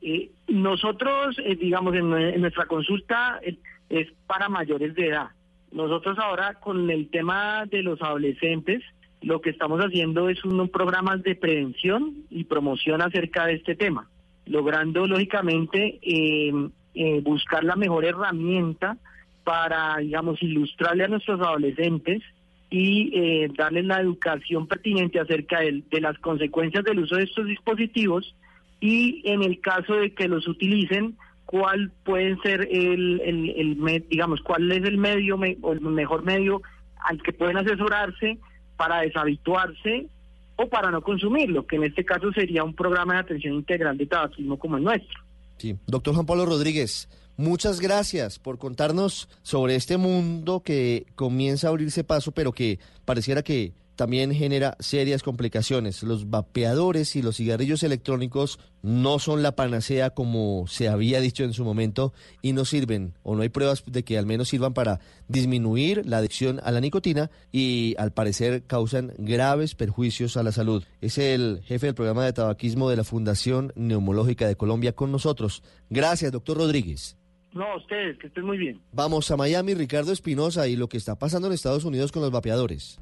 Eh, 0.00 0.30
nosotros, 0.48 1.36
eh, 1.44 1.54
digamos, 1.56 1.94
en, 1.94 2.12
en 2.12 2.40
nuestra 2.40 2.66
consulta 2.66 3.40
es 3.88 4.08
para 4.26 4.48
mayores 4.48 4.94
de 4.94 5.08
edad. 5.08 5.28
Nosotros 5.72 6.18
ahora 6.18 6.54
con 6.54 6.90
el 6.90 7.08
tema 7.10 7.66
de 7.66 7.82
los 7.82 8.00
adolescentes, 8.02 8.82
lo 9.20 9.40
que 9.40 9.50
estamos 9.50 9.80
haciendo 9.80 10.28
es 10.28 10.44
unos 10.44 10.70
programas 10.70 11.22
de 11.22 11.34
prevención 11.34 12.24
y 12.30 12.44
promoción 12.44 13.02
acerca 13.02 13.46
de 13.46 13.54
este 13.54 13.74
tema, 13.74 14.08
logrando 14.46 15.06
lógicamente 15.06 15.98
eh, 16.02 16.52
eh, 16.94 17.20
buscar 17.22 17.64
la 17.64 17.76
mejor 17.76 18.04
herramienta 18.04 18.96
para, 19.44 19.96
digamos, 19.98 20.42
ilustrarle 20.42 21.04
a 21.04 21.08
nuestros 21.08 21.40
adolescentes 21.40 22.22
y 22.70 23.10
eh, 23.14 23.48
darles 23.56 23.86
la 23.86 24.00
educación 24.00 24.66
pertinente 24.66 25.18
acerca 25.18 25.60
del- 25.60 25.84
de 25.88 26.00
las 26.00 26.18
consecuencias 26.18 26.84
del 26.84 26.98
uso 27.00 27.16
de 27.16 27.24
estos 27.24 27.46
dispositivos 27.46 28.34
y 28.80 29.22
en 29.24 29.42
el 29.42 29.60
caso 29.60 29.94
de 29.94 30.12
que 30.12 30.28
los 30.28 30.46
utilicen, 30.46 31.16
cuál 31.50 31.90
puede 32.04 32.36
ser 32.42 32.68
el, 32.70 33.20
el, 33.22 33.50
el 33.56 34.04
digamos, 34.10 34.42
cuál 34.42 34.70
es 34.70 34.84
el 34.84 34.98
medio 34.98 35.38
me- 35.38 35.56
o 35.62 35.72
el 35.72 35.80
mejor 35.80 36.22
medio 36.22 36.60
al 37.02 37.22
que 37.22 37.32
pueden 37.32 37.56
asesorarse 37.56 38.38
para 38.76 39.00
deshabituarse 39.00 40.08
o 40.56 40.68
para 40.68 40.90
no 40.90 41.00
consumirlo, 41.00 41.66
que 41.66 41.76
en 41.76 41.84
este 41.84 42.04
caso 42.04 42.30
sería 42.32 42.64
un 42.64 42.74
programa 42.74 43.14
de 43.14 43.20
atención 43.20 43.54
integral 43.54 43.96
de 43.96 44.04
tabaquismo 44.06 44.58
como 44.58 44.76
el 44.76 44.82
nuestro. 44.84 45.18
Sí. 45.56 45.74
Doctor 45.86 46.12
Juan 46.14 46.26
Pablo 46.26 46.44
Rodríguez, 46.44 47.08
muchas 47.38 47.80
gracias 47.80 48.38
por 48.38 48.58
contarnos 48.58 49.28
sobre 49.42 49.74
este 49.74 49.96
mundo 49.96 50.62
que 50.62 51.06
comienza 51.14 51.68
a 51.68 51.70
abrirse 51.70 52.04
paso, 52.04 52.32
pero 52.32 52.52
que 52.52 52.78
pareciera 53.06 53.42
que 53.42 53.72
también 53.98 54.32
genera 54.32 54.76
serias 54.78 55.24
complicaciones. 55.24 56.04
Los 56.04 56.30
vapeadores 56.30 57.16
y 57.16 57.20
los 57.20 57.36
cigarrillos 57.36 57.82
electrónicos 57.82 58.60
no 58.80 59.18
son 59.18 59.42
la 59.42 59.56
panacea 59.56 60.10
como 60.10 60.66
se 60.68 60.88
había 60.88 61.20
dicho 61.20 61.42
en 61.42 61.52
su 61.52 61.64
momento 61.64 62.14
y 62.40 62.52
no 62.52 62.64
sirven 62.64 63.14
o 63.24 63.34
no 63.34 63.42
hay 63.42 63.48
pruebas 63.48 63.82
de 63.86 64.04
que 64.04 64.16
al 64.16 64.24
menos 64.24 64.50
sirvan 64.50 64.72
para 64.72 65.00
disminuir 65.26 66.06
la 66.06 66.18
adicción 66.18 66.60
a 66.62 66.70
la 66.70 66.80
nicotina 66.80 67.32
y 67.50 67.96
al 67.98 68.12
parecer 68.12 68.62
causan 68.68 69.14
graves 69.18 69.74
perjuicios 69.74 70.36
a 70.36 70.44
la 70.44 70.52
salud. 70.52 70.84
Es 71.00 71.18
el 71.18 71.60
jefe 71.64 71.86
del 71.86 71.96
programa 71.96 72.24
de 72.24 72.32
tabaquismo 72.32 72.88
de 72.90 72.96
la 72.98 73.04
Fundación 73.04 73.72
Neumológica 73.74 74.46
de 74.46 74.54
Colombia 74.54 74.92
con 74.92 75.10
nosotros. 75.10 75.64
Gracias, 75.90 76.30
doctor 76.30 76.58
Rodríguez. 76.58 77.16
No, 77.52 77.76
ustedes, 77.76 78.16
que 78.18 78.28
estén 78.28 78.44
muy 78.44 78.58
bien. 78.58 78.80
Vamos 78.92 79.28
a 79.32 79.36
Miami, 79.36 79.74
Ricardo 79.74 80.12
Espinosa, 80.12 80.68
y 80.68 80.76
lo 80.76 80.88
que 80.88 80.98
está 80.98 81.18
pasando 81.18 81.48
en 81.48 81.54
Estados 81.54 81.84
Unidos 81.84 82.12
con 82.12 82.22
los 82.22 82.30
vapeadores. 82.30 83.00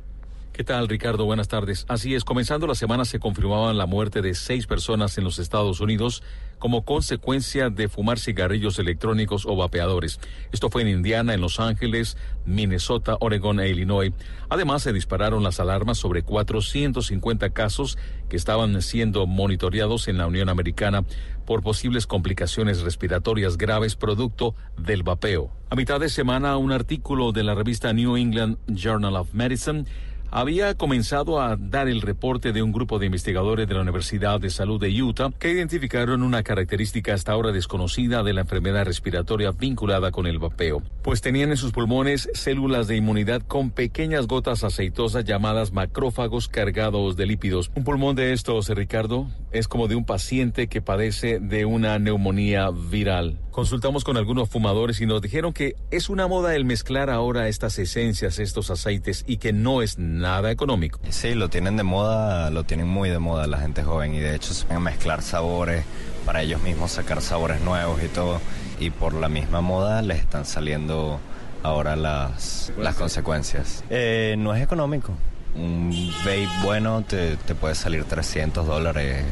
¿Qué 0.57 0.64
tal, 0.64 0.88
Ricardo? 0.88 1.26
Buenas 1.26 1.48
tardes. 1.48 1.84
Así 1.86 2.14
es, 2.14 2.24
comenzando 2.24 2.66
la 2.66 2.74
semana 2.74 3.04
se 3.04 3.18
confirmaba 3.18 3.74
la 3.74 3.84
muerte 3.84 4.22
de 4.22 4.32
seis 4.32 4.66
personas 4.66 5.18
en 5.18 5.24
los 5.24 5.38
Estados 5.38 5.82
Unidos 5.82 6.22
como 6.59 6.86
consecuencia 6.86 7.68
de 7.68 7.90
fumar 7.90 8.18
cigarrillos 8.18 8.78
electrónicos 8.78 9.44
o 9.44 9.54
vapeadores. 9.54 10.18
Esto 10.52 10.70
fue 10.70 10.80
en 10.80 10.88
Indiana, 10.88 11.34
en 11.34 11.42
Los 11.42 11.61
Ángeles, 11.61 12.16
Minnesota, 12.46 13.18
Oregon 13.20 13.61
e 13.61 13.68
Illinois. 13.68 14.14
Además, 14.48 14.82
se 14.82 14.94
dispararon 14.94 15.42
las 15.42 15.61
alarmas 15.61 15.98
sobre 15.98 16.22
450 16.22 17.50
casos 17.50 17.98
que 18.30 18.36
estaban 18.36 18.80
siendo 18.80 19.26
monitoreados 19.26 20.09
en 20.09 20.16
la 20.16 20.26
Unión 20.26 20.48
Americana 20.48 21.04
por 21.44 21.62
posibles 21.62 22.07
complicaciones 22.07 22.80
respiratorias 22.80 23.59
graves 23.59 23.94
producto 23.94 24.54
del 24.78 25.02
vapeo. 25.02 25.50
A 25.68 25.74
mitad 25.74 26.00
de 26.00 26.09
semana, 26.09 26.57
un 26.57 26.72
artículo 26.72 27.32
de 27.32 27.44
la 27.44 27.54
revista 27.54 27.92
New 27.92 28.16
England 28.16 28.57
Journal 28.68 29.16
of 29.16 29.34
Medicine 29.34 29.84
había 30.31 30.74
comenzado 30.74 31.41
a 31.41 31.57
dar 31.57 31.89
el 31.89 32.03
reporte 32.03 32.53
de 32.53 32.62
un 32.62 32.72
grupo 32.72 32.99
de 32.99 33.07
investigadores 33.07 33.68
de 33.68 33.74
la 33.74 33.83
Universidad 33.83 34.41
de 34.41 34.51
Salud 34.51 34.81
de 34.81 35.03
Utah 35.03 35.31
que 35.39 35.51
identificaron 35.51 36.22
una 36.22 36.43
característica 36.43 37.14
hasta 37.14 37.33
ahora 37.33 37.53
desconocida 37.53 38.22
de 38.22 38.33
la 38.33 38.43
enfermedad 38.43 38.85
respiratoria 38.85 39.53
vinculada 39.53 40.11
con 40.11 40.27
el 40.27 40.39
vapeo, 40.39 40.83
pues 41.03 41.20
tenían 41.20 41.51
en 41.51 41.57
sus 41.57 41.72
pulmones 41.72 42.29
células 42.35 42.87
de 42.87 42.97
inmunidad 42.97 43.43
con 43.43 43.70
pequeñas 43.70 44.27
gotas 44.27 44.64
aceitosas 44.64 45.24
llamadas 45.24 45.72
macrófagos 45.72 46.49
cargados 46.49 47.16
de 47.16 47.27
lípidos. 47.27 47.70
Un 47.74 47.85
pulmón 47.85 48.16
de 48.16 48.33
estos, 48.33 48.68
Ricardo, 48.68 49.29
es 49.53 49.68
como 49.68 49.89
de 49.89 49.97
un 49.97 50.05
paciente 50.05 50.68
que 50.68 50.83
padece 50.83 51.41
de 51.41 51.64
una 51.64 51.99
neumonía 51.99 52.70
viral. 52.70 53.39
Consultamos 53.57 54.04
con 54.04 54.18
algunos 54.18 54.50
fumadores 54.50 55.00
y 55.00 55.07
nos 55.07 55.22
dijeron 55.22 55.54
que 55.54 55.76
es 55.90 56.11
una 56.11 56.26
moda 56.26 56.54
el 56.54 56.66
mezclar 56.66 57.09
ahora 57.09 57.48
estas 57.48 57.78
esencias, 57.78 58.38
estos 58.38 58.70
aceites 58.70 59.24
y 59.26 59.38
que 59.38 59.54
no 59.54 59.80
es 59.80 59.96
nada 59.96 60.50
económico. 60.50 61.00
Sí, 61.09 61.34
lo 61.34 61.48
tienen 61.48 61.78
de 61.78 61.82
moda, 61.82 62.50
lo 62.50 62.64
tienen 62.64 62.86
muy 62.86 63.09
de 63.09 63.18
moda 63.18 63.46
la 63.46 63.57
gente 63.57 63.82
joven 63.82 64.14
y 64.14 64.18
de 64.18 64.34
hecho 64.34 64.52
se 64.52 64.66
van 64.66 64.76
a 64.76 64.80
mezclar 64.80 65.22
sabores 65.22 65.86
para 66.26 66.42
ellos 66.42 66.61
mismos 66.61 66.90
sacar 66.90 67.22
sabores 67.22 67.62
nuevos 67.62 68.02
y 68.04 68.09
todo 68.09 68.42
y 68.78 68.90
por 68.90 69.14
la 69.14 69.30
misma 69.30 69.62
moda 69.62 70.02
les 70.02 70.18
están 70.18 70.44
saliendo 70.44 71.18
ahora 71.62 71.96
las, 71.96 72.70
las 72.76 72.94
consecuencias. 72.94 73.84
Eh, 73.88 74.34
no 74.36 74.54
es 74.54 74.62
económico. 74.62 75.14
Un 75.54 76.12
vape 76.26 76.46
bueno 76.62 77.04
te, 77.09 77.38
te 77.38 77.54
puede 77.54 77.74
salir 77.74 78.04
300 78.04 78.66
dólares, 78.66 79.24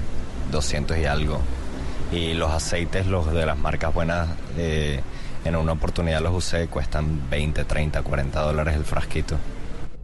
200 0.51 0.97
y 0.97 1.05
algo. 1.05 1.43
Y 2.13 2.35
los 2.35 2.51
aceites, 2.51 3.07
los 3.07 3.33
de 3.33 3.47
las 3.47 3.59
marcas 3.59 3.93
buenas, 3.93 4.29
eh, 4.57 5.01
en 5.45 5.57
una 5.57 5.73
oportunidad 5.73 6.21
los 6.21 6.35
usé, 6.35 6.69
cuestan 6.69 7.29
20, 7.29 7.65
30, 7.65 8.03
40 8.03 8.41
dólares 8.41 8.77
el 8.77 8.85
frasquito. 8.85 9.37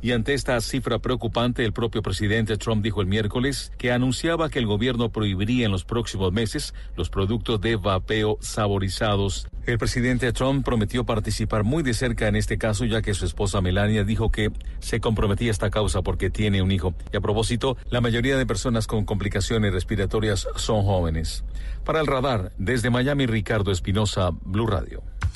Y 0.03 0.13
ante 0.13 0.33
esta 0.33 0.59
cifra 0.61 0.99
preocupante, 0.99 1.65
el 1.65 1.73
propio 1.73 2.01
presidente 2.01 2.57
Trump 2.57 2.83
dijo 2.83 3.03
el 3.03 3.07
miércoles 3.07 3.71
que 3.77 3.93
anunciaba 3.93 4.49
que 4.49 4.59
el 4.59 4.67
gobierno 4.67 5.11
prohibiría 5.11 5.67
en 5.67 5.73
los 5.73 5.85
próximos 5.85 6.33
meses 6.33 6.75
los 6.97 7.11
productos 7.11 7.61
de 7.61 7.77
vapeo 7.77 8.39
saborizados. 8.41 9.47
El 9.67 9.77
presidente 9.77 10.33
Trump 10.33 10.65
prometió 10.65 11.05
participar 11.05 11.65
muy 11.65 11.83
de 11.83 11.93
cerca 11.93 12.29
en 12.29 12.37
este 12.37 12.57
caso, 12.57 12.87
ya 12.87 13.03
que 13.03 13.13
su 13.13 13.27
esposa 13.27 13.61
Melania 13.61 14.03
dijo 14.03 14.31
que 14.31 14.51
se 14.79 15.01
comprometía 15.01 15.49
a 15.49 15.53
esta 15.53 15.71
causa 15.71 16.01
porque 16.01 16.31
tiene 16.31 16.63
un 16.63 16.73
hijo. 16.73 16.95
Y 17.13 17.17
a 17.19 17.21
propósito, 17.21 17.77
la 17.91 18.01
mayoría 18.01 18.39
de 18.39 18.47
personas 18.47 18.87
con 18.87 19.05
complicaciones 19.05 19.73
respiratorias 19.73 20.49
son 20.57 20.83
jóvenes. 20.83 21.45
Para 21.85 22.01
el 22.01 22.07
radar, 22.07 22.53
desde 22.57 22.89
Miami, 22.89 23.27
Ricardo 23.27 23.71
Espinosa, 23.71 24.31
Blue 24.45 24.67
Radio. 24.67 25.03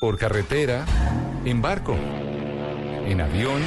por 0.00 0.18
carretera, 0.18 0.84
en 1.44 1.62
barco, 1.62 1.96
en 3.06 3.20
avión. 3.20 3.62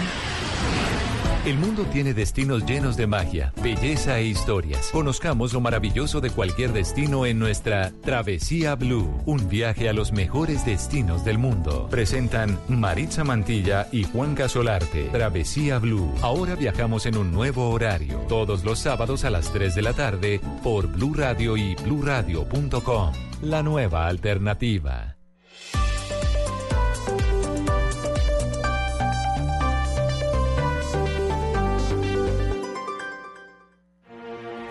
El 1.45 1.57
mundo 1.57 1.85
tiene 1.85 2.13
destinos 2.13 2.65
llenos 2.65 2.97
de 2.97 3.07
magia, 3.07 3.53
belleza 3.63 4.19
e 4.19 4.25
historias. 4.25 4.89
Conozcamos 4.91 5.53
lo 5.53 5.61
maravilloso 5.61 6.19
de 6.19 6.29
cualquier 6.31 6.73
destino 6.73 7.25
en 7.25 7.39
nuestra 7.39 7.91
Travesía 8.03 8.75
Blue, 8.75 9.21
un 9.25 9.47
viaje 9.47 9.87
a 9.87 9.93
los 9.93 10.11
mejores 10.11 10.65
destinos 10.65 11.23
del 11.23 11.37
mundo. 11.37 11.87
Presentan 11.89 12.59
Maritza 12.67 13.23
Mantilla 13.23 13.87
y 13.91 14.03
Juan 14.03 14.35
Casolarte. 14.35 15.05
Travesía 15.05 15.79
Blue. 15.79 16.13
Ahora 16.21 16.55
viajamos 16.55 17.05
en 17.05 17.17
un 17.17 17.31
nuevo 17.31 17.69
horario, 17.69 18.17
todos 18.27 18.65
los 18.65 18.79
sábados 18.79 19.23
a 19.23 19.29
las 19.29 19.51
3 19.53 19.73
de 19.75 19.81
la 19.81 19.93
tarde 19.93 20.41
por 20.61 20.87
Blue 20.87 21.13
Radio 21.13 21.55
y 21.55 21.73
bluradio.com. 21.75 23.13
La 23.41 23.63
nueva 23.63 24.07
alternativa. 24.07 25.18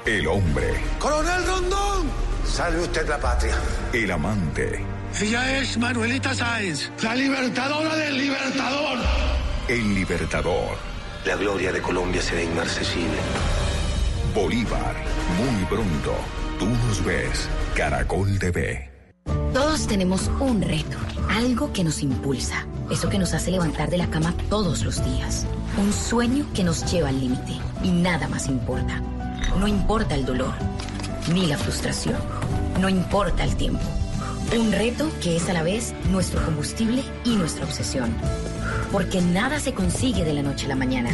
El 0.08 0.26
hombre, 0.26 0.72
¡Coronel 0.98 1.46
Rondón! 1.46 2.06
salve 2.42 2.80
usted 2.80 3.06
la 3.06 3.18
patria. 3.18 3.54
El 3.92 4.10
amante, 4.10 4.82
Ella 5.20 5.58
es 5.58 5.76
Manuelita 5.76 6.34
Sáenz, 6.34 6.90
la 7.02 7.14
libertadora 7.14 7.94
del 7.94 8.16
libertador. 8.16 8.98
El 9.68 9.94
Libertador. 9.94 10.78
La 11.26 11.36
gloria 11.36 11.72
de 11.72 11.82
Colombia 11.82 12.22
será 12.22 12.42
inmarcesible. 12.42 13.18
Bolívar. 14.34 14.96
Muy 15.36 15.62
pronto. 15.66 16.14
Tú 16.58 16.64
nos 16.64 17.04
ves. 17.04 17.46
Caracol 17.74 18.38
TV. 18.38 18.90
Todos 19.52 19.86
tenemos 19.86 20.30
un 20.40 20.62
reto, 20.62 20.96
algo 21.28 21.70
que 21.74 21.84
nos 21.84 22.02
impulsa, 22.02 22.66
eso 22.90 23.10
que 23.10 23.18
nos 23.18 23.34
hace 23.34 23.50
levantar 23.50 23.90
de 23.90 23.98
la 23.98 24.08
cama 24.08 24.32
todos 24.48 24.84
los 24.86 25.04
días, 25.04 25.44
un 25.76 25.92
sueño 25.92 26.46
que 26.54 26.64
nos 26.64 26.90
lleva 26.90 27.10
al 27.10 27.20
límite 27.20 27.58
y 27.82 27.90
nada 27.90 28.26
más 28.26 28.46
importa. 28.46 29.02
No 29.56 29.66
importa 29.66 30.14
el 30.14 30.24
dolor, 30.24 30.54
ni 31.32 31.46
la 31.46 31.56
frustración, 31.56 32.16
no 32.80 32.88
importa 32.88 33.44
el 33.44 33.56
tiempo. 33.56 33.80
Un 34.56 34.72
reto 34.72 35.10
que 35.22 35.36
es 35.36 35.48
a 35.48 35.52
la 35.52 35.62
vez 35.62 35.94
nuestro 36.10 36.42
combustible 36.44 37.02
y 37.24 37.36
nuestra 37.36 37.64
obsesión. 37.64 38.14
Porque 38.92 39.20
nada 39.20 39.60
se 39.60 39.74
consigue 39.74 40.24
de 40.24 40.32
la 40.32 40.42
noche 40.42 40.66
a 40.66 40.70
la 40.70 40.76
mañana. 40.76 41.10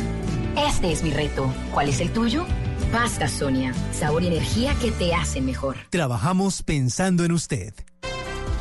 Este 0.57 0.93
es 0.93 1.03
mi 1.03 1.11
reto. 1.11 1.53
¿Cuál 1.73 1.89
es 1.89 2.01
el 2.01 2.13
tuyo? 2.13 2.47
Pasta 2.93 3.27
Sonia, 3.27 3.75
sabor 3.93 4.23
y 4.23 4.29
energía 4.29 4.75
que 4.81 4.93
te 4.93 5.15
hacen 5.15 5.47
mejor. 5.47 5.77
Trabajamos 5.91 6.63
pensando 6.63 7.25
en 7.25 7.33
usted. 7.33 7.75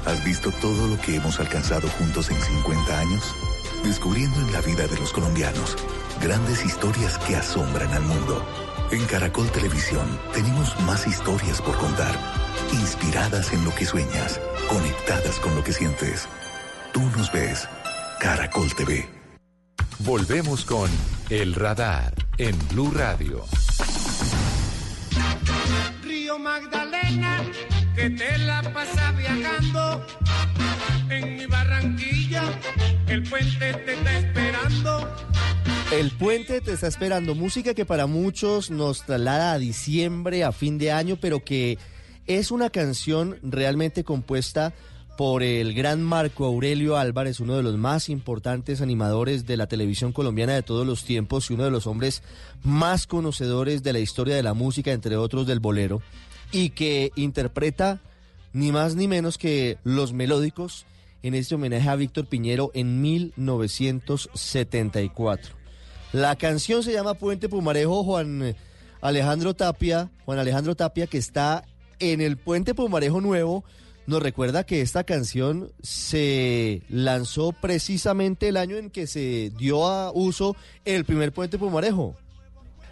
¿Has 0.05 0.23
visto 0.25 0.51
todo 0.59 0.87
lo 0.87 0.99
que 0.99 1.15
hemos 1.15 1.39
alcanzado 1.39 1.87
juntos 1.89 2.29
en 2.31 2.41
50 2.41 2.99
años? 2.99 3.35
Descubriendo 3.83 4.39
en 4.39 4.51
la 4.51 4.61
vida 4.61 4.87
de 4.87 4.97
los 4.97 5.13
colombianos 5.13 5.77
grandes 6.21 6.65
historias 6.65 7.17
que 7.19 7.35
asombran 7.35 7.91
al 7.93 8.01
mundo. 8.03 8.45
En 8.93 9.03
Caracol 9.05 9.49
Televisión 9.49 10.05
tenemos 10.35 10.79
más 10.81 11.07
historias 11.07 11.59
por 11.59 11.75
contar, 11.77 12.15
inspiradas 12.73 13.51
en 13.51 13.65
lo 13.65 13.73
que 13.73 13.87
sueñas, 13.87 14.39
conectadas 14.69 15.39
con 15.39 15.55
lo 15.55 15.63
que 15.63 15.73
sientes. 15.73 16.27
Tú 16.91 17.01
nos 17.17 17.31
ves, 17.31 17.67
Caracol 18.19 18.71
TV. 18.75 19.09
Volvemos 19.97 20.63
con 20.63 20.91
El 21.31 21.55
Radar 21.55 22.13
en 22.37 22.55
Blue 22.67 22.91
Radio. 22.91 23.43
Río 26.03 26.37
Magdalena, 26.37 27.41
que 27.95 28.11
te 28.11 28.37
la 28.37 28.61
pasa 28.61 29.11
viajando. 29.13 30.05
En 31.09 31.35
mi 31.35 31.47
Barranquilla, 31.47 32.43
el 33.07 33.23
puente 33.23 33.73
te 33.73 33.93
está 33.95 34.17
esperando. 34.19 35.15
El 35.93 36.09
puente 36.09 36.59
te 36.59 36.73
está 36.73 36.87
esperando. 36.87 37.35
Música 37.35 37.75
que 37.75 37.85
para 37.85 38.07
muchos 38.07 38.71
nos 38.71 39.05
traslada 39.05 39.53
a 39.53 39.59
diciembre, 39.59 40.43
a 40.43 40.51
fin 40.51 40.79
de 40.79 40.91
año, 40.91 41.19
pero 41.21 41.43
que 41.43 41.77
es 42.25 42.49
una 42.49 42.71
canción 42.71 43.37
realmente 43.43 44.03
compuesta 44.03 44.73
por 45.17 45.43
el 45.43 45.75
gran 45.75 46.01
Marco 46.01 46.45
Aurelio 46.45 46.97
Álvarez, 46.97 47.39
uno 47.39 47.55
de 47.55 47.61
los 47.61 47.77
más 47.77 48.09
importantes 48.09 48.81
animadores 48.81 49.45
de 49.45 49.55
la 49.55 49.67
televisión 49.67 50.13
colombiana 50.13 50.53
de 50.53 50.63
todos 50.63 50.87
los 50.87 51.05
tiempos 51.05 51.51
y 51.51 51.53
uno 51.53 51.65
de 51.65 51.71
los 51.71 51.85
hombres 51.85 52.23
más 52.63 53.05
conocedores 53.05 53.83
de 53.83 53.93
la 53.93 53.99
historia 53.99 54.35
de 54.35 54.41
la 54.41 54.55
música, 54.55 54.93
entre 54.93 55.15
otros 55.15 55.45
del 55.45 55.59
bolero, 55.59 56.01
y 56.51 56.71
que 56.71 57.11
interpreta 57.15 58.01
ni 58.51 58.71
más 58.71 58.95
ni 58.95 59.07
menos 59.07 59.37
que 59.37 59.77
Los 59.83 60.11
Melódicos 60.11 60.87
en 61.21 61.35
este 61.35 61.53
homenaje 61.53 61.87
a 61.87 61.95
Víctor 61.95 62.25
Piñero 62.25 62.71
en 62.73 62.99
1974. 62.99 65.61
La 66.13 66.35
canción 66.35 66.83
se 66.83 66.93
llama 66.93 67.15
Puente 67.15 67.49
Pumarejo, 67.49 68.03
Juan 68.03 68.55
Alejandro 69.01 69.55
Tapia, 69.55 70.11
Juan 70.25 70.37
Alejandro 70.37 70.75
Tapia, 70.75 71.07
que 71.07 71.17
está 71.17 71.65
en 71.97 72.21
el 72.21 72.37
Puente 72.37 72.75
Pumarejo 72.75 73.19
Nuevo, 73.19 73.65
nos 74.05 74.21
recuerda 74.21 74.63
que 74.63 74.81
esta 74.81 75.05
canción 75.05 75.71
se 75.81 76.83
lanzó 76.87 77.51
precisamente 77.51 78.49
el 78.49 78.57
año 78.57 78.75
en 78.77 78.91
que 78.91 79.07
se 79.07 79.51
dio 79.57 79.87
a 79.87 80.11
uso 80.11 80.55
el 80.85 81.03
primer 81.03 81.31
puente 81.31 81.57
Pumarejo. 81.57 82.15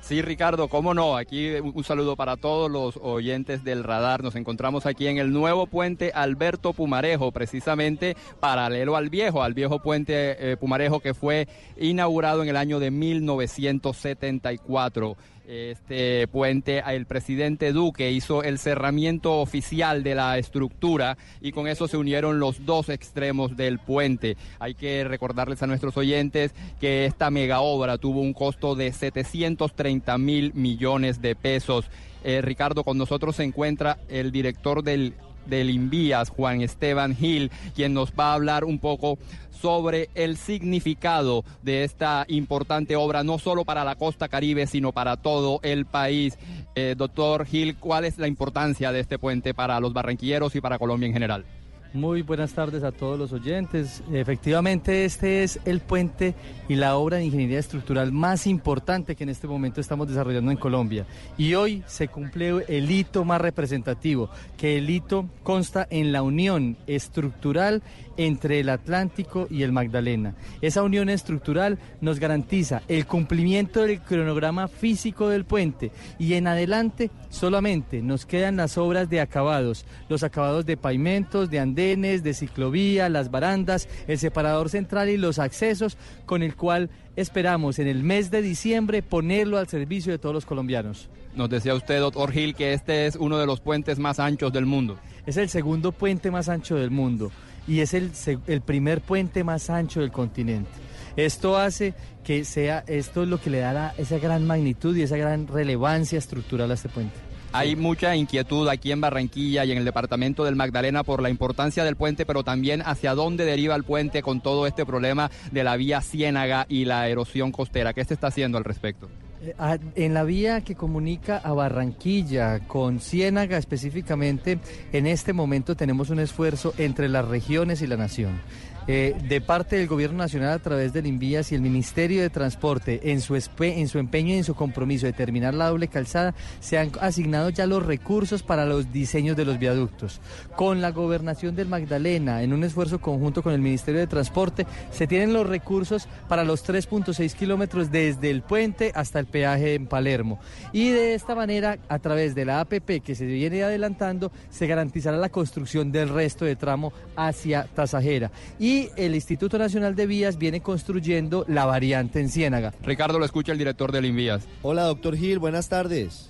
Sí, 0.01 0.21
Ricardo, 0.21 0.67
cómo 0.67 0.93
no. 0.93 1.15
Aquí 1.15 1.53
un 1.53 1.83
saludo 1.83 2.15
para 2.15 2.35
todos 2.35 2.69
los 2.69 2.99
oyentes 3.01 3.63
del 3.63 3.83
radar. 3.83 4.23
Nos 4.23 4.35
encontramos 4.35 4.85
aquí 4.85 5.07
en 5.07 5.19
el 5.19 5.31
nuevo 5.31 5.67
puente 5.67 6.11
Alberto 6.13 6.73
Pumarejo, 6.73 7.31
precisamente 7.31 8.17
paralelo 8.39 8.97
al 8.97 9.09
viejo, 9.09 9.43
al 9.43 9.53
viejo 9.53 9.79
puente 9.79 10.51
eh, 10.51 10.57
Pumarejo 10.57 10.99
que 10.99 11.13
fue 11.13 11.47
inaugurado 11.77 12.43
en 12.43 12.49
el 12.49 12.57
año 12.57 12.79
de 12.79 12.91
1974 12.91 15.15
este 15.47 16.27
puente, 16.27 16.83
el 16.85 17.05
presidente 17.05 17.73
Duque 17.73 18.11
hizo 18.11 18.43
el 18.43 18.59
cerramiento 18.59 19.39
oficial 19.39 20.03
de 20.03 20.15
la 20.15 20.37
estructura 20.37 21.17
y 21.41 21.51
con 21.51 21.67
eso 21.67 21.87
se 21.87 21.97
unieron 21.97 22.39
los 22.39 22.65
dos 22.65 22.89
extremos 22.89 23.57
del 23.57 23.79
puente. 23.79 24.37
Hay 24.59 24.75
que 24.75 25.03
recordarles 25.03 25.61
a 25.63 25.67
nuestros 25.67 25.97
oyentes 25.97 26.53
que 26.79 27.05
esta 27.05 27.29
mega 27.31 27.61
obra 27.61 27.97
tuvo 27.97 28.21
un 28.21 28.33
costo 28.33 28.75
de 28.75 28.91
730 28.91 30.17
mil 30.17 30.53
millones 30.53 31.21
de 31.21 31.35
pesos. 31.35 31.89
Eh, 32.23 32.41
Ricardo, 32.41 32.83
con 32.83 32.97
nosotros 32.97 33.35
se 33.35 33.43
encuentra 33.43 33.97
el 34.07 34.31
director 34.31 34.83
del 34.83 35.15
del 35.45 35.69
Invías, 35.69 36.29
Juan 36.29 36.61
Esteban 36.61 37.15
Gil, 37.15 37.51
quien 37.75 37.93
nos 37.93 38.11
va 38.11 38.31
a 38.31 38.33
hablar 38.35 38.63
un 38.63 38.79
poco 38.79 39.17
sobre 39.61 40.09
el 40.15 40.37
significado 40.37 41.45
de 41.61 41.83
esta 41.83 42.25
importante 42.27 42.95
obra, 42.95 43.23
no 43.23 43.37
solo 43.37 43.63
para 43.63 43.83
la 43.83 43.95
costa 43.95 44.27
caribe, 44.27 44.65
sino 44.65 44.91
para 44.91 45.17
todo 45.17 45.59
el 45.61 45.85
país. 45.85 46.37
Eh, 46.75 46.95
doctor 46.97 47.45
Gil, 47.45 47.75
¿cuál 47.75 48.05
es 48.05 48.17
la 48.17 48.27
importancia 48.27 48.91
de 48.91 49.01
este 49.01 49.19
puente 49.19 49.53
para 49.53 49.79
los 49.79 49.93
barranquilleros 49.93 50.55
y 50.55 50.61
para 50.61 50.79
Colombia 50.79 51.07
en 51.07 51.13
general? 51.13 51.45
Muy 51.93 52.21
buenas 52.21 52.53
tardes 52.53 52.83
a 52.83 52.93
todos 52.93 53.19
los 53.19 53.33
oyentes. 53.33 54.01
Efectivamente, 54.13 55.03
este 55.03 55.43
es 55.43 55.59
el 55.65 55.81
puente 55.81 56.35
y 56.69 56.75
la 56.75 56.95
obra 56.95 57.17
de 57.17 57.25
ingeniería 57.25 57.59
estructural 57.59 58.13
más 58.13 58.47
importante 58.47 59.13
que 59.13 59.25
en 59.25 59.29
este 59.29 59.45
momento 59.45 59.81
estamos 59.81 60.07
desarrollando 60.07 60.51
en 60.51 60.57
Colombia. 60.57 61.05
Y 61.37 61.53
hoy 61.53 61.83
se 61.87 62.07
cumple 62.07 62.63
el 62.69 62.89
hito 62.89 63.25
más 63.25 63.41
representativo, 63.41 64.29
que 64.55 64.77
el 64.77 64.89
hito 64.89 65.27
consta 65.43 65.85
en 65.89 66.13
la 66.13 66.21
unión 66.21 66.77
estructural 66.87 67.83
entre 68.15 68.61
el 68.61 68.69
Atlántico 68.69 69.47
y 69.49 69.63
el 69.63 69.73
Magdalena. 69.73 70.35
Esa 70.61 70.83
unión 70.83 71.09
estructural 71.09 71.77
nos 71.99 72.19
garantiza 72.19 72.83
el 72.87 73.05
cumplimiento 73.05 73.81
del 73.81 73.99
cronograma 74.01 74.69
físico 74.69 75.27
del 75.27 75.43
puente 75.43 75.91
y 76.19 76.35
en 76.35 76.47
adelante 76.47 77.09
solamente 77.29 78.01
nos 78.01 78.25
quedan 78.25 78.57
las 78.57 78.77
obras 78.77 79.09
de 79.09 79.21
acabados, 79.21 79.85
los 80.07 80.23
acabados 80.23 80.65
de 80.65 80.77
pavimentos, 80.77 81.49
de 81.49 81.59
andenes, 81.59 81.80
de 81.81 82.33
ciclovía, 82.35 83.09
las 83.09 83.31
barandas, 83.31 83.87
el 84.07 84.19
separador 84.19 84.69
central 84.69 85.09
y 85.09 85.17
los 85.17 85.39
accesos 85.39 85.97
con 86.27 86.43
el 86.43 86.55
cual 86.55 86.91
esperamos 87.15 87.79
en 87.79 87.87
el 87.87 88.03
mes 88.03 88.29
de 88.29 88.43
diciembre 88.43 89.01
ponerlo 89.01 89.57
al 89.57 89.67
servicio 89.67 90.11
de 90.11 90.19
todos 90.19 90.35
los 90.35 90.45
colombianos. 90.45 91.09
Nos 91.35 91.49
decía 91.49 91.73
usted, 91.73 91.99
doctor 91.99 92.31
Gil, 92.31 92.53
que 92.53 92.73
este 92.73 93.07
es 93.07 93.15
uno 93.15 93.39
de 93.39 93.47
los 93.47 93.61
puentes 93.61 93.97
más 93.97 94.19
anchos 94.19 94.53
del 94.53 94.67
mundo. 94.67 94.99
Es 95.25 95.37
el 95.37 95.49
segundo 95.49 95.91
puente 95.91 96.29
más 96.29 96.49
ancho 96.49 96.75
del 96.75 96.91
mundo 96.91 97.31
y 97.67 97.79
es 97.79 97.95
el, 97.95 98.11
el 98.45 98.61
primer 98.61 99.01
puente 99.01 99.43
más 99.43 99.71
ancho 99.71 100.01
del 100.01 100.11
continente. 100.11 100.69
Esto 101.15 101.57
hace 101.57 101.95
que 102.23 102.45
sea, 102.45 102.83
esto 102.85 103.23
es 103.23 103.29
lo 103.29 103.41
que 103.41 103.49
le 103.49 103.59
da 103.59 103.93
esa 103.97 104.19
gran 104.19 104.45
magnitud 104.45 104.95
y 104.95 105.01
esa 105.01 105.17
gran 105.17 105.47
relevancia 105.47 106.19
estructural 106.19 106.69
a 106.69 106.75
este 106.75 106.89
puente. 106.89 107.30
Hay 107.53 107.75
mucha 107.75 108.15
inquietud 108.15 108.67
aquí 108.69 108.91
en 108.91 109.01
Barranquilla 109.01 109.65
y 109.65 109.71
en 109.71 109.77
el 109.77 109.85
departamento 109.85 110.45
del 110.45 110.55
Magdalena 110.55 111.03
por 111.03 111.21
la 111.21 111.29
importancia 111.29 111.83
del 111.83 111.97
puente, 111.97 112.25
pero 112.25 112.43
también 112.43 112.81
hacia 112.81 113.13
dónde 113.13 113.43
deriva 113.43 113.75
el 113.75 113.83
puente 113.83 114.21
con 114.21 114.39
todo 114.39 114.67
este 114.67 114.85
problema 114.85 115.29
de 115.51 115.63
la 115.63 115.75
vía 115.75 116.01
Ciénaga 116.01 116.65
y 116.69 116.85
la 116.85 117.09
erosión 117.09 117.51
costera. 117.51 117.93
¿Qué 117.93 118.05
se 118.05 118.13
está 118.13 118.27
haciendo 118.27 118.57
al 118.57 118.63
respecto? 118.63 119.09
Eh, 119.43 119.53
en 119.95 120.13
la 120.13 120.23
vía 120.23 120.61
que 120.61 120.75
comunica 120.75 121.37
a 121.37 121.51
Barranquilla 121.51 122.59
con 122.67 122.99
Ciénaga 122.99 123.57
específicamente, 123.57 124.59
en 124.93 125.07
este 125.07 125.33
momento 125.33 125.75
tenemos 125.75 126.09
un 126.09 126.19
esfuerzo 126.19 126.73
entre 126.77 127.09
las 127.09 127.27
regiones 127.27 127.81
y 127.81 127.87
la 127.87 127.97
nación. 127.97 128.39
Eh, 128.87 129.15
de 129.27 129.41
parte 129.41 129.75
del 129.75 129.87
Gobierno 129.87 130.17
Nacional 130.17 130.53
a 130.53 130.59
través 130.59 130.91
del 130.91 131.05
Invías 131.05 131.51
y 131.51 131.55
el 131.55 131.61
Ministerio 131.61 132.21
de 132.21 132.31
Transporte 132.31 133.11
en 133.11 133.21
su, 133.21 133.35
en 133.35 133.87
su 133.87 133.99
empeño 133.99 134.33
y 134.33 134.37
en 134.37 134.43
su 134.43 134.55
compromiso 134.55 135.05
de 135.05 135.13
terminar 135.13 135.53
la 135.53 135.69
doble 135.69 135.87
calzada, 135.87 136.33
se 136.59 136.79
han 136.79 136.91
asignado 136.99 137.49
ya 137.51 137.67
los 137.67 137.85
recursos 137.85 138.41
para 138.41 138.65
los 138.65 138.91
diseños 138.91 139.37
de 139.37 139.45
los 139.45 139.59
viaductos. 139.59 140.19
Con 140.55 140.81
la 140.81 140.91
Gobernación 140.91 141.55
del 141.55 141.67
Magdalena, 141.67 142.41
en 142.41 142.53
un 142.53 142.63
esfuerzo 142.63 142.99
conjunto 142.99 143.43
con 143.43 143.53
el 143.53 143.61
Ministerio 143.61 143.99
de 143.99 144.07
Transporte, 144.07 144.65
se 144.91 145.05
tienen 145.05 145.33
los 145.33 145.47
recursos 145.47 146.07
para 146.27 146.43
los 146.43 146.67
3.6 146.67 147.33
kilómetros 147.33 147.91
desde 147.91 148.31
el 148.31 148.41
puente 148.41 148.91
hasta 148.95 149.19
el 149.19 149.27
peaje 149.27 149.75
en 149.75 149.85
Palermo. 149.85 150.39
Y 150.73 150.89
de 150.89 151.13
esta 151.13 151.35
manera, 151.35 151.77
a 151.87 151.99
través 151.99 152.33
de 152.33 152.45
la 152.45 152.61
APP 152.61 153.03
que 153.03 153.15
se 153.15 153.25
viene 153.25 153.63
adelantando, 153.63 154.31
se 154.49 154.65
garantizará 154.65 155.17
la 155.17 155.29
construcción 155.29 155.91
del 155.91 156.09
resto 156.09 156.45
de 156.45 156.55
tramo 156.55 156.91
hacia 157.15 157.65
Tasajera. 157.65 158.31
Y 158.57 158.70
y 158.71 158.89
el 158.95 159.15
Instituto 159.15 159.57
Nacional 159.57 159.95
de 159.95 160.05
Vías 160.05 160.37
viene 160.37 160.61
construyendo 160.61 161.43
la 161.49 161.65
variante 161.65 162.21
en 162.21 162.29
Ciénaga. 162.29 162.73
Ricardo 162.83 163.19
lo 163.19 163.25
escucha 163.25 163.51
el 163.51 163.57
director 163.57 163.91
del 163.91 164.05
Invías. 164.05 164.43
Hola, 164.61 164.83
doctor 164.83 165.17
Gil, 165.17 165.39
buenas 165.39 165.67
tardes. 165.67 166.29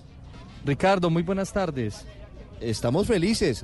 Ricardo, 0.65 1.11
muy 1.11 1.21
buenas 1.21 1.53
tardes. 1.53 2.05
Estamos 2.59 3.05
felices. 3.05 3.63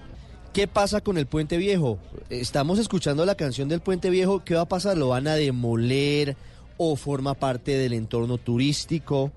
¿Qué 0.53 0.67
pasa 0.67 1.01
con 1.01 1.17
el 1.17 1.25
puente 1.25 1.57
viejo? 1.57 1.97
Estamos 2.30 2.78
escuchando 2.78 3.25
la 3.25 3.36
canción 3.36 3.67
del 3.67 3.82
puente 3.82 4.11
viejo. 4.11 4.43
¿Qué 4.43 4.53
va 4.53 4.61
a 4.61 4.69
pasar? 4.69 4.95
¿Lo 4.95 5.09
van 5.09 5.28
a 5.28 5.34
demoler 5.34 6.36
o 6.78 6.95
forma 6.95 7.34
parte 7.34 7.78
del 7.78 7.93
entorno 7.93 8.38
turístico? 8.38 9.32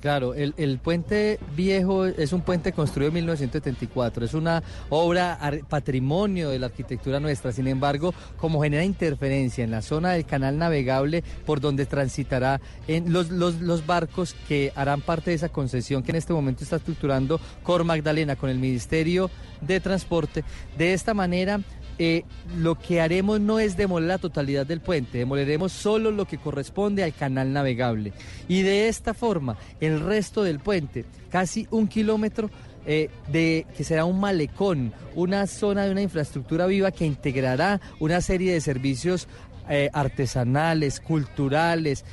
Claro, 0.00 0.32
el, 0.32 0.54
el, 0.56 0.78
puente 0.78 1.38
viejo 1.54 2.06
es 2.06 2.32
un 2.32 2.40
puente 2.40 2.72
construido 2.72 3.08
en 3.08 3.14
1974, 3.16 4.24
es 4.24 4.32
una 4.32 4.62
obra 4.88 5.38
patrimonio 5.68 6.48
de 6.48 6.58
la 6.58 6.66
arquitectura 6.66 7.20
nuestra, 7.20 7.52
sin 7.52 7.66
embargo, 7.66 8.14
como 8.38 8.62
genera 8.62 8.82
interferencia 8.82 9.62
en 9.62 9.70
la 9.70 9.82
zona 9.82 10.12
del 10.12 10.24
canal 10.24 10.56
navegable 10.56 11.22
por 11.44 11.60
donde 11.60 11.84
transitará 11.84 12.62
en 12.88 13.12
los, 13.12 13.30
los, 13.30 13.60
los 13.60 13.84
barcos 13.84 14.34
que 14.48 14.72
harán 14.74 15.02
parte 15.02 15.30
de 15.30 15.36
esa 15.36 15.50
concesión 15.50 16.02
que 16.02 16.12
en 16.12 16.16
este 16.16 16.32
momento 16.32 16.64
está 16.64 16.76
estructurando 16.76 17.38
Cor 17.62 17.84
Magdalena 17.84 18.36
con 18.36 18.48
el 18.48 18.58
Ministerio 18.58 19.30
de 19.60 19.80
Transporte, 19.80 20.44
de 20.78 20.94
esta 20.94 21.12
manera 21.12 21.60
eh, 22.02 22.24
lo 22.56 22.76
que 22.76 23.02
haremos 23.02 23.40
no 23.40 23.58
es 23.58 23.76
demoler 23.76 24.08
la 24.08 24.16
totalidad 24.16 24.64
del 24.64 24.80
puente, 24.80 25.18
demoleremos 25.18 25.70
solo 25.70 26.10
lo 26.10 26.24
que 26.24 26.38
corresponde 26.38 27.04
al 27.04 27.12
canal 27.12 27.52
navegable. 27.52 28.14
Y 28.48 28.62
de 28.62 28.88
esta 28.88 29.12
forma, 29.12 29.58
el 29.90 30.00
resto 30.00 30.42
del 30.42 30.58
puente, 30.58 31.04
casi 31.30 31.66
un 31.70 31.88
kilómetro, 31.88 32.50
eh, 32.86 33.10
de 33.30 33.66
que 33.76 33.84
será 33.84 34.06
un 34.06 34.18
malecón, 34.20 34.92
una 35.14 35.46
zona 35.46 35.84
de 35.84 35.92
una 35.92 36.00
infraestructura 36.00 36.66
viva 36.66 36.90
que 36.90 37.04
integrará 37.04 37.80
una 37.98 38.22
serie 38.22 38.54
de 38.54 38.60
servicios 38.60 39.28
eh, 39.68 39.90
artesanales, 39.92 40.98
culturales, 40.98 42.04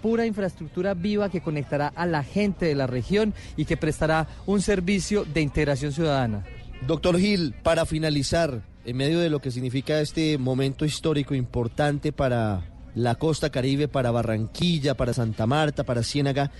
pura 0.00 0.26
infraestructura 0.26 0.94
viva 0.94 1.28
que 1.28 1.42
conectará 1.42 1.88
a 1.88 2.06
la 2.06 2.24
gente 2.24 2.66
de 2.66 2.74
la 2.74 2.86
región 2.86 3.34
y 3.56 3.66
que 3.66 3.76
prestará 3.76 4.26
un 4.46 4.62
servicio 4.62 5.24
de 5.24 5.42
integración 5.42 5.92
ciudadana. 5.92 6.44
Doctor 6.86 7.18
Gil, 7.18 7.54
para 7.62 7.86
finalizar, 7.86 8.62
en 8.84 8.96
medio 8.96 9.20
de 9.20 9.30
lo 9.30 9.40
que 9.40 9.50
significa 9.50 10.00
este 10.00 10.36
momento 10.36 10.84
histórico 10.84 11.34
importante 11.34 12.12
para 12.12 12.62
la 12.94 13.14
costa 13.14 13.50
caribe, 13.50 13.88
para 13.88 14.10
Barranquilla, 14.10 14.94
para 14.94 15.14
Santa 15.14 15.46
Marta, 15.46 15.84
para 15.84 16.02
Ciénaga, 16.02 16.50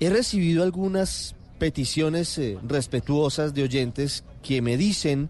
he 0.00 0.08
recibido 0.08 0.62
algunas 0.62 1.34
peticiones 1.58 2.36
eh, 2.38 2.58
respetuosas 2.66 3.52
de 3.52 3.62
oyentes 3.62 4.24
que 4.42 4.62
me 4.62 4.78
dicen 4.78 5.28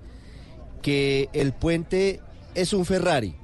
que 0.80 1.28
el 1.32 1.52
puente 1.52 2.20
es 2.54 2.72
un 2.72 2.86
Ferrari, 2.86 3.34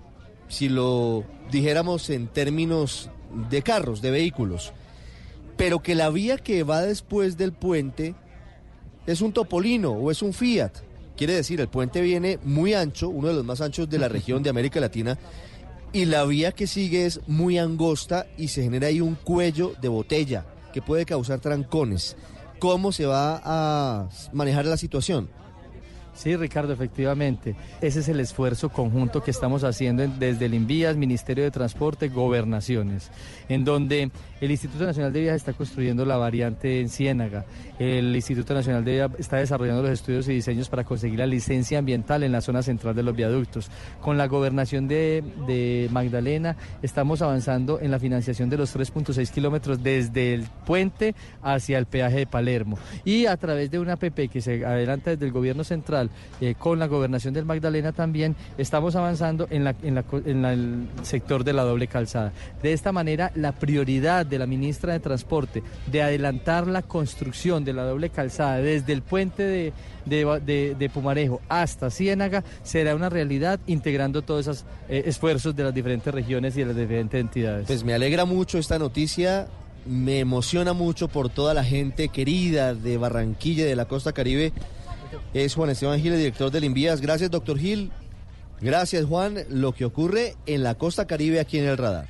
si 0.49 0.69
lo 0.69 1.25
dijéramos 1.51 2.09
en 2.11 2.29
términos 2.29 3.11
de 3.51 3.61
carros, 3.63 4.01
de 4.01 4.13
vehículos, 4.13 4.73
pero 5.57 5.83
que 5.83 5.97
la 5.97 6.11
vía 6.11 6.39
que 6.39 6.63
va 6.63 6.83
después 6.83 7.37
del 7.37 7.53
puente 7.53 8.15
es 9.07 9.21
un 9.21 9.33
Topolino 9.33 9.91
o 9.91 10.11
es 10.13 10.23
un 10.23 10.33
Fiat. 10.33 10.73
Quiere 11.17 11.35
decir, 11.35 11.61
el 11.61 11.69
puente 11.69 12.01
viene 12.03 12.39
muy 12.45 12.75
ancho, 12.75 13.09
uno 13.09 13.29
de 13.29 13.35
los 13.35 13.45
más 13.45 13.61
anchos 13.61 13.91
de 13.91 13.99
la 13.99 14.09
región 14.09 14.43
de 14.43 14.51
América 14.51 14.81
Latina, 14.81 15.19
y 15.93 16.05
la 16.05 16.25
vía 16.25 16.53
que 16.53 16.67
sigue 16.67 17.07
es 17.07 17.21
muy 17.27 17.59
angosta 17.59 18.27
y 18.37 18.49
se 18.49 18.63
genera 18.63 18.89
ahí 18.89 19.01
un 19.01 19.15
cuello 19.15 19.73
de 19.81 19.89
botella 19.89 20.45
que 20.77 20.83
puede 20.83 21.07
causar 21.07 21.41
trancones. 21.41 22.19
¿Cómo 22.59 22.93
se 22.93 23.07
va 23.07 23.41
a 23.43 24.11
manejar 24.35 24.67
la 24.67 24.77
situación? 24.77 25.31
Sí, 26.13 26.37
Ricardo, 26.37 26.75
efectivamente. 26.75 27.57
Ese 27.81 28.01
es 28.01 28.11
el 28.11 28.21
esfuerzo 28.21 28.69
conjunto 28.69 29.23
que 29.23 29.31
estamos 29.31 29.65
haciendo 29.65 30.07
desde 30.07 30.45
el 30.45 30.53
INVIAS, 30.53 30.99
Ministerio 30.99 31.45
de 31.45 31.51
Transporte, 31.51 32.11
Gobernaciones, 32.11 33.11
en 33.49 33.65
donde 33.65 34.11
el 34.41 34.51
Instituto 34.51 34.85
Nacional 34.85 35.13
de 35.13 35.21
Vías 35.21 35.37
está 35.37 35.53
construyendo 35.53 36.05
la 36.05 36.17
variante 36.17 36.81
en 36.81 36.89
Ciénaga. 36.89 37.45
El 37.79 38.15
Instituto 38.15 38.55
Nacional 38.55 38.85
de 38.85 38.93
Vías 38.93 39.11
está 39.19 39.37
desarrollando 39.37 39.83
los 39.83 39.93
estudios 39.93 40.29
y 40.29 40.35
diseños 40.35 40.69
para 40.69 40.85
conseguir 40.85 41.19
la 41.19 41.27
licencia 41.27 41.79
ambiental 41.79 42.23
en 42.23 42.33
la 42.33 42.41
zona 42.41 42.63
central 42.63 42.95
de 42.95 43.03
los 43.03 43.17
viaductos. 43.17 43.71
Con 44.01 44.19
la 44.19 44.27
gobernación 44.27 44.89
de, 44.89 45.25
de 45.47 45.89
Magdalena 45.91 46.57
estamos 46.83 47.23
avanzando 47.23 47.81
en 47.81 47.91
la 47.91 47.99
financiación 47.99 48.51
de 48.51 48.59
los 48.59 48.77
3.6 48.77 49.31
kilómetros 49.31 49.83
desde 49.83 50.35
el 50.35 50.45
puente 50.67 51.15
hacia 51.43 51.79
el 51.79 51.87
peaje 51.87 52.19
de 52.19 52.27
Palermo. 52.27 52.79
Y 53.05 53.27
a 53.27 53.37
través 53.37 53.71
de 53.71 53.79
una 53.79 53.95
APP 53.95 54.31
que 54.31 54.41
se 54.41 54.65
adelanta 54.65 55.11
desde 55.11 55.27
el 55.27 55.33
gobierno 55.33 55.65
central 55.65 56.11
eh, 56.41 56.55
con 56.59 56.79
la 56.79 56.87
gobernación 56.87 57.33
del 57.33 57.47
Magdalena 57.47 57.93
también, 57.93 58.37
estamos 58.59 58.97
avanzando 58.97 59.47
en, 59.51 59.65
la, 59.65 59.75
en, 59.83 59.95
la, 59.95 60.05
en 60.25 60.45
el 60.45 60.89
sector 61.03 61.45
de 61.45 61.53
la 61.53 61.63
doble 61.63 61.87
calzada. 61.87 62.33
De 62.63 62.73
esta 62.73 62.93
manera, 62.93 63.33
la 63.35 63.53
prioridad 63.53 64.26
de 64.29 64.39
la 64.39 64.47
ministra 64.47 64.93
de 64.93 65.01
Transporte 65.01 65.63
de 65.91 66.03
adelantar 66.03 66.67
la 66.67 66.83
construcción 66.83 67.65
de 67.65 67.73
la 67.73 67.85
doble 67.85 68.11
calzada 68.11 68.59
desde 68.59 68.93
el 68.93 69.03
puente 69.03 69.43
de, 69.43 69.73
de, 70.05 70.75
de, 70.79 70.91
Pumarejo 70.91 71.41
hasta 71.49 71.91
Ciénaga 71.91 72.45
será 72.63 72.95
una 72.95 73.09
realidad 73.09 73.61
integrando 73.67 74.23
todos 74.23 74.47
esos 74.47 74.65
eh, 74.89 75.05
esfuerzos 75.07 75.55
de 75.55 75.65
las 75.65 75.75
diferentes 75.75 76.13
regiones 76.13 76.57
y 76.57 76.61
de 76.61 76.67
las 76.67 76.77
diferentes 76.77 77.21
entidades. 77.21 77.67
Pues 77.67 77.85
me 77.85 77.95
alegra 77.95 78.25
mucho 78.25 78.59
esta 78.59 78.79
noticia 78.79 79.49
me 79.85 80.19
emociona 80.19 80.73
mucho 80.73 81.07
por 81.07 81.29
toda 81.29 81.55
la 81.55 81.63
gente 81.63 82.09
querida 82.09 82.75
de 82.75 82.99
Barranquilla, 82.99 83.65
de 83.65 83.77
la 83.77 83.85
costa 83.85 84.13
caribe, 84.13 84.53
es 85.35 85.55
Juan 85.55 85.71
Esteban 85.71 86.01
Gil, 86.01 86.17
director 86.17 86.51
del 86.51 86.65
Invías. 86.65 87.01
Gracias, 87.01 87.31
doctor 87.31 87.59
Gil. 87.59 87.91
Gracias, 88.61 89.05
Juan. 89.05 89.39
Lo 89.51 89.73
que 89.73 89.85
ocurre 89.85 90.35
en 90.47 90.63
la 90.63 90.75
costa 90.75 91.07
caribe 91.07 91.41
aquí 91.41 91.59
en 91.59 91.67
el 91.67 91.77
radar. 91.77 92.09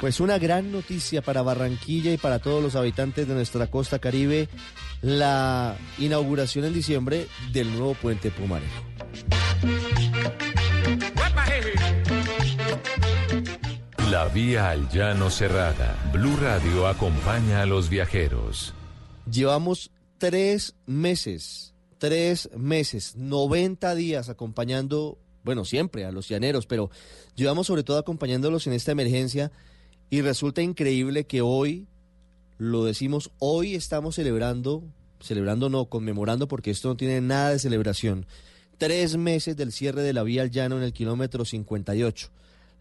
Pues 0.00 0.20
una 0.20 0.38
gran 0.38 0.72
noticia 0.72 1.22
para 1.22 1.42
Barranquilla 1.42 2.12
y 2.12 2.18
para 2.18 2.38
todos 2.38 2.62
los 2.62 2.76
habitantes 2.76 3.26
de 3.26 3.34
nuestra 3.34 3.66
costa 3.68 3.98
caribe, 3.98 4.48
la 5.00 5.76
inauguración 5.98 6.66
en 6.66 6.74
diciembre 6.74 7.26
del 7.52 7.72
nuevo 7.72 7.94
puente 7.94 8.30
Pumarejo. 8.30 8.82
La 14.10 14.26
vía 14.26 14.70
al 14.70 14.88
llano 14.90 15.30
cerrada. 15.30 15.96
Blue 16.12 16.36
Radio 16.36 16.86
acompaña 16.86 17.62
a 17.62 17.66
los 17.66 17.88
viajeros. 17.88 18.74
Llevamos 19.30 19.90
tres 20.18 20.74
meses, 20.86 21.74
tres 21.98 22.50
meses, 22.56 23.16
90 23.16 23.94
días 23.94 24.28
acompañando, 24.28 25.18
bueno, 25.42 25.64
siempre 25.64 26.04
a 26.04 26.12
los 26.12 26.28
llaneros, 26.28 26.66
pero 26.66 26.90
llevamos 27.34 27.66
sobre 27.66 27.82
todo 27.82 27.98
acompañándolos 27.98 28.66
en 28.66 28.74
esta 28.74 28.92
emergencia 28.92 29.52
y 30.10 30.20
resulta 30.20 30.62
increíble 30.62 31.24
que 31.24 31.40
hoy, 31.40 31.86
lo 32.58 32.84
decimos, 32.84 33.30
hoy 33.38 33.74
estamos 33.74 34.14
celebrando, 34.14 34.82
celebrando 35.20 35.68
no, 35.68 35.86
conmemorando 35.86 36.48
porque 36.48 36.70
esto 36.70 36.88
no 36.88 36.96
tiene 36.96 37.20
nada 37.20 37.50
de 37.50 37.58
celebración, 37.58 38.26
tres 38.78 39.16
meses 39.16 39.56
del 39.56 39.72
cierre 39.72 40.02
de 40.02 40.12
la 40.12 40.22
vía 40.22 40.42
al 40.42 40.50
llano 40.50 40.76
en 40.76 40.82
el 40.82 40.92
kilómetro 40.92 41.44
58. 41.44 42.30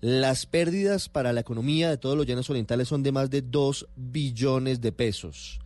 Las 0.01 0.45
pérdidas 0.45 1.09
para 1.09 1.33
la 1.33 1.41
economía 1.41 1.89
de 1.89 1.97
todos 1.97 2.17
los 2.17 2.27
llanos 2.27 2.49
orientales 2.49 2.87
son 2.87 3.01
de 3.01 3.11
más 3.11 3.29
de 3.29 3.41
2 3.41 3.87
billones 3.95 4.81
de 4.81 4.91
pesos. 4.91 5.59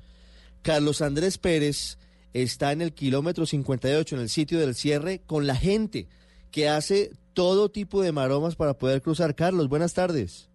Carlos 0.61 1.01
Andrés 1.01 1.37
Pérez 1.37 1.97
está 2.33 2.71
en 2.71 2.81
el 2.81 2.93
kilómetro 2.93 3.45
58, 3.45 4.15
en 4.15 4.21
el 4.21 4.29
sitio 4.29 4.59
del 4.59 4.75
cierre, 4.75 5.21
con 5.25 5.47
la 5.47 5.55
gente 5.55 6.07
que 6.51 6.69
hace 6.69 7.11
todo 7.33 7.69
tipo 7.69 8.01
de 8.01 8.11
maromas 8.11 8.55
para 8.55 8.77
poder 8.77 9.01
cruzar. 9.01 9.35
Carlos, 9.35 9.67
buenas 9.67 9.93
tardes. 9.93 10.48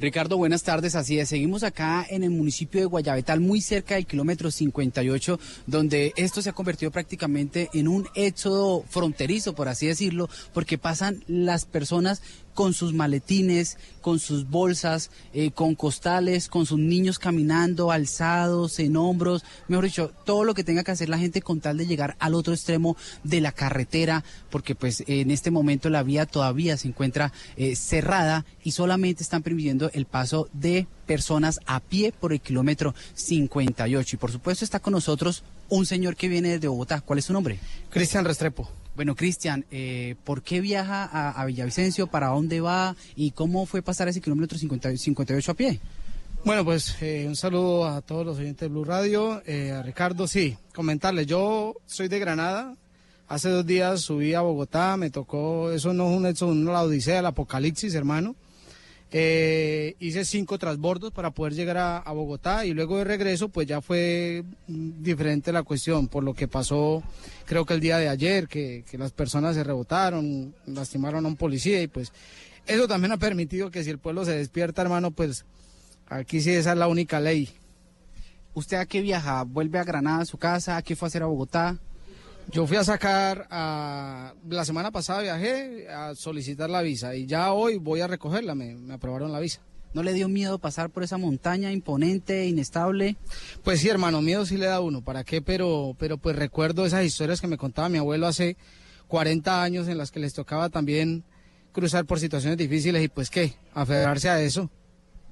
Ricardo, 0.00 0.36
buenas 0.36 0.62
tardes. 0.62 0.94
Así 0.94 1.18
es, 1.18 1.28
seguimos 1.28 1.64
acá 1.64 2.06
en 2.08 2.22
el 2.22 2.30
municipio 2.30 2.80
de 2.80 2.86
Guayabetal, 2.86 3.40
muy 3.40 3.60
cerca 3.60 3.96
del 3.96 4.06
kilómetro 4.06 4.50
58, 4.50 5.40
donde 5.66 6.12
esto 6.16 6.40
se 6.40 6.50
ha 6.50 6.52
convertido 6.52 6.92
prácticamente 6.92 7.68
en 7.72 7.88
un 7.88 8.06
éxodo 8.14 8.84
fronterizo, 8.88 9.56
por 9.56 9.68
así 9.68 9.88
decirlo, 9.88 10.30
porque 10.54 10.78
pasan 10.78 11.24
las 11.26 11.64
personas 11.64 12.22
con 12.58 12.74
sus 12.74 12.92
maletines, 12.92 13.78
con 14.00 14.18
sus 14.18 14.50
bolsas, 14.50 15.12
eh, 15.32 15.52
con 15.52 15.76
costales, 15.76 16.48
con 16.48 16.66
sus 16.66 16.80
niños 16.80 17.20
caminando, 17.20 17.92
alzados, 17.92 18.80
en 18.80 18.96
hombros, 18.96 19.44
mejor 19.68 19.84
dicho, 19.84 20.12
todo 20.24 20.42
lo 20.42 20.54
que 20.54 20.64
tenga 20.64 20.82
que 20.82 20.90
hacer 20.90 21.08
la 21.08 21.18
gente 21.18 21.40
con 21.40 21.60
tal 21.60 21.78
de 21.78 21.86
llegar 21.86 22.16
al 22.18 22.34
otro 22.34 22.52
extremo 22.52 22.96
de 23.22 23.40
la 23.40 23.52
carretera, 23.52 24.24
porque 24.50 24.74
pues 24.74 25.04
en 25.06 25.30
este 25.30 25.52
momento 25.52 25.88
la 25.88 26.02
vía 26.02 26.26
todavía 26.26 26.76
se 26.76 26.88
encuentra 26.88 27.32
eh, 27.56 27.76
cerrada 27.76 28.44
y 28.64 28.72
solamente 28.72 29.22
están 29.22 29.44
permitiendo 29.44 29.88
el 29.92 30.06
paso 30.06 30.48
de 30.52 30.88
personas 31.06 31.60
a 31.64 31.78
pie 31.78 32.10
por 32.10 32.32
el 32.32 32.40
kilómetro 32.40 32.92
58. 33.14 34.16
Y 34.16 34.18
por 34.18 34.32
supuesto 34.32 34.64
está 34.64 34.80
con 34.80 34.94
nosotros 34.94 35.44
un 35.68 35.86
señor 35.86 36.16
que 36.16 36.26
viene 36.26 36.48
desde 36.48 36.66
Bogotá. 36.66 37.02
¿Cuál 37.02 37.20
es 37.20 37.26
su 37.26 37.32
nombre? 37.32 37.60
Cristian 37.88 38.24
Restrepo. 38.24 38.68
Bueno, 38.98 39.14
Cristian, 39.14 39.64
eh, 39.70 40.16
¿por 40.24 40.42
qué 40.42 40.60
viaja 40.60 41.04
a, 41.04 41.44
Villavicencio? 41.46 42.08
¿Para 42.08 42.30
dónde 42.30 42.60
va? 42.60 42.96
¿Y 43.14 43.30
cómo 43.30 43.64
fue 43.64 43.80
pasar 43.80 44.08
ese 44.08 44.20
kilómetro 44.20 44.58
58 44.58 45.52
a 45.52 45.54
pie? 45.54 45.78
Bueno, 46.44 46.64
pues 46.64 47.00
eh, 47.00 47.24
un 47.28 47.36
saludo 47.36 47.86
a 47.86 48.00
todos 48.00 48.26
los 48.26 48.38
oyentes 48.38 48.62
de 48.62 48.66
Blue 48.66 48.82
Radio. 48.82 49.40
Eh, 49.46 49.70
a 49.70 49.82
Ricardo, 49.84 50.26
sí, 50.26 50.58
comentarle, 50.74 51.26
yo 51.26 51.76
soy 51.86 52.08
de 52.08 52.18
Granada. 52.18 52.74
Hace 53.28 53.50
dos 53.50 53.64
días 53.64 54.00
subí 54.00 54.34
a 54.34 54.40
Bogotá, 54.40 54.96
me 54.96 55.10
tocó, 55.10 55.70
eso 55.70 55.92
no 55.92 56.10
es 56.10 56.16
un 56.16 56.26
hecho, 56.26 56.48
una 56.48 56.72
la 56.72 56.82
odisea, 56.82 57.20
el 57.20 57.26
apocalipsis, 57.26 57.94
hermano. 57.94 58.34
Eh, 59.10 59.96
hice 60.00 60.26
cinco 60.26 60.58
transbordos 60.58 61.12
para 61.12 61.30
poder 61.30 61.54
llegar 61.54 61.78
a, 61.78 62.12
Bogotá 62.12 62.66
y 62.66 62.74
luego 62.74 62.98
de 62.98 63.04
regreso 63.04 63.48
pues 63.48 63.66
ya 63.66 63.80
fue 63.80 64.44
mm, 64.66 65.02
diferente 65.02 65.50
la 65.50 65.62
cuestión 65.62 66.08
por 66.08 66.22
lo 66.22 66.34
que 66.34 66.46
pasó 66.46 67.02
creo 67.46 67.64
que 67.64 67.72
el 67.72 67.80
día 67.80 67.96
de 67.96 68.10
ayer 68.10 68.48
que, 68.48 68.84
que 68.90 68.98
las 68.98 69.12
personas 69.12 69.54
se 69.54 69.64
rebotaron, 69.64 70.54
lastimaron 70.66 71.24
a 71.24 71.28
un 71.28 71.36
policía 71.36 71.80
y 71.80 71.86
pues 71.86 72.12
eso 72.66 72.86
también 72.86 73.12
ha 73.12 73.16
permitido 73.16 73.70
que 73.70 73.82
si 73.82 73.88
el 73.88 73.98
pueblo 73.98 74.26
se 74.26 74.36
despierta 74.36 74.82
hermano 74.82 75.10
pues 75.10 75.46
aquí 76.10 76.42
sí 76.42 76.50
esa 76.50 76.72
es 76.72 76.78
la 76.78 76.88
única 76.88 77.18
ley. 77.18 77.48
¿Usted 78.52 78.76
a 78.76 78.86
qué 78.86 79.00
viaja? 79.00 79.44
¿Vuelve 79.44 79.78
a 79.78 79.84
Granada, 79.84 80.22
a 80.22 80.26
su 80.26 80.36
casa? 80.36 80.76
¿A 80.76 80.82
qué 80.82 80.96
fue 80.96 81.06
a 81.06 81.08
hacer 81.08 81.22
a 81.22 81.26
Bogotá? 81.26 81.78
Yo 82.50 82.66
fui 82.66 82.78
a 82.78 82.84
sacar, 82.84 83.46
a, 83.50 84.32
la 84.48 84.64
semana 84.64 84.90
pasada 84.90 85.20
viajé 85.20 85.88
a 85.88 86.14
solicitar 86.14 86.70
la 86.70 86.80
visa 86.80 87.14
y 87.14 87.26
ya 87.26 87.52
hoy 87.52 87.76
voy 87.76 88.00
a 88.00 88.06
recogerla, 88.06 88.54
me, 88.54 88.74
me 88.74 88.94
aprobaron 88.94 89.32
la 89.32 89.40
visa. 89.40 89.60
¿No 89.92 90.02
le 90.02 90.12
dio 90.12 90.28
miedo 90.28 90.58
pasar 90.58 90.90
por 90.90 91.02
esa 91.02 91.18
montaña 91.18 91.72
imponente, 91.72 92.46
inestable? 92.46 93.16
Pues 93.62 93.80
sí, 93.80 93.88
hermano, 93.88 94.22
miedo 94.22 94.46
sí 94.46 94.56
le 94.56 94.66
da 94.66 94.80
uno, 94.80 95.02
¿para 95.02 95.24
qué? 95.24 95.42
Pero, 95.42 95.94
pero 95.98 96.18
pues 96.18 96.36
recuerdo 96.36 96.86
esas 96.86 97.04
historias 97.04 97.40
que 97.40 97.46
me 97.48 97.58
contaba 97.58 97.88
mi 97.88 97.98
abuelo 97.98 98.26
hace 98.26 98.56
40 99.08 99.62
años 99.62 99.88
en 99.88 99.98
las 99.98 100.10
que 100.10 100.20
les 100.20 100.34
tocaba 100.34 100.68
también 100.68 101.24
cruzar 101.72 102.06
por 102.06 102.18
situaciones 102.18 102.58
difíciles 102.58 103.02
y 103.02 103.08
pues 103.08 103.30
qué, 103.30 103.54
aferrarse 103.74 104.28
a 104.28 104.40
eso. 104.40 104.70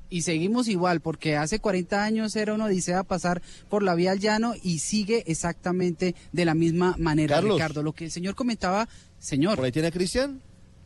Y 0.08 0.22
seguimos 0.22 0.68
igual, 0.68 1.00
porque 1.00 1.36
hace 1.36 1.58
40 1.58 2.04
años 2.04 2.36
era 2.36 2.54
una 2.54 2.66
odisea 2.66 3.02
pasar 3.02 3.42
por 3.68 3.82
la 3.82 3.94
vía 3.94 4.12
al 4.12 4.20
llano 4.20 4.54
y 4.62 4.78
sigue 4.78 5.24
exactamente 5.26 6.14
de 6.32 6.44
la 6.44 6.54
misma 6.54 6.94
manera, 6.98 7.36
Carlos. 7.36 7.56
Ricardo. 7.56 7.82
Lo 7.82 7.92
que 7.92 8.04
el 8.04 8.10
señor 8.10 8.34
comentaba, 8.34 8.88
señor. 9.18 9.56
¿Por 9.56 9.64
ahí 9.64 9.72
tiene 9.72 9.88
a 9.88 9.90
Cristian? 9.90 10.40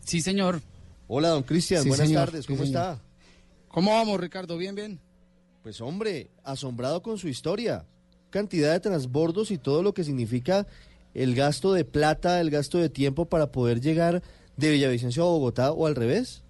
Sí, 0.04 0.22
señor. 0.22 0.62
Hola, 1.06 1.28
don 1.28 1.42
Cristian, 1.42 1.82
Sí, 1.82 1.88
buenas 1.88 2.06
señor, 2.06 2.26
tardes, 2.26 2.46
¿cómo 2.46 2.62
está? 2.62 3.00
¿Cómo 3.68 3.92
vamos, 3.92 4.18
Ricardo? 4.18 4.56
Bien, 4.56 4.74
bien. 4.74 5.00
Pues 5.62 5.80
hombre, 5.80 6.30
asombrado 6.42 7.02
con 7.02 7.18
su 7.18 7.28
historia. 7.28 7.84
Cantidad 8.30 8.72
de 8.72 8.80
transbordos 8.80 9.50
y 9.50 9.58
todo 9.58 9.82
lo 9.82 9.92
que 9.92 10.04
significa 10.04 10.66
el 11.14 11.34
gasto 11.34 11.72
de 11.72 11.84
plata, 11.84 12.40
el 12.40 12.50
gasto 12.50 12.78
de 12.78 12.88
tiempo 12.88 13.26
para 13.26 13.52
poder 13.52 13.80
llegar 13.80 14.22
de 14.56 14.70
Villavicencio 14.70 15.24
a 15.24 15.26
Bogotá 15.26 15.72
o 15.72 15.86
al 15.86 15.96
revés. 15.96 16.42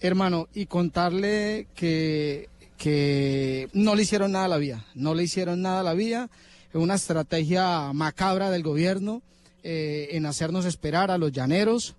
Hermano, 0.00 0.48
y 0.54 0.66
contarle 0.66 1.66
que, 1.74 2.48
que 2.76 3.68
no 3.72 3.94
le 3.94 4.02
hicieron 4.02 4.32
nada 4.32 4.44
a 4.44 4.48
la 4.48 4.58
vía, 4.58 4.84
no 4.94 5.14
le 5.14 5.24
hicieron 5.24 5.62
nada 5.62 5.80
a 5.80 5.84
la 5.84 5.94
vía, 5.94 6.30
una 6.72 6.94
estrategia 6.94 7.92
macabra 7.92 8.50
del 8.50 8.62
gobierno 8.62 9.22
eh, 9.62 10.08
en 10.12 10.26
hacernos 10.26 10.64
esperar 10.64 11.10
a 11.10 11.18
los 11.18 11.32
llaneros 11.32 11.96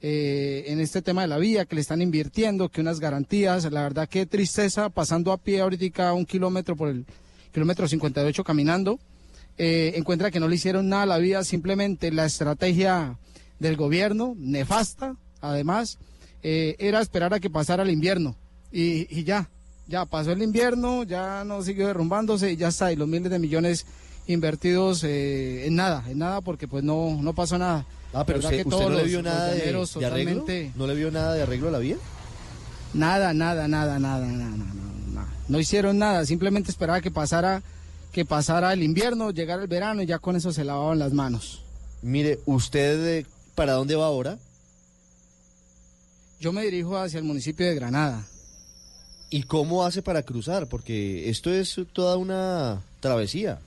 eh, 0.00 0.64
en 0.66 0.80
este 0.80 1.02
tema 1.02 1.22
de 1.22 1.28
la 1.28 1.38
vía, 1.38 1.64
que 1.64 1.74
le 1.74 1.80
están 1.80 2.02
invirtiendo, 2.02 2.68
que 2.68 2.80
unas 2.80 2.98
garantías, 2.98 3.70
la 3.70 3.82
verdad 3.82 4.08
que 4.08 4.26
tristeza, 4.26 4.88
pasando 4.88 5.30
a 5.30 5.38
pie 5.38 5.60
ahorita 5.60 6.12
un 6.12 6.24
kilómetro 6.24 6.74
por 6.74 6.88
el 6.88 7.06
kilómetro 7.52 7.86
58 7.86 8.42
caminando, 8.42 8.98
eh, 9.58 9.92
encuentra 9.96 10.30
que 10.30 10.40
no 10.40 10.48
le 10.48 10.56
hicieron 10.56 10.88
nada 10.88 11.02
a 11.02 11.06
la 11.06 11.18
vía, 11.18 11.44
simplemente 11.44 12.10
la 12.10 12.24
estrategia 12.24 13.18
del 13.60 13.76
gobierno, 13.76 14.34
nefasta, 14.38 15.16
además, 15.40 15.98
eh, 16.42 16.76
era 16.78 17.00
esperar 17.00 17.32
a 17.34 17.40
que 17.40 17.50
pasara 17.50 17.82
el 17.82 17.90
invierno 17.90 18.34
y, 18.70 19.06
y 19.16 19.24
ya, 19.24 19.48
ya 19.86 20.04
pasó 20.06 20.32
el 20.32 20.42
invierno, 20.42 21.02
ya 21.04 21.44
no 21.44 21.62
siguió 21.62 21.86
derrumbándose 21.86 22.52
y 22.52 22.56
ya 22.56 22.68
está, 22.68 22.92
y 22.92 22.96
los 22.96 23.08
miles 23.08 23.30
de 23.30 23.38
millones 23.38 23.86
invertidos 24.26 25.02
eh, 25.04 25.66
en 25.66 25.74
nada, 25.76 26.04
en 26.08 26.18
nada 26.18 26.40
porque 26.40 26.68
pues 26.68 26.84
no, 26.84 27.18
no 27.20 27.32
pasó 27.34 27.58
nada. 27.58 27.86
Ah, 28.14 28.24
pero 28.26 28.38
¿Verdad 28.40 28.50
usted, 28.52 28.62
que 28.62 28.68
usted 28.68 28.78
todos 28.78 28.90
no 28.92 28.98
le 28.98 29.04
vio 29.04 29.22
nada 29.22 29.46
de, 29.48 29.54
de 29.56 29.60
arreglo? 29.62 29.86
totalmente- 29.86 30.72
¿No 30.76 30.86
le 30.86 30.94
vio 30.94 31.10
nada 31.10 31.34
de 31.34 31.42
arreglo 31.42 31.68
a 31.68 31.70
la 31.72 31.78
vía? 31.78 31.96
Nada, 32.94 33.32
nada, 33.32 33.68
nada, 33.68 33.98
nada, 33.98 34.26
nada, 34.28 34.56
nada, 34.56 34.74
nada. 35.12 35.28
No 35.48 35.58
hicieron 35.58 35.98
nada, 35.98 36.24
simplemente 36.26 36.70
esperaba 36.70 37.00
que 37.00 37.10
pasara, 37.10 37.62
que 38.12 38.24
pasara 38.26 38.72
el 38.74 38.82
invierno, 38.82 39.30
llegara 39.30 39.62
el 39.62 39.68
verano 39.68 40.02
y 40.02 40.06
ya 40.06 40.18
con 40.18 40.36
eso 40.36 40.52
se 40.52 40.62
lavaban 40.64 40.98
las 40.98 41.12
manos. 41.12 41.62
Mire, 42.02 42.38
¿usted 42.44 43.06
eh, 43.20 43.26
para 43.54 43.72
dónde 43.72 43.94
va 43.96 44.06
ahora? 44.06 44.38
Yo 46.42 46.52
me 46.52 46.64
dirijo 46.64 46.98
hacia 46.98 47.18
el 47.18 47.24
municipio 47.24 47.64
de 47.64 47.76
Granada. 47.76 48.26
¿Y 49.30 49.44
cómo 49.44 49.84
hace 49.84 50.02
para 50.02 50.24
cruzar? 50.24 50.68
Porque 50.68 51.30
esto 51.30 51.52
es 51.52 51.78
toda 51.92 52.16
una 52.16 52.82
travesía. 52.98 53.60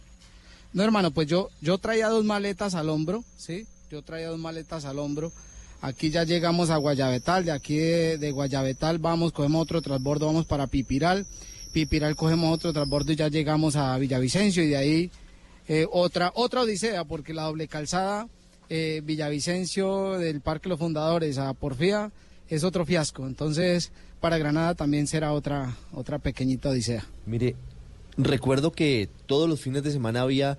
No, 0.74 0.84
hermano, 0.84 1.12
pues 1.12 1.26
yo, 1.30 1.48
yo 1.62 1.78
traía 1.78 2.10
dos 2.10 2.26
maletas 2.26 2.76
al 2.76 2.90
hombro, 2.90 3.24
¿sí? 3.38 3.66
Yo 3.90 4.02
traía 4.02 4.28
dos 4.28 4.40
maletas 4.40 4.84
al 4.84 5.00
hombro. 5.00 5.32
Aquí 5.80 6.10
ya 6.10 6.26
llegamos 6.26 6.70
a 6.70 6.76
Guayabetal, 6.76 7.46
de 7.46 7.54
aquí 7.54 7.78
de, 7.78 8.18
de 8.18 8.32
Guayabetal 8.32 9.00
vamos, 9.00 9.32
cogemos 9.32 9.62
otro 9.62 9.82
transbordo, 9.82 10.26
vamos 10.26 10.46
para 10.46 10.68
Pipiral. 10.68 11.26
Pipiral 11.72 12.18
cogemos 12.18 12.54
otro 12.54 12.74
transbordo 12.74 13.14
y 13.14 13.16
ya 13.16 13.30
llegamos 13.30 13.78
a 13.78 13.98
Villavicencio 13.98 14.62
y 14.64 14.68
de 14.68 14.78
ahí 14.78 15.12
eh, 15.70 15.88
otra, 15.90 16.34
otra 16.36 16.64
odisea, 16.64 17.06
porque 17.06 17.34
la 17.34 17.44
doble 17.44 17.70
calzada 17.70 18.28
eh, 18.68 19.00
Villavicencio 19.02 20.20
del 20.20 20.42
Parque 20.42 20.68
Los 20.68 20.80
Fundadores 20.80 21.38
a 21.38 21.54
Porfía 21.54 22.12
es 22.50 22.64
otro 22.64 22.86
fiasco. 22.86 23.26
Entonces, 23.28 23.92
para 24.22 24.38
Granada 24.38 24.76
también 24.76 25.08
será 25.08 25.34
otra, 25.34 25.76
otra 25.94 26.20
pequeñita 26.20 26.70
odisea. 26.70 27.06
Mire, 27.26 27.56
recuerdo 28.18 28.72
que 28.72 29.10
todos 29.26 29.50
los 29.50 29.62
fines 29.62 29.84
de 29.84 29.92
semana 29.92 30.22
había 30.22 30.58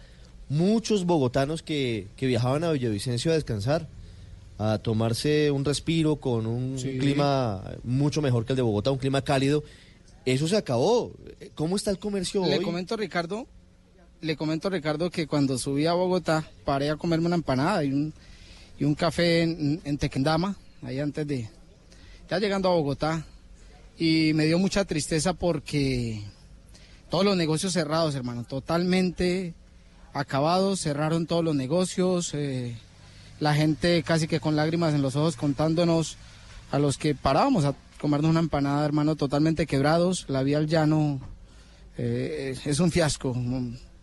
muchos 0.49 1.05
bogotanos 1.05 1.62
que, 1.62 2.07
que 2.16 2.26
viajaban 2.26 2.64
a 2.64 2.72
Villavicencio 2.72 3.30
a 3.32 3.34
descansar, 3.34 3.89
a 4.59 4.78
tomarse 4.78 5.51
un 5.51 5.64
respiro 5.64 6.16
con 6.16 6.47
un 6.47 6.78
Sí. 6.78 6.99
clima 6.99 7.62
mucho 7.84 8.22
mejor 8.22 8.45
que 8.47 8.53
el 8.53 8.57
de 8.57 8.62
Bogotá, 8.62 8.91
un 8.91 8.99
clima 8.99 9.22
cálido. 9.22 9.62
Eso 10.24 10.49
se 10.49 10.57
acabó. 10.57 11.12
¿Cómo 11.55 11.76
está 11.76 11.91
el 11.91 11.99
comercio 11.99 12.45
Le 12.45 12.59
hoy? 12.59 12.64
comento, 12.64 12.97
Ricardo, 12.97 13.47
le 14.22 14.37
comento, 14.37 14.70
Ricardo, 14.70 15.11
que 15.11 15.26
cuando 15.26 15.59
subí 15.59 15.87
a 15.87 15.93
Bogotá 15.93 16.49
paré 16.64 16.91
a 16.91 16.97
comerme 16.97 17.26
una 17.26 17.37
empanada 17.37 17.84
y 17.84 17.93
un, 17.93 18.12
y 18.78 18.84
un 18.84 18.95
café 18.95 19.43
en, 19.43 19.80
en 19.84 19.99
Tequendama, 19.99 20.57
ahí 20.82 20.99
antes 21.01 21.26
de, 21.26 21.49
ya 22.29 22.39
llegando 22.39 22.68
a 22.68 22.74
Bogotá, 22.74 23.24
y 23.99 24.33
me 24.35 24.47
dio 24.47 24.59
mucha 24.59 24.85
tristeza 24.85 25.33
porque 25.33 26.22
todos 27.09 27.24
los 27.24 27.37
negocios 27.37 27.72
cerrados, 27.72 28.14
hermano, 28.14 28.45
totalmente 28.45 29.55
acabados, 30.12 30.81
cerraron 30.81 31.27
todos 31.27 31.45
los 31.45 31.55
negocios, 31.55 32.33
eh, 32.35 32.77
la 33.41 33.55
gente 33.55 34.03
casi 34.03 34.27
que 34.27 34.41
con 34.41 34.57
lágrimas 34.57 34.95
en 34.95 35.03
los 35.03 35.16
ojos 35.16 35.37
contándonos 35.37 36.16
a 36.70 36.79
los 36.79 36.99
que 36.99 37.14
parábamos 37.14 37.64
a 37.64 37.74
comernos 38.01 38.31
una 38.31 38.41
empanada, 38.41 38.85
hermano, 38.85 39.16
totalmente 39.16 39.66
quebrados, 39.66 40.27
la 40.29 40.43
vía 40.43 40.59
al 40.59 40.66
llano 40.66 41.20
eh, 41.97 42.57
es 42.64 42.81
un 42.81 42.91
fiasco. 42.91 43.35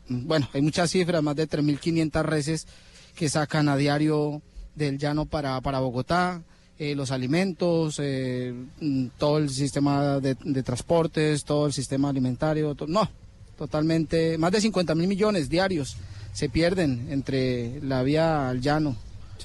Bueno, 0.08 0.50
hay 0.54 0.62
muchas 0.62 0.92
cifras, 0.92 1.22
más 1.22 1.36
de 1.36 1.48
3.500 1.48 2.24
reses 2.24 2.68
que 3.16 3.30
sacan 3.30 3.70
a 3.70 3.78
diario 3.78 4.42
del 4.76 4.98
llano 4.98 5.26
para, 5.26 5.60
para 5.62 5.80
Bogotá, 5.80 6.42
eh, 6.80 6.96
los 6.96 7.12
alimentos, 7.12 8.00
eh, 8.02 8.54
mm, 8.82 9.08
todo 9.18 9.38
el 9.38 9.50
sistema 9.50 10.20
de, 10.20 10.36
de 10.44 10.64
transportes, 10.64 11.44
todo 11.44 11.68
el 11.68 11.74
sistema 11.74 12.10
alimentario, 12.10 12.74
to- 12.76 12.88
no, 12.88 13.10
totalmente, 13.58 14.38
más 14.38 14.52
de 14.52 14.62
50 14.62 14.96
mil 14.96 15.08
millones 15.08 15.50
diarios 15.50 15.98
se 16.34 16.50
pierden 16.50 17.08
entre 17.12 17.80
la 17.82 18.02
vía 18.04 18.50
al 18.50 18.60
llano 18.62 18.96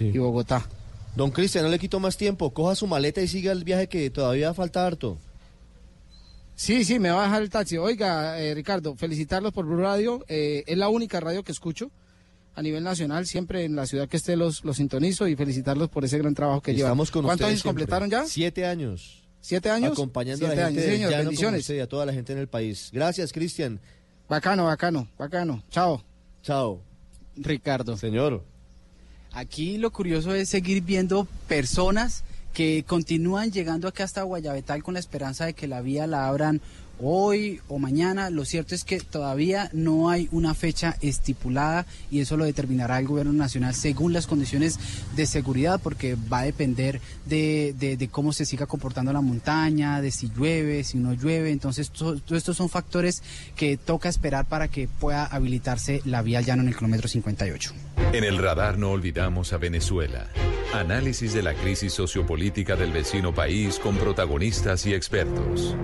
y 0.01 0.19
Bogotá. 0.19 0.67
Don 1.17 1.31
Cristian, 1.31 1.65
no 1.65 1.71
le 1.71 1.79
quito 1.79 1.99
más 2.01 2.17
tiempo. 2.17 2.51
Coja 2.51 2.75
su 2.77 2.87
maleta 2.87 3.21
y 3.21 3.29
siga 3.29 3.51
el 3.53 3.65
viaje 3.65 3.89
que 3.89 4.09
todavía 4.11 4.55
falta 4.55 4.87
harto. 4.87 5.19
Sí, 6.55 6.85
sí, 6.85 6.99
me 6.99 7.11
va 7.11 7.23
a 7.23 7.25
dejar 7.27 7.43
el 7.43 7.51
taxi. 7.51 7.77
Oiga, 7.77 8.39
eh, 8.41 8.55
Ricardo, 8.55 8.95
felicitarlos 8.97 9.53
por 9.53 9.65
Blue 9.67 9.79
Radio. 9.81 10.25
eh, 10.29 10.65
es 10.67 10.77
la 10.79 10.89
única 10.89 11.21
radio 11.21 11.43
que 11.43 11.53
escucho 11.53 11.91
a 12.59 12.63
nivel 12.63 12.83
nacional. 12.83 13.25
Siempre 13.27 13.65
en 13.65 13.77
la 13.77 13.87
ciudad 13.87 14.09
que 14.09 14.17
esté 14.17 14.37
los, 14.37 14.65
los 14.65 14.79
sintonizo 14.79 15.29
y 15.29 15.37
felicitarlos 15.37 15.89
por 15.89 16.05
ese 16.05 16.19
gran 16.19 16.35
trabajo 16.35 16.61
que 16.61 16.73
llevan. 16.73 16.89
Estamos 16.91 17.11
con 17.13 17.25
¿Cuántos 17.25 17.45
ustedes 17.45 17.51
años 17.53 17.63
siempre. 17.63 17.85
completaron 17.85 18.11
ya? 18.11 18.27
Siete 18.27 18.67
años. 18.67 19.23
¿Siete 19.41 19.71
años? 19.71 19.93
Acompañando 19.93 20.47
a 20.47 20.49
Siete 20.49 20.61
la 20.63 20.67
gente 20.69 20.83
años, 20.83 20.93
señor, 20.95 21.11
bendiciones. 21.25 21.61
usted 21.61 21.77
y 21.77 21.81
a 21.81 21.87
toda 21.87 22.05
la 22.05 22.13
gente 22.13 22.33
en 22.33 22.39
el 22.41 22.49
país. 22.49 22.91
Gracias, 22.93 23.33
Cristian. 23.33 23.81
Bacano, 24.29 24.65
bacano, 24.65 25.09
bacano. 25.17 25.63
Chao. 25.71 26.03
Chao. 26.43 26.83
Ricardo. 27.37 27.97
Señor. 27.97 28.45
Aquí 29.33 29.79
lo 29.79 29.93
curioso 29.93 30.35
es 30.35 30.49
seguir 30.49 30.83
viendo 30.83 31.29
personas 31.47 32.25
que 32.53 32.85
continúan 32.87 33.53
llegando 33.53 33.87
acá 33.87 34.03
hasta 34.03 34.23
Guayabetal 34.23 34.83
con 34.83 34.95
la 34.95 35.01
esperanza 35.01 35.47
de 35.47 35.55
que 35.55 35.69
la 35.69 35.81
vía 35.81 36.09
la 36.09 36.27
abran 36.27 36.61
hoy 37.01 37.61
o 37.69 37.79
mañana. 37.79 38.31
Lo 38.31 38.45
cierto 38.45 38.75
es 38.75 38.85
que 38.85 39.01
todavía 39.01 39.71
no 39.73 40.11
hay 40.11 40.29
una 40.33 40.55
fecha 40.55 40.97
estipulada 41.01 41.87
y 42.11 42.21
eso 42.21 42.37
lo 42.37 42.45
determinará 42.45 42.99
el 42.99 43.07
gobierno 43.07 43.33
nacional 43.33 43.75
según 43.75 44.13
las 44.13 44.27
condiciones 44.27 44.79
de 45.17 45.27
seguridad 45.27 45.81
porque 45.83 46.17
va 46.33 46.41
a 46.41 46.45
depender 46.45 47.01
de, 47.27 48.09
cómo 48.11 48.33
se 48.33 48.45
siga 48.45 48.67
comportando 48.67 49.13
la 49.13 49.21
montaña, 49.21 50.01
de 50.01 50.11
si 50.11 50.31
llueve, 50.31 50.85
si 50.85 50.99
no 50.99 51.13
llueve. 51.15 51.51
Entonces, 51.51 51.91
to- 51.91 52.19
todos 52.21 52.39
estos 52.39 52.57
son 52.57 52.69
factores 52.69 53.23
que 53.57 53.77
toca 53.77 54.09
esperar 54.09 54.47
para 54.47 54.69
que 54.69 54.89
pueda 54.89 55.25
habilitarse 55.27 56.03
la 56.05 56.23
vía 56.23 56.39
al 56.39 56.45
llano 56.45 56.63
en 56.63 56.69
el 56.69 56.77
kilómetro 56.77 57.09
58. 57.09 57.73
En 58.13 58.25
el 58.25 58.39
radar 58.39 58.79
no 58.79 58.91
olvidamos 58.91 59.53
a 59.53 59.59
Venezuela. 59.59 60.27
Análisis 60.75 61.33
de 61.33 61.43
la 61.43 61.55
crisis 61.55 61.93
sociopolítica 61.93 62.77
del 62.77 62.93
vecino 62.93 63.35
país 63.35 63.79
con 63.79 63.97
protagonistas 63.97 64.87
y 64.87 64.95
expertos. 64.95 65.75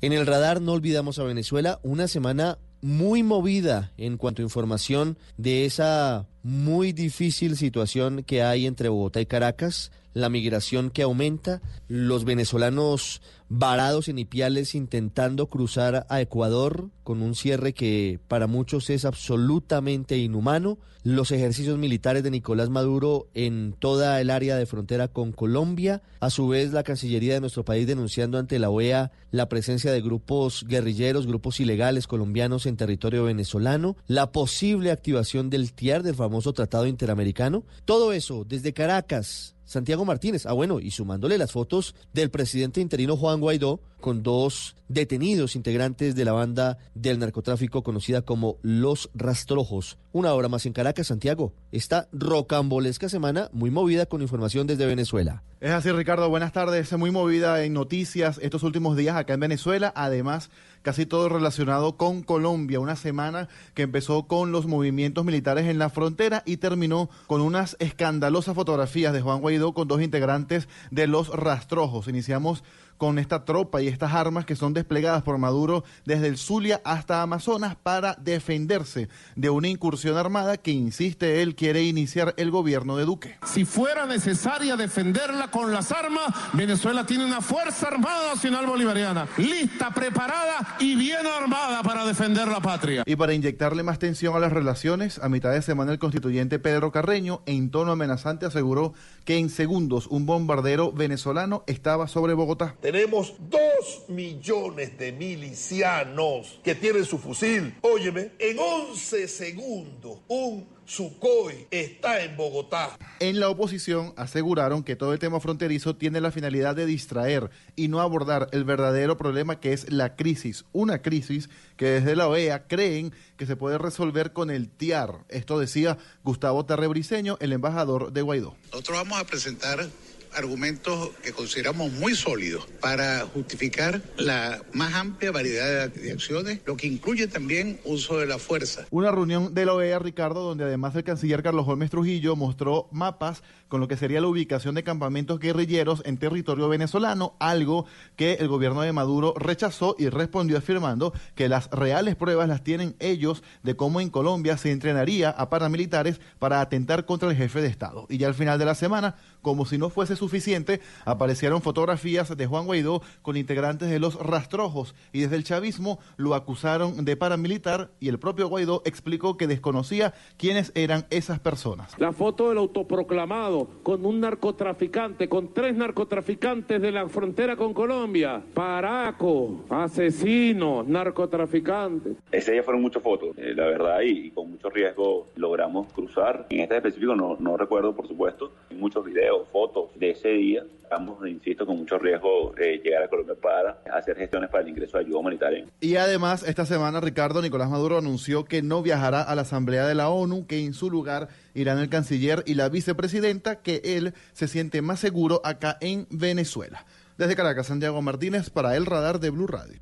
En 0.00 0.12
el 0.12 0.26
radar 0.26 0.60
no 0.60 0.72
olvidamos 0.72 1.18
a 1.18 1.24
Venezuela, 1.24 1.80
una 1.82 2.06
semana 2.06 2.58
muy 2.80 3.24
movida 3.24 3.92
en 3.96 4.16
cuanto 4.16 4.42
a 4.42 4.44
información 4.44 5.18
de 5.36 5.64
esa 5.64 6.28
muy 6.44 6.92
difícil 6.92 7.56
situación 7.56 8.22
que 8.22 8.44
hay 8.44 8.66
entre 8.66 8.90
Bogotá 8.90 9.20
y 9.20 9.26
Caracas, 9.26 9.90
la 10.14 10.28
migración 10.28 10.90
que 10.90 11.02
aumenta, 11.02 11.60
los 11.88 12.24
venezolanos 12.24 13.22
varados 13.48 14.08
en 14.08 14.18
Ipiales 14.18 14.74
intentando 14.74 15.46
cruzar 15.46 16.06
a 16.08 16.20
Ecuador 16.20 16.90
con 17.02 17.22
un 17.22 17.34
cierre 17.34 17.72
que 17.72 18.20
para 18.28 18.46
muchos 18.46 18.90
es 18.90 19.04
absolutamente 19.04 20.18
inhumano, 20.18 20.78
los 21.04 21.30
ejercicios 21.30 21.78
militares 21.78 22.22
de 22.22 22.30
Nicolás 22.30 22.68
Maduro 22.68 23.28
en 23.32 23.74
toda 23.78 24.20
el 24.20 24.28
área 24.28 24.56
de 24.56 24.66
frontera 24.66 25.08
con 25.08 25.32
Colombia, 25.32 26.02
a 26.20 26.28
su 26.28 26.48
vez 26.48 26.72
la 26.72 26.82
Cancillería 26.82 27.34
de 27.34 27.40
nuestro 27.40 27.64
país 27.64 27.86
denunciando 27.86 28.36
ante 28.36 28.58
la 28.58 28.68
OEA 28.68 29.10
la 29.30 29.48
presencia 29.48 29.90
de 29.90 30.02
grupos 30.02 30.66
guerrilleros, 30.68 31.26
grupos 31.26 31.60
ilegales 31.60 32.06
colombianos 32.06 32.66
en 32.66 32.76
territorio 32.76 33.24
venezolano, 33.24 33.96
la 34.06 34.32
posible 34.32 34.90
activación 34.90 35.48
del 35.48 35.72
TIAR, 35.72 36.02
del 36.02 36.14
famoso 36.14 36.52
Tratado 36.52 36.86
Interamericano, 36.86 37.64
todo 37.86 38.12
eso 38.12 38.44
desde 38.44 38.74
Caracas 38.74 39.54
Santiago 39.68 40.06
Martínez. 40.06 40.46
Ah, 40.46 40.54
bueno, 40.54 40.80
y 40.80 40.90
sumándole 40.90 41.36
las 41.36 41.52
fotos 41.52 41.94
del 42.14 42.30
presidente 42.30 42.80
interino 42.80 43.18
Juan 43.18 43.38
Guaidó 43.38 43.80
con 44.00 44.22
dos 44.22 44.76
detenidos 44.88 45.56
integrantes 45.56 46.14
de 46.14 46.24
la 46.24 46.32
banda 46.32 46.78
del 46.94 47.18
narcotráfico 47.18 47.82
conocida 47.82 48.22
como 48.22 48.56
Los 48.62 49.10
Rastrojos. 49.14 49.98
Una 50.12 50.32
hora 50.32 50.48
más 50.48 50.64
en 50.64 50.72
Caracas, 50.72 51.08
Santiago. 51.08 51.52
Esta 51.70 52.08
rocambolesca 52.12 53.10
semana 53.10 53.50
muy 53.52 53.70
movida 53.70 54.06
con 54.06 54.22
información 54.22 54.66
desde 54.66 54.86
Venezuela. 54.86 55.42
Es 55.60 55.72
así, 55.72 55.92
Ricardo. 55.92 56.30
Buenas 56.30 56.52
tardes. 56.52 56.96
Muy 56.96 57.10
movida 57.10 57.62
en 57.62 57.74
noticias 57.74 58.38
estos 58.42 58.62
últimos 58.62 58.96
días 58.96 59.16
acá 59.16 59.34
en 59.34 59.40
Venezuela. 59.40 59.92
Además, 59.94 60.50
casi 60.82 61.06
todo 61.06 61.28
relacionado 61.28 61.96
con 61.96 62.22
Colombia. 62.22 62.80
Una 62.80 62.96
semana 62.96 63.48
que 63.74 63.82
empezó 63.82 64.24
con 64.24 64.52
los 64.52 64.66
movimientos 64.66 65.24
militares 65.24 65.66
en 65.66 65.78
la 65.78 65.90
frontera 65.90 66.42
y 66.46 66.58
terminó 66.58 67.10
con 67.26 67.40
unas 67.40 67.76
escandalosas 67.78 68.54
fotografías 68.54 69.12
de 69.12 69.20
Juan 69.20 69.40
Guaidó 69.40 69.72
con 69.72 69.88
dos 69.88 70.02
integrantes 70.02 70.68
de 70.90 71.06
los 71.06 71.28
rastrojos. 71.28 72.08
Iniciamos 72.08 72.64
con 72.98 73.18
esta 73.18 73.44
tropa 73.44 73.80
y 73.80 73.88
estas 73.88 74.12
armas 74.12 74.44
que 74.44 74.56
son 74.56 74.74
desplegadas 74.74 75.22
por 75.22 75.38
Maduro 75.38 75.84
desde 76.04 76.26
el 76.26 76.36
Zulia 76.36 76.82
hasta 76.84 77.22
Amazonas 77.22 77.76
para 77.76 78.14
defenderse 78.14 79.08
de 79.36 79.50
una 79.50 79.68
incursión 79.68 80.16
armada 80.16 80.56
que, 80.56 80.72
insiste 80.72 81.42
él, 81.42 81.54
quiere 81.54 81.84
iniciar 81.84 82.34
el 82.36 82.50
gobierno 82.50 82.96
de 82.96 83.04
Duque. 83.04 83.36
Si 83.46 83.64
fuera 83.64 84.04
necesaria 84.06 84.76
defenderla 84.76 85.50
con 85.50 85.72
las 85.72 85.92
armas, 85.92 86.34
Venezuela 86.52 87.06
tiene 87.06 87.24
una 87.24 87.40
Fuerza 87.40 87.88
Armada 87.88 88.34
Nacional 88.34 88.66
Bolivariana, 88.66 89.28
lista, 89.36 89.90
preparada 89.90 90.76
y 90.80 90.96
bien 90.96 91.26
armada 91.26 91.82
para 91.82 92.04
defender 92.04 92.48
la 92.48 92.60
patria. 92.60 93.04
Y 93.06 93.16
para 93.16 93.34
inyectarle 93.34 93.82
más 93.82 93.98
tensión 93.98 94.34
a 94.34 94.40
las 94.40 94.52
relaciones, 94.52 95.20
a 95.20 95.28
mitad 95.28 95.52
de 95.52 95.62
semana 95.62 95.92
el 95.92 95.98
constituyente 95.98 96.58
Pedro 96.58 96.90
Carreño, 96.90 97.42
en 97.46 97.70
tono 97.70 97.92
amenazante, 97.92 98.46
aseguró 98.46 98.92
que 99.24 99.38
en 99.38 99.50
segundos 99.50 100.06
un 100.08 100.26
bombardero 100.26 100.92
venezolano 100.92 101.62
estaba 101.66 102.08
sobre 102.08 102.34
Bogotá. 102.34 102.74
Tenemos 102.88 103.34
dos 103.50 104.04
millones 104.08 104.96
de 104.96 105.12
milicianos 105.12 106.58
que 106.64 106.74
tienen 106.74 107.04
su 107.04 107.18
fusil. 107.18 107.74
Óyeme, 107.82 108.30
en 108.38 108.58
11 108.58 109.28
segundos 109.28 110.20
un 110.26 110.66
Sukhoi 110.86 111.66
está 111.70 112.22
en 112.24 112.34
Bogotá. 112.34 112.96
En 113.20 113.40
la 113.40 113.50
oposición 113.50 114.14
aseguraron 114.16 114.82
que 114.82 114.96
todo 114.96 115.12
el 115.12 115.18
tema 115.18 115.38
fronterizo 115.38 115.96
tiene 115.96 116.22
la 116.22 116.32
finalidad 116.32 116.74
de 116.74 116.86
distraer 116.86 117.50
y 117.76 117.88
no 117.88 118.00
abordar 118.00 118.48
el 118.52 118.64
verdadero 118.64 119.18
problema 119.18 119.60
que 119.60 119.74
es 119.74 119.92
la 119.92 120.16
crisis. 120.16 120.64
Una 120.72 121.02
crisis 121.02 121.50
que 121.76 121.90
desde 121.90 122.16
la 122.16 122.26
OEA 122.26 122.68
creen 122.68 123.12
que 123.36 123.44
se 123.44 123.56
puede 123.56 123.76
resolver 123.76 124.32
con 124.32 124.50
el 124.50 124.70
TIAR. 124.70 125.26
Esto 125.28 125.58
decía 125.58 125.98
Gustavo 126.24 126.64
Terrebriceño, 126.64 127.36
el 127.40 127.52
embajador 127.52 128.14
de 128.14 128.22
Guaidó. 128.22 128.56
Nosotros 128.72 128.96
vamos 128.96 129.20
a 129.20 129.26
presentar 129.26 129.86
argumentos 130.34 131.10
que 131.22 131.32
consideramos 131.32 131.92
muy 131.92 132.14
sólidos 132.14 132.66
para 132.80 133.26
justificar 133.26 134.00
la 134.16 134.60
más 134.72 134.94
amplia 134.94 135.30
variedad 135.30 135.88
de, 135.90 136.12
acciones, 136.12 136.60
lo 136.64 136.76
que 136.76 136.86
incluye 136.86 137.26
también 137.26 137.80
uso 137.84 138.18
de 138.18 138.26
la 138.26 138.38
fuerza. 138.38 138.86
Una 138.90 139.10
reunión 139.10 139.54
de 139.54 139.66
la 139.66 139.74
OEA, 139.74 139.98
Ricardo, 139.98 140.42
donde 140.42 140.64
además 140.64 140.94
el 140.96 141.04
canciller 141.04 141.42
Carlos 141.42 141.66
Holmes 141.66 141.90
Trujillo 141.90 142.36
mostró 142.36 142.88
mapas 142.90 143.42
con 143.68 143.80
lo 143.80 143.88
que 143.88 143.96
sería 143.96 144.20
la 144.20 144.28
ubicación 144.28 144.74
de 144.74 144.82
campamentos 144.82 145.38
guerrilleros 145.38 146.02
en 146.04 146.18
territorio 146.18 146.68
venezolano, 146.68 147.34
algo 147.38 147.86
que 148.16 148.34
el 148.34 148.48
gobierno 148.48 148.82
de 148.82 148.92
Maduro 148.92 149.34
rechazó 149.36 149.94
y 149.98 150.08
respondió 150.08 150.58
afirmando 150.58 151.12
que 151.34 151.48
las 151.48 151.70
reales 151.70 152.16
pruebas 152.16 152.48
las 152.48 152.64
tienen 152.64 152.96
ellos 152.98 153.42
de 153.62 153.76
cómo 153.76 154.00
en 154.00 154.10
Colombia 154.10 154.56
se 154.56 154.72
entrenaría 154.72 155.30
a 155.30 155.50
paramilitares 155.50 156.20
para 156.38 156.60
atentar 156.60 157.04
contra 157.04 157.30
el 157.30 157.36
jefe 157.36 157.60
de 157.60 157.68
Estado. 157.68 158.06
Y 158.08 158.18
ya 158.18 158.26
al 158.26 158.34
final 158.34 158.58
de 158.58 158.64
la 158.64 158.74
semana, 158.74 159.16
como 159.42 159.66
si 159.66 159.78
no 159.78 159.90
fuese 159.90 160.16
suficiente, 160.16 160.80
aparecieron 161.04 161.62
fotografías 161.62 162.36
de 162.36 162.46
Juan 162.46 162.66
Guaidó 162.66 163.02
con 163.22 163.36
integrantes 163.36 163.90
de 163.90 163.98
los 163.98 164.14
rastrojos 164.14 164.94
y 165.12 165.20
desde 165.20 165.36
el 165.36 165.44
chavismo 165.44 165.98
lo 166.16 166.34
acusaron 166.34 167.04
de 167.04 167.16
paramilitar 167.16 167.90
y 168.00 168.08
el 168.08 168.18
propio 168.18 168.48
Guaidó 168.48 168.82
explicó 168.84 169.36
que 169.36 169.46
desconocía 169.46 170.14
quiénes 170.36 170.72
eran 170.74 171.06
esas 171.10 171.38
personas. 171.40 171.92
La 171.98 172.12
foto 172.12 172.48
del 172.48 172.58
autoproclamado 172.58 173.57
con 173.82 174.04
un 174.04 174.20
narcotraficante, 174.20 175.28
con 175.28 175.52
tres 175.52 175.74
narcotraficantes 175.76 176.80
de 176.80 176.92
la 176.92 177.08
frontera 177.08 177.56
con 177.56 177.74
Colombia, 177.74 178.42
paraco, 178.54 179.64
asesinos, 179.68 180.86
narcotraficantes. 180.86 182.16
Ese 182.30 182.52
día 182.52 182.62
fueron 182.62 182.82
muchas 182.82 183.02
fotos, 183.02 183.36
eh, 183.38 183.54
la 183.54 183.66
verdad, 183.66 184.00
y, 184.02 184.26
y, 184.26 184.30
con 184.30 184.50
mucho 184.50 184.70
riesgo 184.70 185.26
logramos 185.36 185.92
cruzar. 185.92 186.46
En 186.50 186.60
este 186.60 186.76
específico 186.76 187.14
no, 187.14 187.36
no 187.38 187.56
recuerdo, 187.56 187.94
por 187.94 188.06
supuesto, 188.06 188.52
muchos 188.78 189.04
videos, 189.04 189.48
fotos 189.48 189.90
de 189.96 190.10
ese 190.10 190.28
día. 190.30 190.64
Estamos, 190.82 191.18
insisto, 191.28 191.66
con 191.66 191.76
mucho 191.76 191.98
riesgo 191.98 192.54
eh, 192.56 192.80
llegar 192.82 193.02
a 193.02 193.08
Colombia 193.08 193.34
para 193.34 193.82
hacer 193.92 194.16
gestiones 194.16 194.48
para 194.48 194.62
el 194.62 194.70
ingreso 194.70 194.96
de 194.96 195.04
ayuda 195.04 195.18
humanitaria. 195.18 195.66
Y 195.80 195.96
además, 195.96 196.42
esta 196.44 196.64
semana, 196.64 197.00
Ricardo 197.02 197.42
Nicolás 197.42 197.68
Maduro 197.68 197.98
anunció 197.98 198.46
que 198.46 198.62
no 198.62 198.82
viajará 198.82 199.20
a 199.20 199.34
la 199.34 199.42
Asamblea 199.42 199.86
de 199.86 199.94
la 199.94 200.08
ONU, 200.08 200.46
que 200.46 200.64
en 200.64 200.72
su 200.72 200.90
lugar 200.90 201.28
irán 201.54 201.78
el 201.78 201.88
canciller 201.88 202.42
y 202.46 202.54
la 202.54 202.68
vicepresidenta, 202.68 203.62
que 203.62 203.80
él 203.84 204.14
se 204.32 204.48
siente 204.48 204.82
más 204.82 205.00
seguro 205.00 205.40
acá 205.44 205.78
en 205.80 206.06
Venezuela. 206.10 206.86
Desde 207.16 207.36
Caracas, 207.36 207.66
Santiago 207.66 208.00
Martínez, 208.02 208.50
para 208.50 208.76
el 208.76 208.86
radar 208.86 209.20
de 209.20 209.30
Blue 209.30 209.46
Radio. 209.46 209.80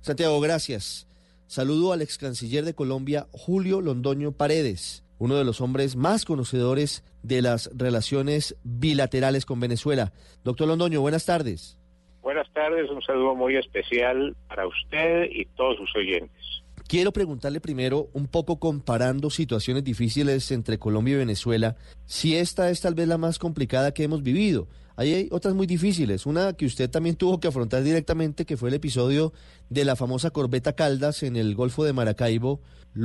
Santiago, 0.00 0.40
gracias. 0.40 1.08
Saludo 1.46 1.92
al 1.92 2.02
ex 2.02 2.18
canciller 2.18 2.64
de 2.64 2.74
Colombia, 2.74 3.26
Julio 3.32 3.80
Londoño 3.80 4.32
Paredes 4.32 5.04
uno 5.18 5.36
de 5.36 5.44
los 5.44 5.60
hombres 5.60 5.96
más 5.96 6.24
conocedores 6.24 7.04
de 7.22 7.42
las 7.42 7.70
relaciones 7.74 8.56
bilaterales 8.64 9.46
con 9.46 9.60
Venezuela. 9.60 10.12
Doctor 10.42 10.68
Londoño, 10.68 11.00
buenas 11.00 11.24
tardes. 11.26 11.78
Buenas 12.22 12.50
tardes, 12.52 12.90
un 12.90 13.02
saludo 13.02 13.34
muy 13.34 13.56
especial 13.56 14.34
para 14.48 14.66
usted 14.66 15.24
y 15.30 15.44
todos 15.56 15.76
sus 15.76 15.94
oyentes. 15.96 16.63
Quiero 16.86 17.12
preguntarle 17.12 17.60
primero, 17.60 18.10
un 18.12 18.26
poco 18.26 18.58
comparando 18.58 19.30
situaciones 19.30 19.84
difíciles 19.84 20.50
entre 20.50 20.78
Colombia 20.78 21.14
y 21.14 21.18
Venezuela, 21.18 21.76
si 22.04 22.36
esta 22.36 22.68
es 22.70 22.82
tal 22.82 22.94
vez 22.94 23.08
la 23.08 23.16
más 23.16 23.38
complicada 23.38 23.94
que 23.94 24.04
hemos 24.04 24.22
vivido. 24.22 24.68
Ahí 24.96 25.14
hay 25.14 25.28
otras 25.32 25.54
muy 25.54 25.66
difíciles, 25.66 26.26
una 26.26 26.52
que 26.52 26.66
usted 26.66 26.90
también 26.90 27.16
tuvo 27.16 27.40
que 27.40 27.48
afrontar 27.48 27.82
directamente, 27.82 28.44
que 28.44 28.58
fue 28.58 28.68
el 28.68 28.74
episodio 28.74 29.32
de 29.70 29.84
la 29.86 29.96
famosa 29.96 30.30
corbeta 30.30 30.74
Caldas 30.74 31.22
en 31.22 31.36
el 31.36 31.54
Golfo 31.54 31.84
de 31.84 31.94
Maracaibo, 31.94 32.60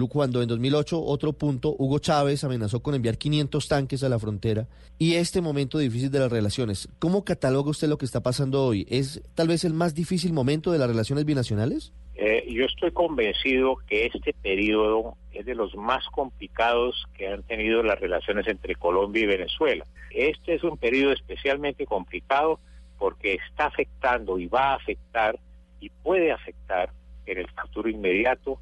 cuando 0.09 0.43
en 0.43 0.49
2008, 0.49 1.01
otro 1.01 1.33
punto, 1.33 1.75
Hugo 1.79 1.97
Chávez 1.99 2.43
amenazó 2.43 2.83
con 2.83 2.93
enviar 2.93 3.17
500 3.17 3.67
tanques 3.67 4.03
a 4.03 4.09
la 4.09 4.19
frontera, 4.19 4.67
y 4.99 5.13
este 5.13 5.41
momento 5.41 5.79
difícil 5.79 6.11
de 6.11 6.19
las 6.19 6.31
relaciones. 6.31 6.89
¿Cómo 6.99 7.23
cataloga 7.23 7.71
usted 7.71 7.87
lo 7.87 7.97
que 7.97 8.05
está 8.05 8.21
pasando 8.21 8.63
hoy? 8.63 8.85
¿Es 8.89 9.21
tal 9.33 9.47
vez 9.47 9.63
el 9.63 9.73
más 9.73 9.95
difícil 9.95 10.33
momento 10.33 10.71
de 10.71 10.79
las 10.79 10.89
relaciones 10.89 11.25
binacionales? 11.25 11.93
Eh, 12.21 12.51
yo 12.51 12.65
estoy 12.65 12.91
convencido 12.91 13.77
que 13.87 14.07
este 14.07 14.33
periodo 14.33 15.15
es 15.31 15.45
de 15.45 15.55
los 15.55 15.73
más 15.77 16.05
complicados 16.07 17.05
que 17.13 17.29
han 17.29 17.43
tenido 17.43 17.81
las 17.81 17.97
relaciones 17.97 18.45
entre 18.47 18.75
Colombia 18.75 19.23
y 19.23 19.25
Venezuela. 19.25 19.85
Este 20.11 20.55
es 20.55 20.63
un 20.65 20.77
periodo 20.77 21.13
especialmente 21.13 21.85
complicado 21.85 22.59
porque 22.97 23.35
está 23.35 23.67
afectando 23.67 24.37
y 24.37 24.47
va 24.47 24.71
a 24.71 24.75
afectar 24.75 25.39
y 25.79 25.91
puede 25.91 26.33
afectar 26.33 26.91
en 27.25 27.37
el 27.37 27.47
futuro 27.51 27.87
inmediato 27.87 28.59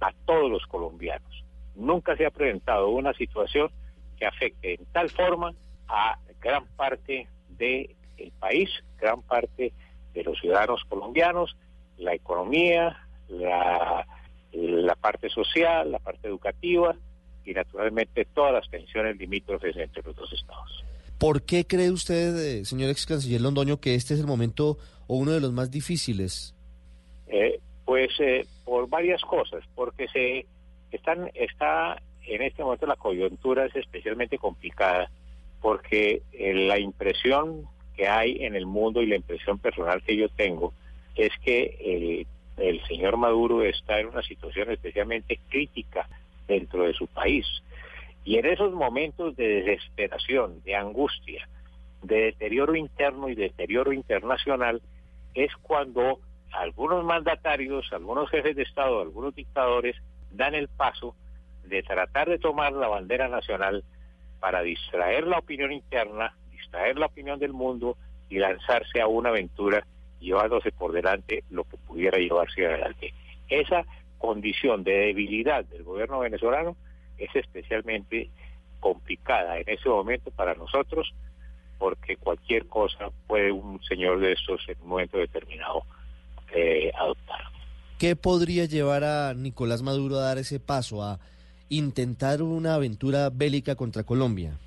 a 0.00 0.12
todos 0.24 0.48
los 0.48 0.64
colombianos. 0.68 1.44
Nunca 1.74 2.16
se 2.16 2.26
ha 2.26 2.30
presentado 2.30 2.90
una 2.90 3.12
situación 3.14 3.72
que 4.16 4.26
afecte 4.26 4.74
en 4.74 4.84
tal 4.92 5.10
forma 5.10 5.52
a 5.88 6.16
gran 6.40 6.64
parte 6.76 7.26
del 7.48 7.96
país, 8.38 8.70
gran 9.00 9.20
parte 9.22 9.72
de 10.14 10.22
los 10.22 10.38
ciudadanos 10.38 10.84
colombianos, 10.88 11.56
la 12.00 12.14
economía, 12.14 12.96
la, 13.28 14.06
la 14.52 14.94
parte 14.96 15.28
social, 15.28 15.92
la 15.92 15.98
parte 15.98 16.28
educativa, 16.28 16.96
y 17.44 17.52
naturalmente 17.52 18.26
todas 18.34 18.52
las 18.52 18.68
tensiones 18.68 19.16
limítrofes 19.16 19.76
entre 19.76 20.02
los 20.02 20.16
dos 20.16 20.32
estados. 20.32 20.84
¿Por 21.18 21.42
qué 21.42 21.66
cree 21.66 21.90
usted, 21.90 22.36
eh, 22.36 22.64
señor 22.64 22.90
ex 22.90 23.06
canciller 23.06 23.40
Londoño, 23.40 23.80
que 23.80 23.94
este 23.94 24.14
es 24.14 24.20
el 24.20 24.26
momento 24.26 24.78
o 25.06 25.16
uno 25.16 25.32
de 25.32 25.40
los 25.40 25.52
más 25.52 25.70
difíciles? 25.70 26.54
Eh, 27.28 27.60
pues 27.84 28.10
eh, 28.20 28.46
por 28.64 28.88
varias 28.88 29.20
cosas, 29.22 29.62
porque 29.74 30.08
se 30.08 30.46
están 30.90 31.30
está 31.34 32.00
en 32.26 32.42
este 32.42 32.62
momento 32.62 32.86
la 32.86 32.96
coyuntura 32.96 33.66
es 33.66 33.76
especialmente 33.76 34.38
complicada 34.38 35.10
porque 35.60 36.22
eh, 36.32 36.54
la 36.54 36.78
impresión 36.78 37.66
que 37.94 38.08
hay 38.08 38.44
en 38.44 38.54
el 38.54 38.66
mundo 38.66 39.02
y 39.02 39.06
la 39.06 39.16
impresión 39.16 39.58
personal 39.58 40.02
que 40.02 40.16
yo 40.16 40.28
tengo 40.30 40.72
es 41.16 41.32
que 41.44 41.76
el, 41.80 42.26
el 42.56 42.84
señor 42.86 43.16
Maduro 43.16 43.62
está 43.62 44.00
en 44.00 44.08
una 44.08 44.22
situación 44.22 44.70
especialmente 44.70 45.40
crítica 45.48 46.08
dentro 46.46 46.84
de 46.84 46.94
su 46.94 47.06
país. 47.06 47.46
Y 48.24 48.36
en 48.36 48.46
esos 48.46 48.72
momentos 48.72 49.36
de 49.36 49.62
desesperación, 49.62 50.62
de 50.62 50.76
angustia, 50.76 51.48
de 52.02 52.16
deterioro 52.26 52.74
interno 52.74 53.28
y 53.28 53.34
deterioro 53.34 53.92
internacional, 53.92 54.82
es 55.34 55.54
cuando 55.62 56.20
algunos 56.52 57.04
mandatarios, 57.04 57.92
algunos 57.92 58.28
jefes 58.30 58.56
de 58.56 58.62
Estado, 58.62 59.00
algunos 59.00 59.34
dictadores 59.34 59.96
dan 60.32 60.54
el 60.54 60.68
paso 60.68 61.14
de 61.64 61.82
tratar 61.82 62.28
de 62.28 62.38
tomar 62.38 62.72
la 62.72 62.88
bandera 62.88 63.28
nacional 63.28 63.84
para 64.40 64.62
distraer 64.62 65.26
la 65.26 65.38
opinión 65.38 65.72
interna, 65.72 66.34
distraer 66.50 66.98
la 66.98 67.06
opinión 67.06 67.38
del 67.38 67.52
mundo 67.52 67.96
y 68.28 68.38
lanzarse 68.38 69.00
a 69.00 69.06
una 69.06 69.30
aventura 69.30 69.86
llevándose 70.20 70.70
por 70.72 70.92
delante 70.92 71.44
lo 71.50 71.64
que 71.64 71.76
pudiera 71.76 72.18
llevarse 72.18 72.66
adelante. 72.66 73.12
Esa 73.48 73.84
condición 74.18 74.84
de 74.84 74.92
debilidad 74.92 75.64
del 75.64 75.82
gobierno 75.82 76.20
venezolano 76.20 76.76
es 77.18 77.34
especialmente 77.34 78.30
complicada 78.78 79.58
en 79.58 79.68
ese 79.68 79.88
momento 79.88 80.30
para 80.30 80.54
nosotros 80.54 81.12
porque 81.80 82.16
cualquier 82.16 82.66
cosa 82.66 83.08
puede 83.26 83.50
un 83.50 83.82
señor 83.82 84.20
de 84.20 84.32
estos 84.32 84.60
en 84.68 84.76
un 84.82 84.88
momento 84.88 85.16
determinado 85.16 85.82
eh, 86.54 86.92
adoptar. 86.94 87.40
¿Qué 87.98 88.16
podría 88.16 88.66
llevar 88.66 89.02
a 89.02 89.34
Nicolás 89.34 89.82
Maduro 89.82 90.16
a 90.16 90.24
dar 90.24 90.38
ese 90.38 90.60
paso, 90.60 91.02
a 91.02 91.18
intentar 91.70 92.42
una 92.42 92.74
aventura 92.74 93.30
bélica 93.30 93.76
contra 93.76 94.04
Colombia? 94.04 94.58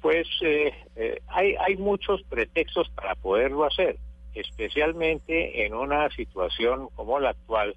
Pues 0.00 0.28
eh, 0.42 0.72
eh, 0.94 1.20
hay, 1.26 1.56
hay 1.56 1.76
muchos 1.76 2.22
pretextos 2.22 2.88
para 2.90 3.16
poderlo 3.16 3.64
hacer, 3.64 3.96
especialmente 4.34 5.66
en 5.66 5.74
una 5.74 6.08
situación 6.10 6.88
como 6.94 7.18
la 7.18 7.30
actual, 7.30 7.76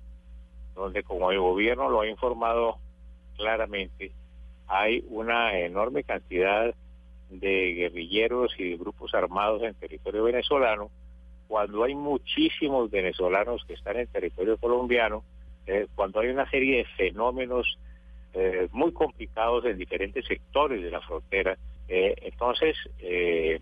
donde 0.76 1.04
como 1.04 1.32
el 1.32 1.40
gobierno 1.40 1.90
lo 1.90 2.02
ha 2.02 2.08
informado 2.08 2.78
claramente, 3.38 4.12
hay 4.68 5.04
una 5.10 5.58
enorme 5.60 6.04
cantidad 6.04 6.74
de 7.30 7.74
guerrilleros 7.74 8.54
y 8.60 8.72
de 8.72 8.78
grupos 8.78 9.14
armados 9.14 9.64
en 9.64 9.74
territorio 9.76 10.24
venezolano, 10.24 10.90
cuando 11.48 11.84
hay 11.84 11.96
muchísimos 11.96 12.90
venezolanos 12.90 13.64
que 13.66 13.74
están 13.74 13.98
en 13.98 14.08
territorio 14.08 14.58
colombiano, 14.58 15.24
eh, 15.66 15.88
cuando 15.96 16.20
hay 16.20 16.30
una 16.30 16.50
serie 16.50 16.78
de 16.78 16.86
fenómenos 16.86 17.78
eh, 18.34 18.68
muy 18.72 18.92
complicados 18.92 19.66
en 19.66 19.78
diferentes 19.78 20.26
sectores 20.26 20.82
de 20.82 20.90
la 20.90 21.02
frontera, 21.02 21.58
eh, 21.88 22.16
entonces 22.24 22.76
eh, 23.00 23.60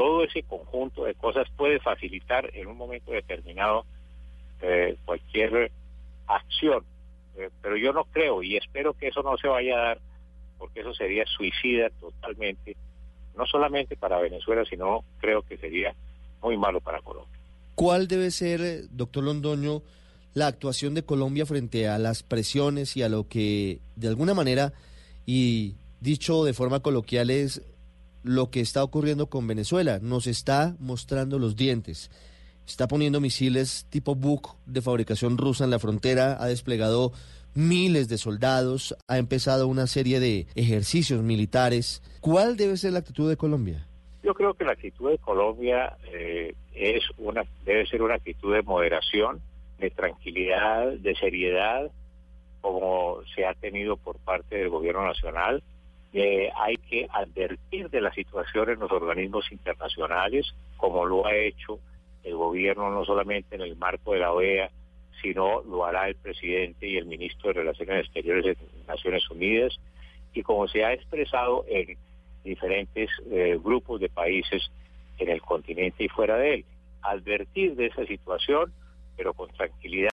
todo 0.00 0.24
ese 0.24 0.42
conjunto 0.44 1.04
de 1.04 1.14
cosas 1.14 1.46
puede 1.58 1.78
facilitar 1.78 2.48
en 2.54 2.68
un 2.68 2.78
momento 2.78 3.12
determinado 3.12 3.84
eh, 4.62 4.96
cualquier 5.04 5.70
acción. 6.26 6.84
Eh, 7.36 7.50
pero 7.60 7.76
yo 7.76 7.92
no 7.92 8.04
creo 8.04 8.42
y 8.42 8.56
espero 8.56 8.94
que 8.94 9.08
eso 9.08 9.22
no 9.22 9.36
se 9.36 9.46
vaya 9.46 9.74
a 9.76 9.82
dar 9.88 10.00
porque 10.56 10.80
eso 10.80 10.94
sería 10.94 11.26
suicida 11.26 11.90
totalmente, 12.00 12.78
no 13.36 13.44
solamente 13.44 13.94
para 13.94 14.18
Venezuela, 14.20 14.64
sino 14.64 15.04
creo 15.18 15.42
que 15.42 15.58
sería 15.58 15.94
muy 16.40 16.56
malo 16.56 16.80
para 16.80 17.02
Colombia. 17.02 17.38
¿Cuál 17.74 18.08
debe 18.08 18.30
ser, 18.30 18.62
eh, 18.62 18.82
doctor 18.90 19.22
Londoño, 19.22 19.82
la 20.32 20.46
actuación 20.46 20.94
de 20.94 21.04
Colombia 21.04 21.44
frente 21.44 21.88
a 21.88 21.98
las 21.98 22.22
presiones 22.22 22.96
y 22.96 23.02
a 23.02 23.10
lo 23.10 23.28
que, 23.28 23.80
de 23.96 24.08
alguna 24.08 24.32
manera, 24.32 24.72
y 25.26 25.74
dicho 26.00 26.42
de 26.44 26.54
forma 26.54 26.80
coloquial, 26.80 27.28
es 27.28 27.60
lo 28.22 28.50
que 28.50 28.60
está 28.60 28.82
ocurriendo 28.84 29.28
con 29.28 29.46
Venezuela? 29.46 29.98
Nos 30.00 30.26
está 30.26 30.76
mostrando 30.78 31.38
los 31.38 31.56
dientes. 31.56 32.10
Está 32.66 32.86
poniendo 32.86 33.20
misiles 33.20 33.86
tipo 33.90 34.14
Buk 34.14 34.56
de 34.66 34.82
fabricación 34.82 35.38
rusa 35.38 35.64
en 35.64 35.70
la 35.70 35.78
frontera, 35.78 36.36
ha 36.40 36.46
desplegado 36.46 37.12
miles 37.54 38.08
de 38.08 38.18
soldados, 38.18 38.96
ha 39.08 39.18
empezado 39.18 39.66
una 39.66 39.86
serie 39.86 40.20
de 40.20 40.46
ejercicios 40.54 41.22
militares. 41.22 42.02
¿Cuál 42.20 42.56
debe 42.56 42.76
ser 42.76 42.92
la 42.92 43.00
actitud 43.00 43.28
de 43.28 43.36
Colombia? 43.36 43.86
Yo 44.22 44.34
creo 44.34 44.54
que 44.54 44.64
la 44.64 44.72
actitud 44.72 45.10
de 45.10 45.18
Colombia 45.18 45.96
eh, 46.12 46.54
es 46.74 47.02
una 47.18 47.44
debe 47.64 47.86
ser 47.86 48.02
una 48.02 48.14
actitud 48.14 48.54
de 48.54 48.62
moderación, 48.62 49.40
de 49.78 49.90
tranquilidad, 49.90 50.92
de 50.92 51.14
seriedad, 51.16 51.90
como 52.60 53.18
se 53.34 53.46
ha 53.46 53.54
tenido 53.54 53.96
por 53.96 54.18
parte 54.18 54.56
del 54.56 54.68
gobierno 54.68 55.04
nacional. 55.04 55.62
Eh, 56.12 56.50
hay 56.56 56.76
que 56.76 57.06
advertir 57.10 57.88
de 57.88 58.00
la 58.00 58.12
situación 58.12 58.70
en 58.70 58.80
los 58.80 58.90
organismos 58.90 59.50
internacionales, 59.52 60.52
como 60.76 61.04
lo 61.06 61.26
ha 61.26 61.34
hecho 61.34 61.78
el 62.24 62.34
gobierno 62.34 62.90
no 62.90 63.04
solamente 63.04 63.54
en 63.54 63.62
el 63.62 63.76
marco 63.76 64.12
de 64.12 64.20
la 64.20 64.32
OEA, 64.32 64.70
sino 65.22 65.62
lo 65.62 65.84
hará 65.84 66.08
el 66.08 66.16
presidente 66.16 66.88
y 66.88 66.96
el 66.96 67.06
ministro 67.06 67.48
de 67.48 67.60
Relaciones 67.60 68.06
Exteriores 68.06 68.44
de 68.44 68.56
Naciones 68.86 69.28
Unidas, 69.30 69.78
y 70.32 70.42
como 70.42 70.66
se 70.68 70.84
ha 70.84 70.92
expresado 70.92 71.64
en 71.68 71.96
diferentes 72.44 73.10
eh, 73.30 73.58
grupos 73.62 74.00
de 74.00 74.08
países 74.08 74.70
en 75.18 75.28
el 75.28 75.40
continente 75.42 76.04
y 76.04 76.08
fuera 76.08 76.36
de 76.36 76.54
él. 76.54 76.64
Advertir 77.02 77.76
de 77.76 77.86
esa 77.86 78.04
situación, 78.06 78.72
pero 79.16 79.34
con 79.34 79.50
tranquilidad. 79.50 80.08